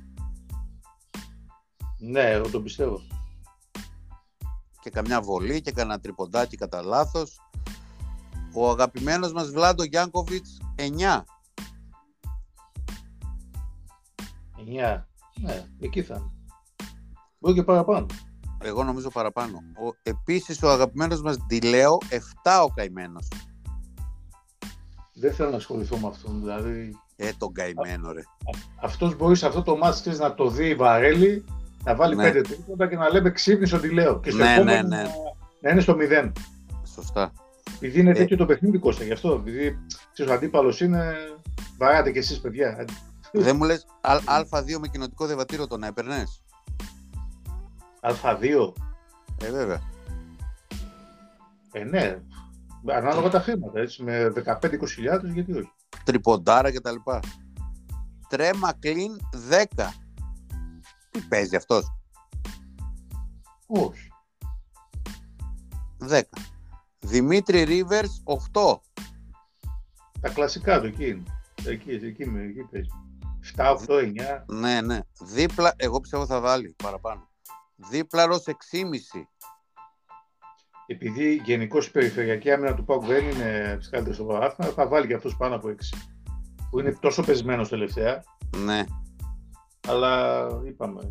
Ναι, 1.98 2.30
εγώ 2.30 2.50
τον 2.50 2.62
πιστεύω. 2.62 3.00
και 4.80 4.90
καμιά 4.90 5.20
βολή 5.20 5.60
και 5.60 5.72
κανένα 5.72 6.00
τριποντάκι 6.00 6.56
κατά 6.56 6.82
λάθος. 6.82 7.40
Ο 8.54 8.70
αγαπημένος 8.70 9.32
μας 9.32 9.50
Βλάντο 9.50 9.82
Γιάνκοβιτς 9.84 10.60
9. 10.76 11.22
9. 14.70 15.04
Ναι, 15.40 15.64
εκεί 15.80 16.02
θα 16.02 16.14
είναι. 16.14 16.30
Μπορεί 17.38 17.54
και 17.54 17.62
παραπάνω. 17.62 18.06
Εγώ 18.62 18.84
νομίζω 18.84 19.08
παραπάνω. 19.10 19.56
Ο, 19.56 19.96
επίσης 20.02 20.62
ο 20.62 20.70
αγαπημένος 20.70 21.22
μας 21.22 21.36
Ντιλέο 21.46 21.98
7 22.10 22.14
ο 22.64 22.68
καημένος. 22.74 23.28
Δεν 25.14 25.32
θέλω 25.34 25.50
να 25.50 25.56
ασχοληθώ 25.56 25.96
με 25.96 26.06
αυτόν. 26.08 26.40
Δηλαδή, 26.40 26.96
Ε, 27.16 27.30
τον 27.38 27.52
καημένο 27.52 28.12
ρε. 28.12 28.20
αυτός 28.82 29.16
μπορεί 29.16 29.36
σε 29.36 29.46
αυτό 29.46 29.62
το 29.62 29.76
μάτς 29.76 30.00
ξέρεις, 30.00 30.18
να 30.18 30.34
το 30.34 30.48
δει 30.50 30.68
η 30.68 30.74
Βαρέλη 30.74 31.44
Να 31.84 31.94
βάλει 31.94 32.16
Ναι. 32.16 32.22
πέντε 32.22 32.40
τρίποτα 32.40 32.88
και 32.88 32.96
να 32.96 33.08
λέμε 33.12 33.30
ξύπνησε 33.30 33.76
ότι 33.76 33.88
λέω. 33.88 34.20
Και 34.20 34.30
στο 34.30 34.42
Ναι, 34.42 34.54
επόμενο 34.54 34.88
ναι, 34.88 34.96
ναι. 34.96 35.02
Να, 35.02 35.08
να 35.60 35.70
είναι 35.70 35.80
στο 35.80 35.96
μηδέν. 35.96 36.32
Σωστά. 36.94 37.32
Επειδή 37.74 38.00
είναι 38.00 38.10
Ε. 38.10 38.14
τέτοιο 38.14 38.36
το 38.36 38.46
παιχνίδι 38.46 38.78
Κώστα, 38.78 39.04
γι' 39.04 39.12
αυτό. 39.12 39.32
Επειδή 39.32 39.78
ξέρεις, 40.12 40.32
ο 40.32 40.34
αντίπαλος 40.34 40.80
είναι. 40.80 41.14
Βαράτε 41.78 42.10
κι 42.12 42.18
εσείς, 42.18 42.40
παιδιά. 42.40 42.84
Δεν 43.32 43.56
μου 43.56 43.64
λες 43.64 43.86
α- 44.00 44.44
Α2 44.50 44.78
με 44.80 44.88
κοινοτικό 44.88 45.26
διαβατήριο 45.26 45.66
τον 45.66 45.82
έπαιρνες; 45.82 46.42
Α2. 48.00 48.72
Ε, 49.42 49.50
βέβαια. 49.50 49.80
Ε, 51.72 51.84
ναι. 51.84 52.22
Ανάλογα 52.92 53.28
τα 53.28 53.40
χρήματα. 53.40 53.78
Έτσι, 53.80 54.02
με 54.02 54.32
15-20 54.36 55.24
γιατί 55.32 55.52
όχι. 55.52 55.72
Τριποντάρα 56.04 56.72
κτλ. 56.72 56.94
Τρέμα 58.28 58.72
κλίν 58.78 59.20
10. 59.50 59.92
Τι 61.10 61.20
παίζει 61.20 61.56
αυτός; 61.56 61.86
Όχι. 63.66 64.08
10. 66.08 66.20
Δημήτρη 66.98 67.62
Ρίβερς 67.62 68.22
8. 68.24 68.80
Τα 70.20 70.28
κλασικά 70.28 70.80
του 70.80 70.86
εκεί 70.86 71.08
είναι. 71.08 71.22
Εκεί, 71.64 71.90
εκεί, 71.90 72.26
με- 72.26 72.42
εκεί 72.42 72.62
παίζει. 72.70 72.88
7, 73.56 73.76
8, 73.86 73.98
9. 73.98 74.44
Ναι, 74.46 74.80
ναι. 74.80 74.98
Δίπλα, 75.20 75.74
εγώ 75.76 76.00
πιστεύω 76.00 76.26
θα 76.26 76.40
βάλει 76.40 76.74
παραπάνω. 76.82 77.28
Δίπλαρος 77.76 78.44
6,5. 78.46 78.52
Επειδή 80.86 81.34
γενικώς 81.34 81.86
η 81.86 81.90
περιφερειακή 81.90 82.50
άμυνα 82.50 82.74
του 82.74 82.84
Πάουκ 82.84 83.04
δεν 83.04 83.28
είναι 83.28 83.76
τη 83.80 83.90
καλύτερη 83.90 84.14
στο 84.14 84.24
παράθυμα, 84.24 84.68
θα 84.68 84.88
βάλει 84.88 85.06
και 85.06 85.14
αυτός 85.14 85.36
πάνω 85.36 85.54
από 85.54 85.68
6. 85.68 85.72
Που 86.70 86.80
είναι 86.80 86.96
τόσο 87.00 87.22
πεσμένος 87.22 87.68
τελευταία. 87.68 88.22
Ναι. 88.56 88.84
Αλλά 89.88 90.46
είπαμε. 90.64 91.10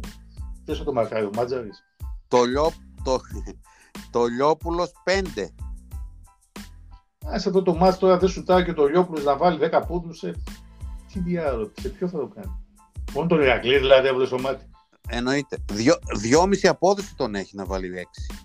Ποιος 0.65 0.77
θα 0.77 0.83
το 0.83 0.93
μαρκάρει, 0.93 1.25
ο 1.25 1.31
Μάτζαρης; 1.35 1.83
Το, 2.27 2.43
Λιό, 2.43 2.71
το, 3.03 3.19
το 4.11 4.25
Λιόπουλος 4.25 4.91
5. 5.03 5.47
Α, 7.33 7.39
σε 7.39 7.47
αυτό 7.49 7.61
το 7.61 7.75
μάτς 7.75 7.97
τώρα 7.97 8.17
δεν 8.17 8.29
σουτάει 8.29 8.63
και 8.63 8.73
το 8.73 8.85
Λιόπουλος 8.85 9.23
να 9.23 9.37
βάλει 9.37 9.69
10 9.71 9.81
πόντους. 9.87 10.17
Σε... 10.17 10.41
Τι 11.13 11.19
διάλογο, 11.19 11.71
σε 11.81 11.89
ποιο 11.89 12.07
θα 12.07 12.17
το 12.17 12.27
κάνει; 12.27 12.51
Μόνο 13.13 13.27
τον 13.27 13.41
Ηρακλή 13.41 13.77
δηλαδή 13.77 14.07
έβαλε 14.07 14.25
στο 14.25 14.39
μάτι. 14.39 14.69
Εννοείται. 15.07 15.57
Δυο, 15.71 15.95
δυόμιση 16.17 16.67
απόδοση 16.67 17.15
τον 17.15 17.35
έχει 17.35 17.55
να 17.55 17.65
βάλει 17.65 17.91
6. 17.97 18.35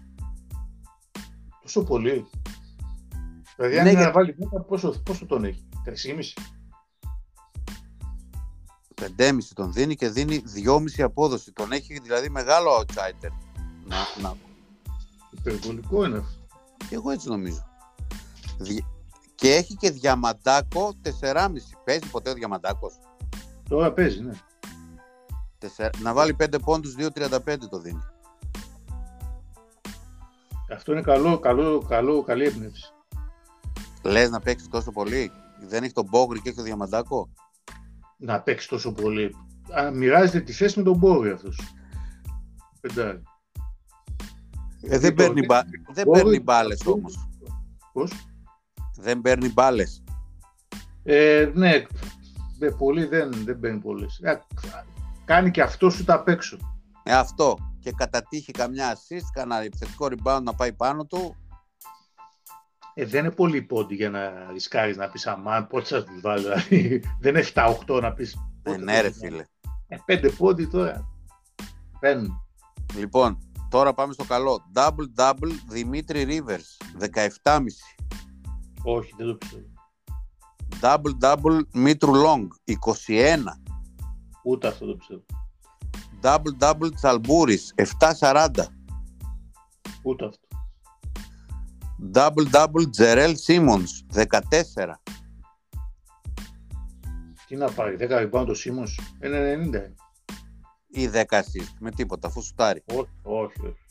Τόσο 1.63 1.83
πολύ. 1.85 2.27
Δηλαδή, 3.57 3.79
αν 3.79 3.85
Ναι, 3.85 3.91
είναι 3.91 3.99
για- 3.99 4.07
να 4.09 4.13
βάλει 4.13 4.37
10, 4.39 4.61
πόσο, 4.67 5.01
πόσο 5.05 5.27
τον 5.27 5.45
έχει; 5.45 5.69
3,5. 5.85 6.35
5,5 8.95 9.55
τον 9.55 9.73
δίνει 9.73 9.95
και 9.95 10.09
δίνει 10.09 10.43
2,5 10.47 11.03
απόδοση. 11.03 11.53
Τον 11.53 11.73
έχει 11.73 11.99
δηλαδή 12.03 12.29
μεγάλο 12.31 12.71
outsider. 12.81 13.31
Να, 13.87 13.97
να, 14.23 14.35
Υπερβολικό 15.31 16.05
είναι 16.05 16.19
αυτό. 16.19 16.39
και 16.89 16.95
εγώ 16.95 17.11
έτσι 17.11 17.29
νομίζω. 17.29 17.65
Δι- 19.35 19.51
Και 19.51 19.55
έχει 19.55 19.75
και 19.77 19.91
διαμαντάκο 19.91 20.93
4,5. 21.03 21.77
Παίζει 21.85 22.11
ποτέ 22.11 22.31
ο 22.31 22.35
διαμαντάκος; 22.35 22.95
Τώρα 23.69 23.93
παίζει, 23.93 24.21
ναι. 24.23 24.33
Τεσσερα- 25.59 25.91
Να 26.03 26.13
βάλει 26.13 26.35
5 26.35 26.59
πόντους, 26.65 26.95
2,35 26.95 27.69
το 27.69 27.79
δίνει. 27.79 28.03
Αυτό 30.73 30.93
είναι 30.93 31.01
καλό, 31.03 31.39
καλό, 31.39 31.79
καλό, 31.89 32.23
καλή 32.23 32.45
έμπνευση. 32.45 32.93
Λες 34.03 34.31
να 34.31 34.41
παίξεις 34.41 34.69
τόσο 34.69 34.91
πολύ; 34.93 35.31
Δεν 35.69 35.83
έχει 35.83 35.93
τον 35.93 36.07
Μπόγρι 36.11 36.41
και 36.41 36.49
έχει 36.49 36.57
τον 36.57 36.65
Διαμαντάκο; 36.67 37.29
Να 38.17 38.41
παίξεις 38.41 38.69
τόσο 38.69 38.93
πολύ. 38.93 39.37
Α, 39.79 39.91
μοιράζεται 39.91 40.41
τη 40.41 40.53
θέση 40.53 40.79
με 40.79 40.85
τον 40.85 40.97
Μπόρι 40.97 41.31
αυτός. 41.31 41.61
Πεντάρι. 42.81 43.23
Ε, 44.83 44.99
δεν 44.99 45.11
το- 45.17 45.23
παίρνει, 45.23 45.45
μπα... 45.47 45.63
δεν 45.93 46.05
Μπόγρι- 46.05 46.23
παίρνει 46.23 46.41
μπάλες 46.41 46.87
όμως. 46.87 47.29
Πώς; 47.93 48.13
Δεν 48.97 49.21
παίρνει 49.21 49.53
μπάλες. 49.53 50.03
Ε, 51.03 51.51
ναι, 51.55 51.73
ε, 52.59 52.69
πολύ 52.79 53.05
δεν, 53.05 53.31
δεν 53.45 53.61
παίρνει 53.61 53.79
πολλέ. 53.79 54.07
Κάνει 55.25 55.51
και 55.51 55.63
αυτό 55.63 55.91
σου 55.91 56.05
τα 56.05 56.15
απ' 56.15 56.29
έξω. 56.29 56.57
Ε, 57.03 57.15
αυτό. 57.15 57.59
Και 57.81 57.93
κατά 57.93 58.23
τύχη 58.23 58.53
καμιά 58.53 58.95
assist, 58.95 59.29
κανένα 59.33 59.63
επιθετικό 59.63 60.09
rebound 60.11 60.43
να 60.43 60.55
πάει 60.55 60.73
πάνω 60.73 61.05
του. 61.05 61.37
Ε, 62.95 63.05
δεν 63.05 63.25
είναι 63.25 63.35
πολύ 63.35 63.63
πόντι 63.63 63.95
για 63.95 64.11
να 64.11 64.51
ρισκάρεις 64.53 64.97
να 64.97 65.09
πεις 65.09 65.27
Αμάν, 65.27 65.67
πότε 65.67 65.85
θα 65.85 66.05
τους 66.05 66.21
βάλω. 66.21 66.43
Δηλαδή, 66.43 67.03
δεν 67.21 67.35
είναι 67.35 67.45
7-8 67.87 68.01
να 68.01 68.13
πεις. 68.13 68.37
Ε, 68.63 68.77
ναι, 68.77 69.01
ρε 69.01 69.13
φίλε. 69.13 69.45
Ε, 69.89 69.97
πέντε 70.05 70.29
πόντι 70.29 70.67
τώρα. 70.67 71.09
Παίρνουν. 72.01 72.41
Λοιπόν, 72.97 73.39
τώρα 73.71 73.95
πάμε 73.95 74.13
στο 74.13 74.25
καλό. 74.25 74.65
Double-double 74.75 75.53
Δημήτρη 75.69 76.27
Rivers, 76.29 76.99
17,5. 77.15 77.61
Όχι, 78.87 79.15
δεν 79.17 79.27
το 79.27 79.35
πιστεύω. 79.35 79.67
Double-double 80.81 81.61
Μήτρου 81.73 82.13
Long, 82.13 82.47
21. 83.07 83.39
Ούτε 84.45 84.69
αυτό 84.69 84.87
το 84.87 84.97
πιστεύω. 84.97 85.25
Double-double 86.23 86.95
Τσαλμπούρης, 86.95 87.75
7,40. 87.77 88.49
Ούτε 90.03 90.25
αυτό. 90.25 90.47
Double-double 92.15 92.91
Τζερέλ 92.91 93.37
Σίμονς, 93.37 94.05
14. 94.13 95.01
Τι 97.47 97.57
να 97.57 97.71
πάρει, 97.71 97.97
10 98.01 98.31
rebound 98.31 98.45
το 98.47 98.55
Σίμω. 98.55 98.83
Είναι 99.25 99.53
90. 99.53 99.93
Ή 100.87 101.09
10 101.09 101.23
assist, 101.29 101.73
με 101.81 101.91
τίποτα, 101.91 102.29
αφού 102.29 102.43
σουτάρει. 102.43 102.83
Όχι, 102.87 103.11
όχι. 103.23 103.67
όχι. 103.67 103.84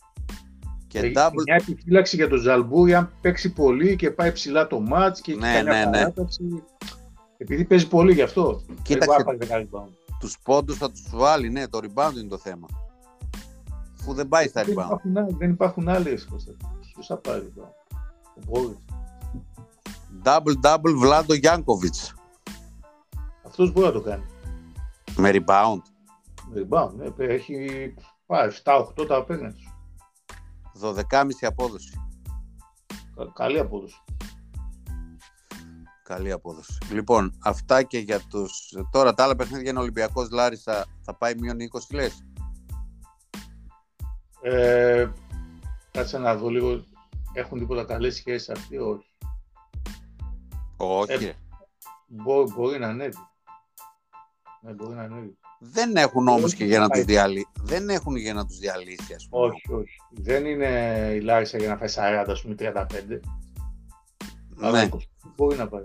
Και 0.94 1.00
Έχει 1.00 1.14
double, 1.18 1.44
Μια 1.46 1.56
επιφύλαξη 1.56 2.16
για 2.16 2.28
τον 2.30 2.39
Ζαλμπούρι, 2.39 2.94
αν 2.94 3.12
παίξει 3.22 3.54
πολύ 3.54 3.96
και 3.96 4.12
πάει 4.12 4.32
ψηλά 4.32 4.68
το 4.68 4.80
μάτς 4.80 5.22
και 5.22 5.32
έχει 5.32 5.39
Ναι, 5.39 5.54
κάνει 5.54 5.64
μια 5.70 5.74
ναι, 5.74 5.86
ναι. 5.86 5.91
παράταση. 5.91 6.64
Επειδή 7.38 7.66
παίζει 7.66 7.88
πολύ 7.88 8.14
γι' 8.14 8.22
αυτό. 8.22 8.62
Κοίταξε. 8.82 9.16
Δεν 9.16 9.24
μπορεί 9.26 9.38
να 9.39 9.46
πάρει 9.48 9.68
10 9.72 9.78
rebound. 9.80 9.89
τους 10.20 10.38
πόντους 10.44 10.78
θα 10.78 10.91
τους 10.91 11.04
βάλει, 11.14 11.50
ναι, 11.50 11.68
το 11.68 11.80
rebound 11.84 12.12
είναι 12.18 12.28
το 12.30 12.38
θέμα. 12.38 12.68
Αφού 14.00 14.14
δεν 14.14 14.28
πάει 14.28 14.48
στα 14.48 14.64
Δεν 14.64 14.74
rebound. 14.74 14.84
υπάρχουν, 14.84 15.18
άλλοι- 15.18 15.36
δεν 15.38 15.50
υπάρχουν 15.50 15.89
άλλες. 15.89 16.26
Κώστα. 16.26 16.52
Ποιος 16.94 17.06
θα 17.06 17.18
πάρει 17.18 17.54
rebound; 17.56 17.98
Ο 18.36 18.41
Μπόρις. 18.48 18.78
Double-double 20.24 20.94
Βλάντο 20.98 21.34
Γιάνκοβιτς, 21.34 22.14
Αυτός 23.46 23.72
μπορεί 23.72 23.86
να 23.86 23.91
το 23.91 24.02
κάνει. 24.02 24.24
με 25.18 25.32
rebound. 25.34 25.82
Rebound, 26.56 26.91
ναι, 27.18 27.26
έχει 27.26 27.94
πάει 28.26 28.48
7-8 28.48 29.06
τα 29.08 29.24
παίρνει. 29.24 29.54
12,5 30.82 31.45
απόδοση. 31.47 32.01
Κα- 33.15 33.32
Καλή 33.34 33.59
απόδοση. 33.59 33.95
Καλή 36.03 36.32
απόδοση. 36.32 36.78
Λοιπόν, 36.91 37.38
αυτά 37.43 37.84
και 37.84 37.97
για 37.97 38.19
τους... 38.19 38.74
Τώρα 38.91 39.13
τα 39.13 39.24
άλλα 39.24 39.36
παιχνίδια 39.36 39.69
είναι 39.69 39.80
Ολυμπιακός 39.80 40.30
Λάρισα, 40.32 40.86
θα 41.01 41.15
πάει 41.15 41.36
μείον 41.36 41.57
20 41.89 41.95
λες; 41.95 42.26
Ε, 44.41 45.11
κάτσε 45.91 46.17
να 46.17 46.36
δω 46.36 46.49
λίγο. 46.49 46.84
Έχουν 47.34 47.59
τίποτα 47.59 47.84
καλές 47.84 48.15
σχέσεις 48.15 48.49
αυτοί, 48.49 48.78
όχι. 48.78 49.07
Όχι. 50.78 51.11
Ε, 51.11 51.15
ρε. 51.15 51.34
Μπο- 52.07 52.51
μπορεί 52.51 52.80
να 52.80 52.88
ανέβει. 52.88 53.17
Ναι, 54.61 54.71
μπορεί 54.74 54.93
να 54.95 55.01
ανέβει. 55.03 55.38
Δεν 55.72 55.95
έχουν 55.95 56.28
όμως 56.28 56.43
όχι, 56.43 56.55
και 56.55 56.66
για 56.66 56.80
να 56.80 56.88
τους 56.89 56.97
πάει. 56.97 57.03
διαλύσει. 57.16 57.47
Δεν 57.61 57.89
έχουν 57.89 58.16
για 58.16 58.34
να 58.34 58.45
τους 58.45 58.57
διαλύσει, 58.57 59.14
ας 59.16 59.28
πούμε. 59.30 59.45
Όχι, 59.45 59.74
όχι. 59.74 59.95
Δεν 60.11 60.45
είναι 60.45 60.68
η 61.16 61.20
Λάρισα 61.20 61.57
για 61.57 61.68
να 61.70 61.78
φάει 61.78 61.89
40, 61.89 62.32
ας 62.32 62.41
πούμε 62.41 62.55
35. 62.55 63.20
Αλλά 64.61 64.72
Ναι. 64.82 64.89
20 64.93 64.97
μπορεί 65.36 65.57
να 65.57 65.68
πάει. 65.68 65.84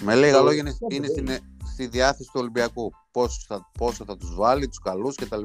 Με 0.00 0.14
λίγα 0.14 0.36
Το- 0.38 0.42
λόγια 0.44 0.60
είναι, 0.60 0.70
το- 0.72 0.86
είναι 0.90 1.06
στην, 1.06 1.28
στη 1.72 1.86
διάθεση 1.86 2.28
του 2.32 2.40
Ολυμπιακού. 2.40 2.90
Πόσο 3.10 3.40
θα, 3.48 3.70
πόσο 3.78 4.04
θα 4.04 4.16
τους 4.16 4.34
βάλει, 4.34 4.68
τους 4.68 4.78
καλούς 4.78 5.14
κτλ. 5.14 5.42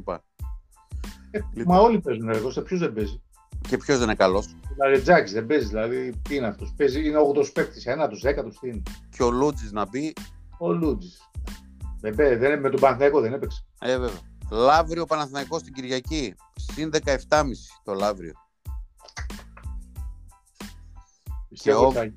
Ε, 1.32 1.40
Λοιπόν. 1.54 1.76
Μα 1.76 1.82
όλοι 1.82 2.00
παίζουν 2.00 2.30
έργο, 2.30 2.52
σε 2.52 2.62
ποιους 2.62 2.80
δεν 2.80 2.94
παίζει; 2.94 3.22
Και 3.68 3.78
ποιος 3.78 3.98
δεν 3.98 4.06
είναι 4.08 4.16
καλός; 4.16 4.46
Ο 4.46 4.76
Λαρετζάκης 4.78 5.32
δεν 5.34 5.46
παίζει, 5.46 5.68
δηλαδή 5.68 6.14
τι 6.22 6.36
είναι 6.36 6.48
αυτός; 6.48 6.74
Παίζει, 6.78 7.08
είναι 7.08 7.18
8 7.18 7.52
παίκτης, 7.54 7.86
ένας 7.86 8.10
τους, 8.10 8.22
10 8.22 8.44
τους, 8.44 8.60
τι 8.60 8.68
είναι; 8.68 8.82
Και 9.10 9.24
ο 9.24 9.32
Λούτζης 9.32 9.72
να 9.72 9.88
μπει, 9.88 10.14
Ο 10.58 10.72
Λούτζης. 10.72 11.22
Δεν 12.04 12.16
παίζει, 12.16 12.36
δεν, 12.36 12.60
με 12.60 12.70
τον 12.70 12.80
Παναθηναϊκό 12.80 13.22
δεν 13.22 13.34
έπαιξε. 13.34 13.66
ε 13.80 13.98
βέβαια. 13.98 14.20
Λαύριο 14.50 15.06
Παναθηναϊκός 15.06 15.64
την 15.64 15.74
Κυριακή. 15.74 16.36
Συν 16.56 16.92
17,5 17.06 17.18
το 17.84 17.94
Λαύριο. 17.94 18.34
Πιστεύω, 21.50 21.84
ο- 21.84 21.88
ότι 21.88 21.96
θα, 21.98 22.12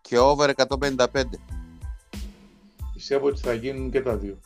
Και 0.00 0.18
over 0.18 0.48
155. 0.50 1.22
πιστεύω 2.92 3.26
ότι 3.26 3.40
θα 3.40 3.52
γίνουν 3.52 3.90
και 3.90 4.02
τα 4.02 4.16
δύο. 4.16 4.38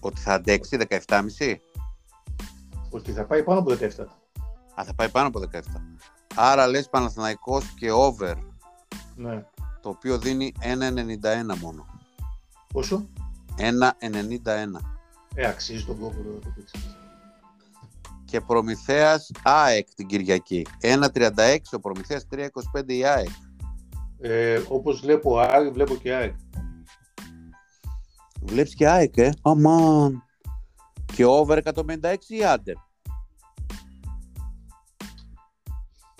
Ότι 0.00 0.20
θα 0.20 0.32
αντέξει 0.34 0.76
17,5. 0.76 1.60
Ότι 2.90 3.12
θα 3.12 3.24
πάει 3.26 3.42
πάνω 3.42 3.58
από 3.60 3.70
17. 3.70 4.06
Α, 4.80 4.84
θα 4.84 4.94
πάει 4.94 5.08
πάνω 5.08 5.28
από 5.28 5.38
17. 5.40 5.60
Άρα 6.34 6.66
λες 6.66 6.88
Παναθηναϊκός 6.88 7.64
και 7.78 7.90
over, 7.90 8.34
Ναι. 9.16 9.44
το 9.82 9.88
οποίο 9.88 10.18
δίνει 10.18 10.52
1,91 10.60 11.56
μόνο. 11.56 11.86
Πόσο; 12.72 13.08
1,91. 13.56 14.80
Ε, 15.34 15.46
αξίζει 15.46 15.84
τον 15.84 15.98
κόπο 15.98 16.22
το 16.40 16.52
πίξι. 16.54 16.78
Και 18.24 18.40
Προμηθέας 18.40 19.30
ΑΕΚ 19.42 19.88
την 19.94 20.06
Κυριακή. 20.06 20.66
1.36 20.80 21.56
ο 21.72 21.80
Προμηθέας, 21.80 22.26
3.25 22.30 22.92
η 22.92 23.04
ΑΕΚ. 23.04 23.28
Ε, 24.20 24.62
όπως 24.68 25.00
βλέπω 25.00 25.38
ΑΕΚ, 25.38 25.72
βλέπω 25.72 25.94
και 25.94 26.14
ΑΕΚ. 26.14 26.34
Βλέπεις 28.40 28.74
και 28.74 28.88
ΑΕΚ, 28.88 29.16
ε; 29.16 29.30
Αμάν. 29.42 30.22
Και 31.14 31.24
over 31.24 31.56
156 31.56 32.14
ή 32.28 32.44
άντερ. 32.44 32.74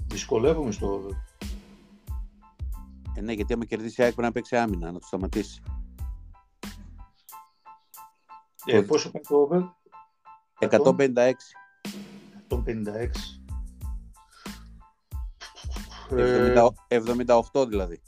Δυσκολεύομαι 0.06 0.72
στο 0.72 0.92
over. 0.94 1.16
Ε, 3.14 3.20
ναι, 3.20 3.32
γιατί 3.32 3.52
άμα 3.52 3.64
κερδίσει 3.64 4.00
η 4.00 4.04
ΑΕΚ 4.04 4.14
πρέπει 4.14 4.28
να 4.28 4.34
παίξει 4.34 4.56
άμυνα, 4.56 4.92
να 4.92 4.98
το 4.98 5.06
σταματήσει. 5.06 5.62
Ε, 8.70 8.80
πόσο 8.80 9.10
πάει 9.10 9.22
το 9.28 9.36
over? 9.36 9.62
156. 10.58 11.32
156. 12.48 13.10
Ε, 16.10 16.54
70 16.88 17.44
78 17.52 17.68
δηλαδή. 17.68 18.00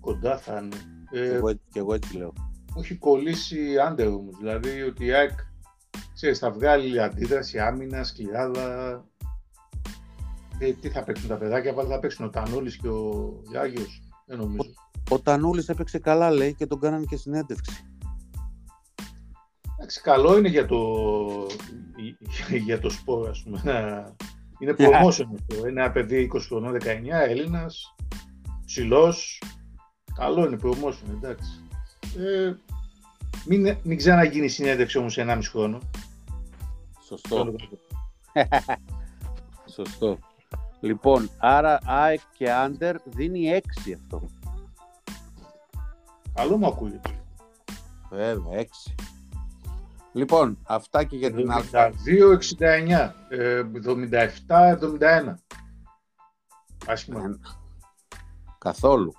κοντά 0.00 0.38
θα 0.38 0.58
είναι. 0.58 0.76
Και 1.10 1.18
Ε, 1.20 1.34
εγώ, 1.34 1.52
και 1.52 1.78
εγώ 1.78 1.94
έτσι 1.94 2.16
λέω. 2.16 2.32
μου 2.74 2.80
έχει 2.80 2.94
κολλήσει 2.94 3.78
άντερ 3.78 4.06
όμως. 4.06 4.36
Δηλαδή 4.38 4.82
ότι 4.82 5.04
η 5.04 5.12
ΑΕΚ 5.12 5.30
ξέρεις, 6.14 6.38
θα 6.38 6.50
βγάλει 6.50 7.02
αντίδραση, 7.02 7.58
άμυνας, 7.58 8.08
σκληράδα. 8.08 9.04
Ε, 10.58 10.72
τι 10.72 10.88
θα 10.88 11.02
παίξουν 11.04 11.28
τα 11.28 11.36
παιδάκια, 11.36 11.74
πάλι 11.74 11.88
θα 11.88 11.98
παίξουν 11.98 12.24
ο 12.26 12.30
Τανούλης 12.30 12.76
και 12.76 12.88
ο 12.88 13.40
Γιάγιος. 13.50 14.02
Δεν 14.26 14.38
νομίζω. 14.38 14.70
Ο 15.12 15.18
Τανούλης 15.20 15.68
έπαιξε 15.68 15.98
καλά 15.98 16.30
λέει 16.30 16.54
και 16.54 16.66
τον 16.66 16.80
κάνανε 16.80 17.04
και 17.04 17.16
συνέντευξη. 17.16 17.84
Εντάξει, 19.78 20.00
καλό 20.00 20.38
είναι 20.38 20.48
για 20.48 20.66
το, 20.66 20.86
για 22.64 22.80
το 22.80 22.90
σπορ, 22.90 23.28
ας 23.28 23.42
πούμε. 23.42 23.60
να- 23.64 24.14
Είναι 24.58 24.74
promotion 24.78 25.26
αυτό. 25.40 25.68
Είναι 25.68 25.80
ένα 25.82 25.90
παιδί 25.90 26.30
20 26.34 26.38
χρονών, 26.46 26.72
19, 26.72 27.20
Έλληνας, 27.28 27.94
ψηλός. 28.66 29.42
Καλό 30.14 30.46
είναι 30.46 30.58
promotion, 30.62 31.10
εντάξει. 31.22 31.50
Ε, 32.18 32.54
μην, 33.46 33.76
μην 33.82 33.96
ξαναγίνει 33.96 34.48
συνέντευξη 34.48 34.98
όμως 34.98 35.12
σε 35.12 35.20
1,5 35.22 35.38
χρόνο. 35.50 35.78
Σωστό. 37.06 37.54
Σωστό. 39.74 40.18
Λοιπόν, 40.80 41.30
άρα 41.38 41.78
ΑΕΚ 41.84 42.20
και 42.36 42.52
Άντερ 42.52 42.96
δίνει 43.04 43.60
6 43.86 43.92
αυτό. 44.02 44.22
Καλό 46.34 46.56
μου 46.56 46.66
ακούγεται. 46.66 47.10
Βέβαια, 48.10 48.60
6. 48.60 48.64
Λοιπόν, 50.12 50.58
αυτά 50.62 51.04
και 51.04 51.16
για 51.16 51.32
την 51.32 51.50
Α. 51.50 51.62
72-69, 51.62 53.14
ε, 53.28 53.62
77-71. 53.62 55.38
Άσχημα. 56.86 57.20
Ε, 57.20 57.38
Καθόλου. 58.58 59.12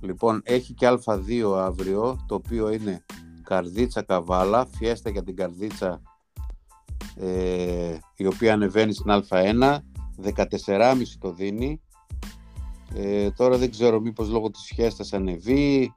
Λοιπόν, 0.00 0.42
έχει 0.44 0.72
και 0.72 0.88
Α2 0.88 1.54
αύριο, 1.56 2.24
το 2.28 2.34
οποίο 2.34 2.70
είναι 2.70 3.04
Καρδίτσα 3.42 4.02
Καβάλα, 4.02 4.66
φιέστα 4.66 5.10
για 5.10 5.22
την 5.22 5.36
Καρδίτσα, 5.36 6.02
ε, 7.16 7.96
η 8.16 8.26
οποία 8.26 8.52
ανεβαίνει 8.52 8.92
στην 8.92 9.10
Α1, 9.10 9.78
14,5 10.16 11.18
το 11.18 11.32
δίνει. 11.32 11.80
Ε, 12.94 13.30
τώρα 13.30 13.58
δεν 13.58 13.70
ξέρω 13.70 14.00
μήπως 14.00 14.28
λόγω 14.28 14.50
της 14.50 14.72
φιέστας 14.74 15.12
ανεβεί, 15.12 15.94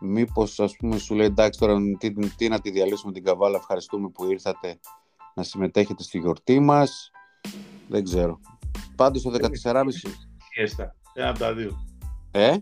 μήπως 0.00 0.60
ας 0.60 0.76
πούμε 0.76 0.98
σου 0.98 1.14
λέει 1.14 1.26
εντάξει 1.26 1.60
τώρα 1.60 1.78
τι, 1.98 2.12
τι 2.36 2.48
να 2.48 2.60
τη 2.60 2.70
διαλύσουμε 2.70 3.12
την 3.12 3.24
Καβάλα, 3.24 3.56
ευχαριστούμε 3.56 4.08
που 4.08 4.30
ήρθατε 4.30 4.78
να 5.34 5.42
συμμετέχετε 5.42 6.02
στη 6.02 6.18
γιορτή 6.18 6.60
μας. 6.60 7.10
Δεν 7.88 8.04
ξέρω. 8.04 8.40
Πάντως 8.96 9.22
το 9.22 9.30
14,5... 9.30 9.84
Φιέστα. 10.52 10.94
Ένα 11.14 11.28
από 11.28 11.38
τα 11.38 11.54
δύο. 11.54 11.84
Ε; 12.30 12.56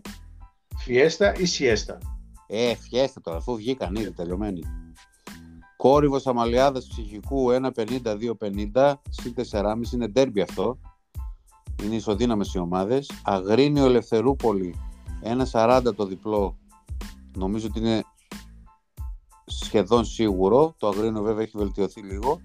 Φιέστα 0.77 1.35
ή 1.35 1.45
σιέστα; 1.45 1.97
Ε, 2.47 2.75
φιέστα 2.75 3.21
τώρα, 3.21 3.37
αφού 3.37 3.55
βγήκαν 3.55 3.95
ήδη 3.95 4.11
τελειωμένοι. 4.11 4.61
Κόρυβος 5.77 6.27
Αμαλιάδας 6.27 6.87
ψυχικού 6.87 7.51
1,50-2,50 7.51 8.93
συν 9.09 9.33
4,5 9.51 9.91
είναι 9.93 10.07
ντέρμπι 10.07 10.41
αυτό. 10.41 10.79
Είναι 11.83 11.95
ισοδύναμες 11.95 12.53
οι 12.53 12.59
ομάδες. 12.59 13.11
Αγρίνιο 13.23 13.85
Ελευθερούπολη 13.85 14.75
1,40 15.51 15.95
το 15.95 16.05
διπλό. 16.05 16.57
Νομίζω 17.35 17.67
ότι 17.69 17.79
είναι 17.79 18.03
σχεδόν 19.45 20.05
σίγουρο. 20.05 20.75
Το 20.79 20.87
Αγρίνιο 20.87 21.21
βέβαια 21.21 21.43
έχει 21.43 21.57
βελτιωθεί 21.57 22.01
λίγο. 22.01 22.41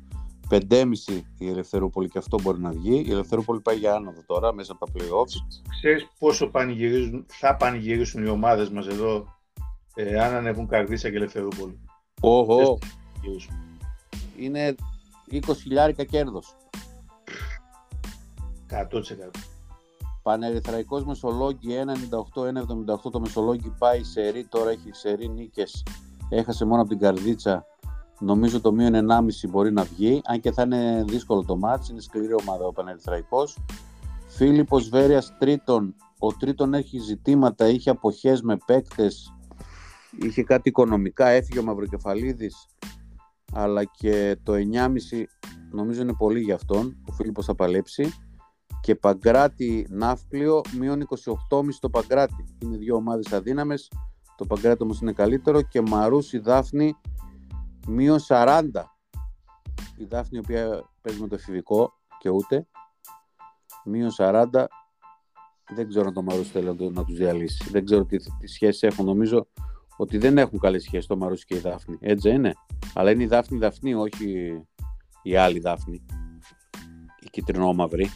5,5 0.51 1.23
η 1.39 1.49
Ελευθερούπολη 1.49 2.09
και 2.09 2.19
αυτό 2.19 2.41
μπορεί 2.41 2.61
να 2.61 2.71
βγει. 2.71 3.05
Η 3.07 3.11
Ελευθερούπολη 3.13 3.61
πάει 3.61 3.77
για 3.77 3.95
άνοδο 3.95 4.23
τώρα 4.27 4.53
μέσα 4.55 4.73
από 4.73 4.87
τα 4.87 4.93
playoffs. 4.99 5.59
Ξέρεις 5.81 6.09
πόσο 6.19 6.47
πανηγυρίζουν, 6.47 7.27
θα 7.29 7.57
πανηγυρίσουν 7.57 8.25
οι 8.25 8.29
ομάδες 8.29 8.71
μας 8.71 8.87
εδώ 8.87 9.27
ε, 9.95 10.21
αν 10.21 10.35
ανεβούν 10.35 10.67
Καρδίσα 10.67 11.11
και 11.11 11.17
Ελευθερούπολη; 11.17 11.81
Οχο, 12.21 12.79
Πανηγυρίζουν. 13.15 13.55
είναι 14.39 14.75
20 15.31 15.57
χιλιάρικα 15.57 16.05
κέρδος. 16.05 16.55
100%. 18.71 19.50
Πανερυθραϊκός 20.31 21.05
Μεσολόγγι 21.05 21.77
1,98-1,78 23.05 23.11
το 23.11 23.21
Μεσολόγγι 23.21 23.75
πάει 23.79 24.05
σε 24.05 24.29
ρί, 24.29 24.45
τώρα 24.45 24.71
έχει 24.71 24.91
σε 24.93 25.13
ρί 25.13 25.29
νίκες. 25.29 25.83
Έχασε 26.29 26.65
μόνο 26.65 26.81
από 26.81 26.91
την 26.91 26.99
Καρδίτσα. 26.99 27.65
Νομίζω 28.21 28.61
το 28.61 28.73
μείον 28.73 28.95
1,5 28.95 29.49
μπορεί 29.49 29.73
να 29.73 29.83
βγει, 29.83 30.23
αν 30.25 30.41
και 30.41 30.53
θα 30.53 30.63
είναι 30.63 31.05
δύσκολο 31.09 31.45
το 31.45 31.57
μάτς, 31.57 31.89
είναι 31.89 32.01
σκληρή 32.01 32.35
ομάδα 32.41 32.65
ο 32.65 32.73
Πανερυθραϊκός. 32.73 33.59
Φίλιππος 34.29 34.89
Βέρειας 34.89 35.37
τρίτον, 35.39 35.95
ο 36.19 36.33
τρίτον 36.33 36.75
έχει 36.75 36.99
ζητήματα, 36.99 37.69
είχε 37.69 37.91
αποχές 37.91 38.43
με 38.43 38.57
παίκτες, 38.67 39.35
είχε 40.23 40.43
κάτι 40.43 40.69
οικονομικά, 40.69 41.27
έφυγε 41.27 41.59
ο 41.59 41.63
Μαυροκεφαλίδης, 41.63 42.67
αλλά 43.53 43.85
και 43.85 44.37
το 44.43 44.53
9,5 44.53 45.27
νομίζω 45.71 46.03
είναι 46.03 46.15
πολύ 46.15 46.41
για 46.41 46.55
αυτόν, 46.55 46.97
ο 47.09 47.13
Φίλιππος 47.13 47.45
θα 47.45 47.55
παλέψει 47.55 48.13
και 48.81 48.95
Παγκράτη 48.95 49.87
Ναύπλιο 49.91 50.61
μείον 50.79 51.07
28,5 51.51 51.65
το 51.81 51.91
Παγκράτη. 51.91 52.45
Είναι 52.59 52.77
δύο 52.77 52.95
ομάδες 52.95 53.33
αδύναμες, 53.33 53.91
το 54.37 54.47
Παγκράτη 54.47 54.83
όμως 54.83 55.01
είναι 55.01 55.13
καλύτερο 55.13 55.63
και 55.63 55.81
Μαρούση 55.81 56.39
Δάφνη 56.39 56.97
μείον 57.87 58.19
40. 58.29 58.63
Η 59.97 60.05
Δάφνη 60.05 60.39
η 60.39 60.41
οποία 60.41 60.91
παίζει 61.01 61.21
με 61.21 61.29
το 61.29 61.35
εφηβικό 61.35 61.93
και 62.19 62.29
ούτε. 62.29 62.67
Μείον 63.85 64.11
40. 64.17 64.45
Δεν 65.75 65.89
ξέρω 65.89 66.07
αν 66.07 66.15
το 66.15 66.23
Μαρούση 66.23 66.51
θέλει 66.51 66.67
να, 66.67 66.77
το, 66.77 66.91
να 66.91 67.05
τους 67.05 67.17
διαλύσει. 67.17 67.71
Δεν 67.71 67.85
ξέρω 67.85 68.05
τι, 68.05 68.17
τι 68.17 68.47
σχέσεις 68.47 68.83
έχουν. 68.83 69.05
Νομίζω 69.05 69.47
ότι 69.97 70.19
δεν 70.19 70.39
έχουν 70.39 70.59
καλές 70.59 70.83
σχέσεις 70.83 71.07
το 71.07 71.17
Μαρούση 71.17 71.45
και 71.45 71.55
η 71.55 71.59
Δάφνη. 71.59 71.97
Έτσι 72.01 72.29
δεν 72.29 72.37
είναι. 72.37 72.53
Αλλά 72.95 73.11
είναι 73.11 73.23
η 73.23 73.27
Δάφνη 73.27 73.59
Δαφνή, 73.59 73.95
όχι 73.95 74.61
η 75.23 75.37
άλλη 75.37 75.59
Δάφνη. 75.59 76.05
Η 77.21 77.29
κυτρινόμαυρη. 77.31 78.11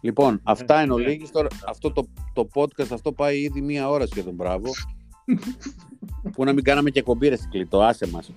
Λοιπόν, 0.00 0.40
αυτά 0.42 0.82
είναι 0.82 0.92
ο 0.92 0.98
λίγης. 0.98 1.30
Τώρα, 1.30 1.48
αυτό 1.66 1.92
το, 1.92 2.08
το 2.32 2.48
podcast 2.54 2.90
αυτό 2.92 3.12
πάει 3.12 3.40
ήδη 3.40 3.60
μία 3.60 3.88
ώρα 3.88 4.06
σχεδόν, 4.06 4.34
μπράβο. 4.34 4.70
Πού 6.32 6.44
να 6.44 6.52
μην 6.52 6.64
κάναμε 6.64 6.90
και 6.90 7.02
κομπήρες 7.02 7.48
κλειτό, 7.50 7.82
άσε 7.82 8.06
μας. 8.06 8.30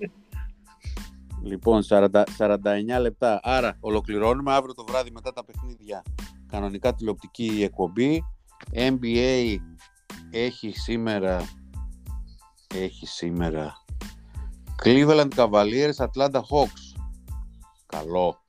Λοιπόν, 1.44 1.84
40, 1.90 2.08
49 2.38 2.56
λεπτά. 3.00 3.40
Άρα, 3.44 3.78
ολοκληρώνουμε 3.80 4.54
αύριο 4.54 4.74
το 4.74 4.86
βράδυ 4.88 5.12
μετά 5.12 5.34
τα 5.34 5.46
παιχνίδια. 5.46 6.04
Κανονικά 6.48 6.94
τηλεοπτική 6.94 7.62
εκπομπή. 7.64 8.24
NBA 8.74 9.56
έχει 10.32 10.72
σήμερα... 10.72 11.42
Έχει 12.76 13.06
σήμερα... 13.06 13.74
Cleveland 14.84 15.30
Cavaliers, 15.36 15.96
Atlanta 15.98 16.40
Hawks. 16.40 17.02
Καλό. 17.86 18.42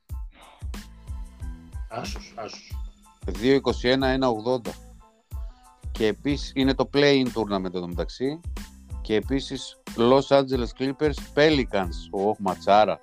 Άσος, 1.89 2.33
άσος. 2.37 2.80
2-21-1-80. 3.27 4.73
Και 5.93 6.07
επίσης 6.07 6.53
είναι 6.55 6.75
το 6.75 6.91
play-in 6.93 7.27
tournament 7.35 7.75
εδώ 7.75 7.89
μεταξύ. 7.89 8.41
Και 9.01 9.15
επίσης 9.15 9.83
Los 9.97 10.23
Angeles 10.29 10.69
Clippers 10.79 11.19
Pelicans. 11.35 12.11
Ω, 12.11 12.35
ματσάρα. 12.39 13.01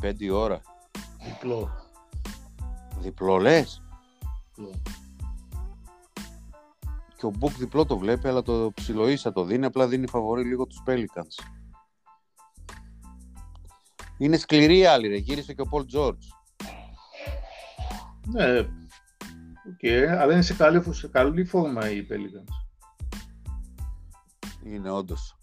5 0.00 0.12
η 0.18 0.30
ώρα. 0.30 0.60
Διπλό. 1.24 1.70
Διπλό 2.98 3.36
λες; 3.36 3.82
Διπλό. 4.54 4.70
Και 7.16 7.26
ο 7.26 7.32
Book 7.40 7.52
διπλό 7.58 7.86
το 7.86 7.98
βλέπει, 7.98 8.28
αλλά 8.28 8.42
το 8.42 8.70
ψιλοίσα 8.74 9.32
το 9.32 9.44
δίνει. 9.44 9.64
Απλά 9.64 9.88
δίνει 9.88 10.06
φαβορή 10.06 10.44
λίγο 10.44 10.66
τους 10.66 10.82
Pelicans. 10.86 11.44
Είναι 14.18 14.36
σκληρή 14.36 14.78
η 14.78 14.86
άλλη, 14.86 15.08
ρε. 15.08 15.16
Γύρισε 15.16 15.54
και 15.54 15.60
ο 15.60 15.68
Paul 15.70 15.96
George. 15.96 16.26
Ναι, 18.26 18.68
οκ, 19.68 20.10
αλλά 20.20 20.32
είναι 20.32 20.42
σε 20.42 20.54
καλή, 20.54 20.82
σε 20.94 21.08
καλή 21.08 21.44
φόρμα 21.44 21.90
οι 21.90 22.06
Pelicans. 22.10 22.64
Είναι 24.64 24.90
όντως. 24.90 25.36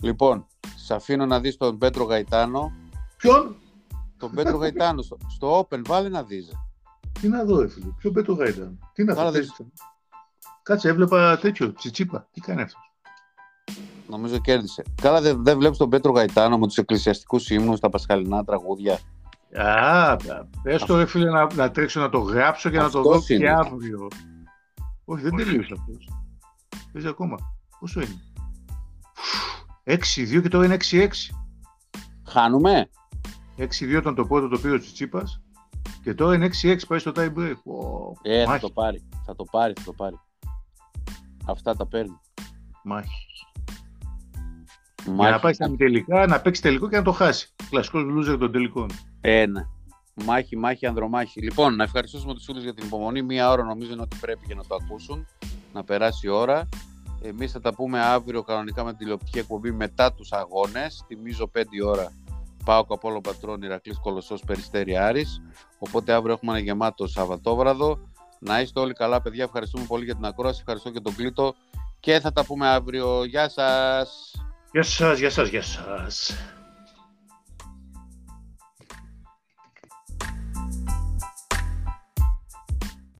Λοιπόν, 0.00 0.46
σε 0.76 0.94
αφήνω 0.94 1.26
να 1.26 1.40
δεις 1.40 1.56
τον 1.56 1.78
Πέτρο 1.78 2.04
Γαϊτάνο. 2.04 2.72
Ποιον; 3.16 3.56
Τον 4.16 4.30
Πέτρο 4.34 4.56
Γαϊτάνο 4.56 5.02
στο, 5.02 5.16
στο 5.28 5.58
Open, 5.70 5.80
βάλε 5.86 6.08
να 6.08 6.22
δεις. 6.22 6.50
Τι 7.20 7.28
να 7.28 7.44
δω, 7.44 7.68
φίλε. 7.68 7.86
Ποιο 7.98 8.10
Πέτρο 8.10 8.34
Γαϊτάνο; 8.34 8.78
Τι 8.92 9.04
να 9.04 9.14
Καλά, 9.14 9.30
δω. 9.30 9.38
δεν- 9.38 9.72
Κάτσε, 10.62 10.88
έβλεπα 10.88 11.38
τέτοιο. 11.38 11.72
Τσιτσίπα. 11.72 12.28
Τι 12.32 12.40
κάνει 12.40 12.60
αυτός; 12.62 12.80
Νομίζω 14.08 14.38
κέρδισε. 14.38 14.82
Καλά, 15.02 15.20
δεν 15.20 15.42
δεν 15.44 15.58
βλέπεις 15.58 15.78
τον 15.78 15.88
Πέτρο 15.90 16.12
Γαϊτάνο 16.12 16.58
με 16.58 16.66
τους 16.66 16.76
εκκλησιαστικούς 16.76 17.50
ύμνους, 17.50 17.80
τα 17.80 17.88
πασχαλινά 17.88 18.44
τραγούδια. 18.44 18.98
Α, 19.54 20.16
πες 20.62 20.84
το 20.84 20.96
ρε 20.96 21.06
φίλε 21.06 21.30
να, 21.30 21.54
να 21.54 21.70
τρέξω 21.70 22.00
να 22.00 22.08
το 22.08 22.18
γράψω 22.18 22.70
και 22.70 22.76
να 22.76 22.90
το 22.90 22.98
Αυτός 22.98 23.26
δω 23.26 23.34
είναι. 23.34 23.44
και 23.44 23.50
αύριο. 23.50 24.08
Όχι, 25.04 25.22
δεν 25.22 25.36
τελείωσε 25.36 25.74
αυτός. 25.78 26.08
Παίζει 26.92 27.08
ακόμα. 27.08 27.36
Πόσο 27.80 28.00
είναι; 28.00 28.20
6-2 29.84 30.42
και 30.42 30.48
τώρα 30.48 30.64
είναι 30.64 30.76
6-6. 30.90 31.08
Χάνουμε; 32.28 32.90
6-2 33.58 33.68
ήταν 33.98 34.14
το 34.14 34.26
πρώτο 34.26 34.48
το 34.48 34.58
πήρε 34.58 34.74
ο 34.74 34.78
Τσιτσίπας 34.78 35.40
και 36.02 36.14
τώρα 36.14 36.34
είναι 36.34 36.46
6-6 36.62 36.76
πάει 36.88 36.98
στο 36.98 37.12
tie 37.16 37.32
break. 37.34 37.56
Ω, 37.64 38.12
Ε, 38.22 38.42
θα 38.44 38.48
μάχη, 38.48 38.60
το 38.60 38.70
πάρει. 38.70 39.08
Θα 39.26 39.34
το 39.34 39.44
πάρει, 39.44 39.72
θα 39.76 39.82
το 39.84 39.92
πάρει. 39.92 40.18
Αυτά 41.46 41.74
τα 41.76 41.86
παίρνει. 41.86 42.18
μάχη. 42.84 43.10
Για 45.04 45.14
Μάχη. 45.14 45.30
να 45.30 45.38
πάει 45.40 45.52
στα 45.52 45.70
τελικά, 45.76 46.26
να 46.26 46.40
παίξει 46.40 46.62
τελικό 46.62 46.88
και 46.88 46.96
να 46.96 47.02
το 47.02 47.12
χάσει. 47.12 47.54
Κλασικός 47.70 48.02
loser 48.02 48.38
των 48.38 48.52
τελικών. 48.52 48.88
Ένα. 49.20 49.70
Μάχη, 50.14 50.56
μάχη, 50.56 50.86
ανδρομάχη. 50.86 51.40
Λοιπόν, 51.40 51.76
να 51.76 51.84
ευχαριστήσουμε 51.84 52.34
τους 52.34 52.44
φίλους 52.44 52.62
για 52.62 52.74
την 52.74 52.86
υπομονή. 52.86 53.22
Μία 53.22 53.50
ώρα 53.50 53.62
νομίζω 53.62 53.92
είναι 53.92 54.02
ότι 54.02 54.16
πρέπει 54.20 54.42
για 54.46 54.54
να 54.54 54.64
το 54.64 54.76
ακούσουν. 54.82 55.26
Να 55.72 55.84
περάσει 55.84 56.26
η 56.26 56.30
ώρα. 56.30 56.68
Εμείς 57.22 57.52
θα 57.52 57.60
τα 57.60 57.74
πούμε 57.74 58.00
αύριο 58.00 58.42
κανονικά 58.42 58.84
με 58.84 58.90
τη 58.90 58.96
τηλεοπτική 58.96 59.38
εκπομπή 59.38 59.72
μετά 59.72 60.12
τους 60.12 60.32
αγώνες. 60.32 61.04
Θυμίζω 61.06 61.50
5 61.54 61.62
η 61.70 61.82
ώρα. 61.82 62.12
Πάω 62.64 62.84
Απόλλων 62.88 63.20
Πατρών, 63.20 63.62
Ηρακλής 63.62 63.98
Κολοσσός, 63.98 64.42
Περιστέρη 64.46 64.96
Άρης. 64.96 65.40
Οπότε 65.78 66.12
αύριο 66.12 66.32
έχουμε 66.32 66.52
ένα 66.52 66.60
γεμάτο 66.60 67.06
Σαββατόβραδο. 67.06 67.98
Να 68.38 68.60
είστε 68.60 68.80
όλοι 68.80 68.92
καλά, 68.92 69.22
παιδιά. 69.22 69.44
Ευχαριστούμε 69.44 69.84
πολύ 69.84 70.04
για 70.04 70.14
την 70.14 70.24
ακρόαση. 70.24 70.58
Ευχαριστώ 70.60 70.90
και 70.90 71.00
τον 71.00 71.14
Κλήτο. 71.14 71.54
Και 72.00 72.20
θα 72.20 72.32
τα 72.32 72.44
πούμε 72.44 72.68
αύριο. 72.68 73.24
Γεια 73.24 73.48
σας! 73.48 74.34
Γεια 74.72 74.82
σας, 74.82 75.18
γεια 75.18 75.30
σας, 75.30 75.48
γεια 75.48 75.62
σας. 75.62 76.36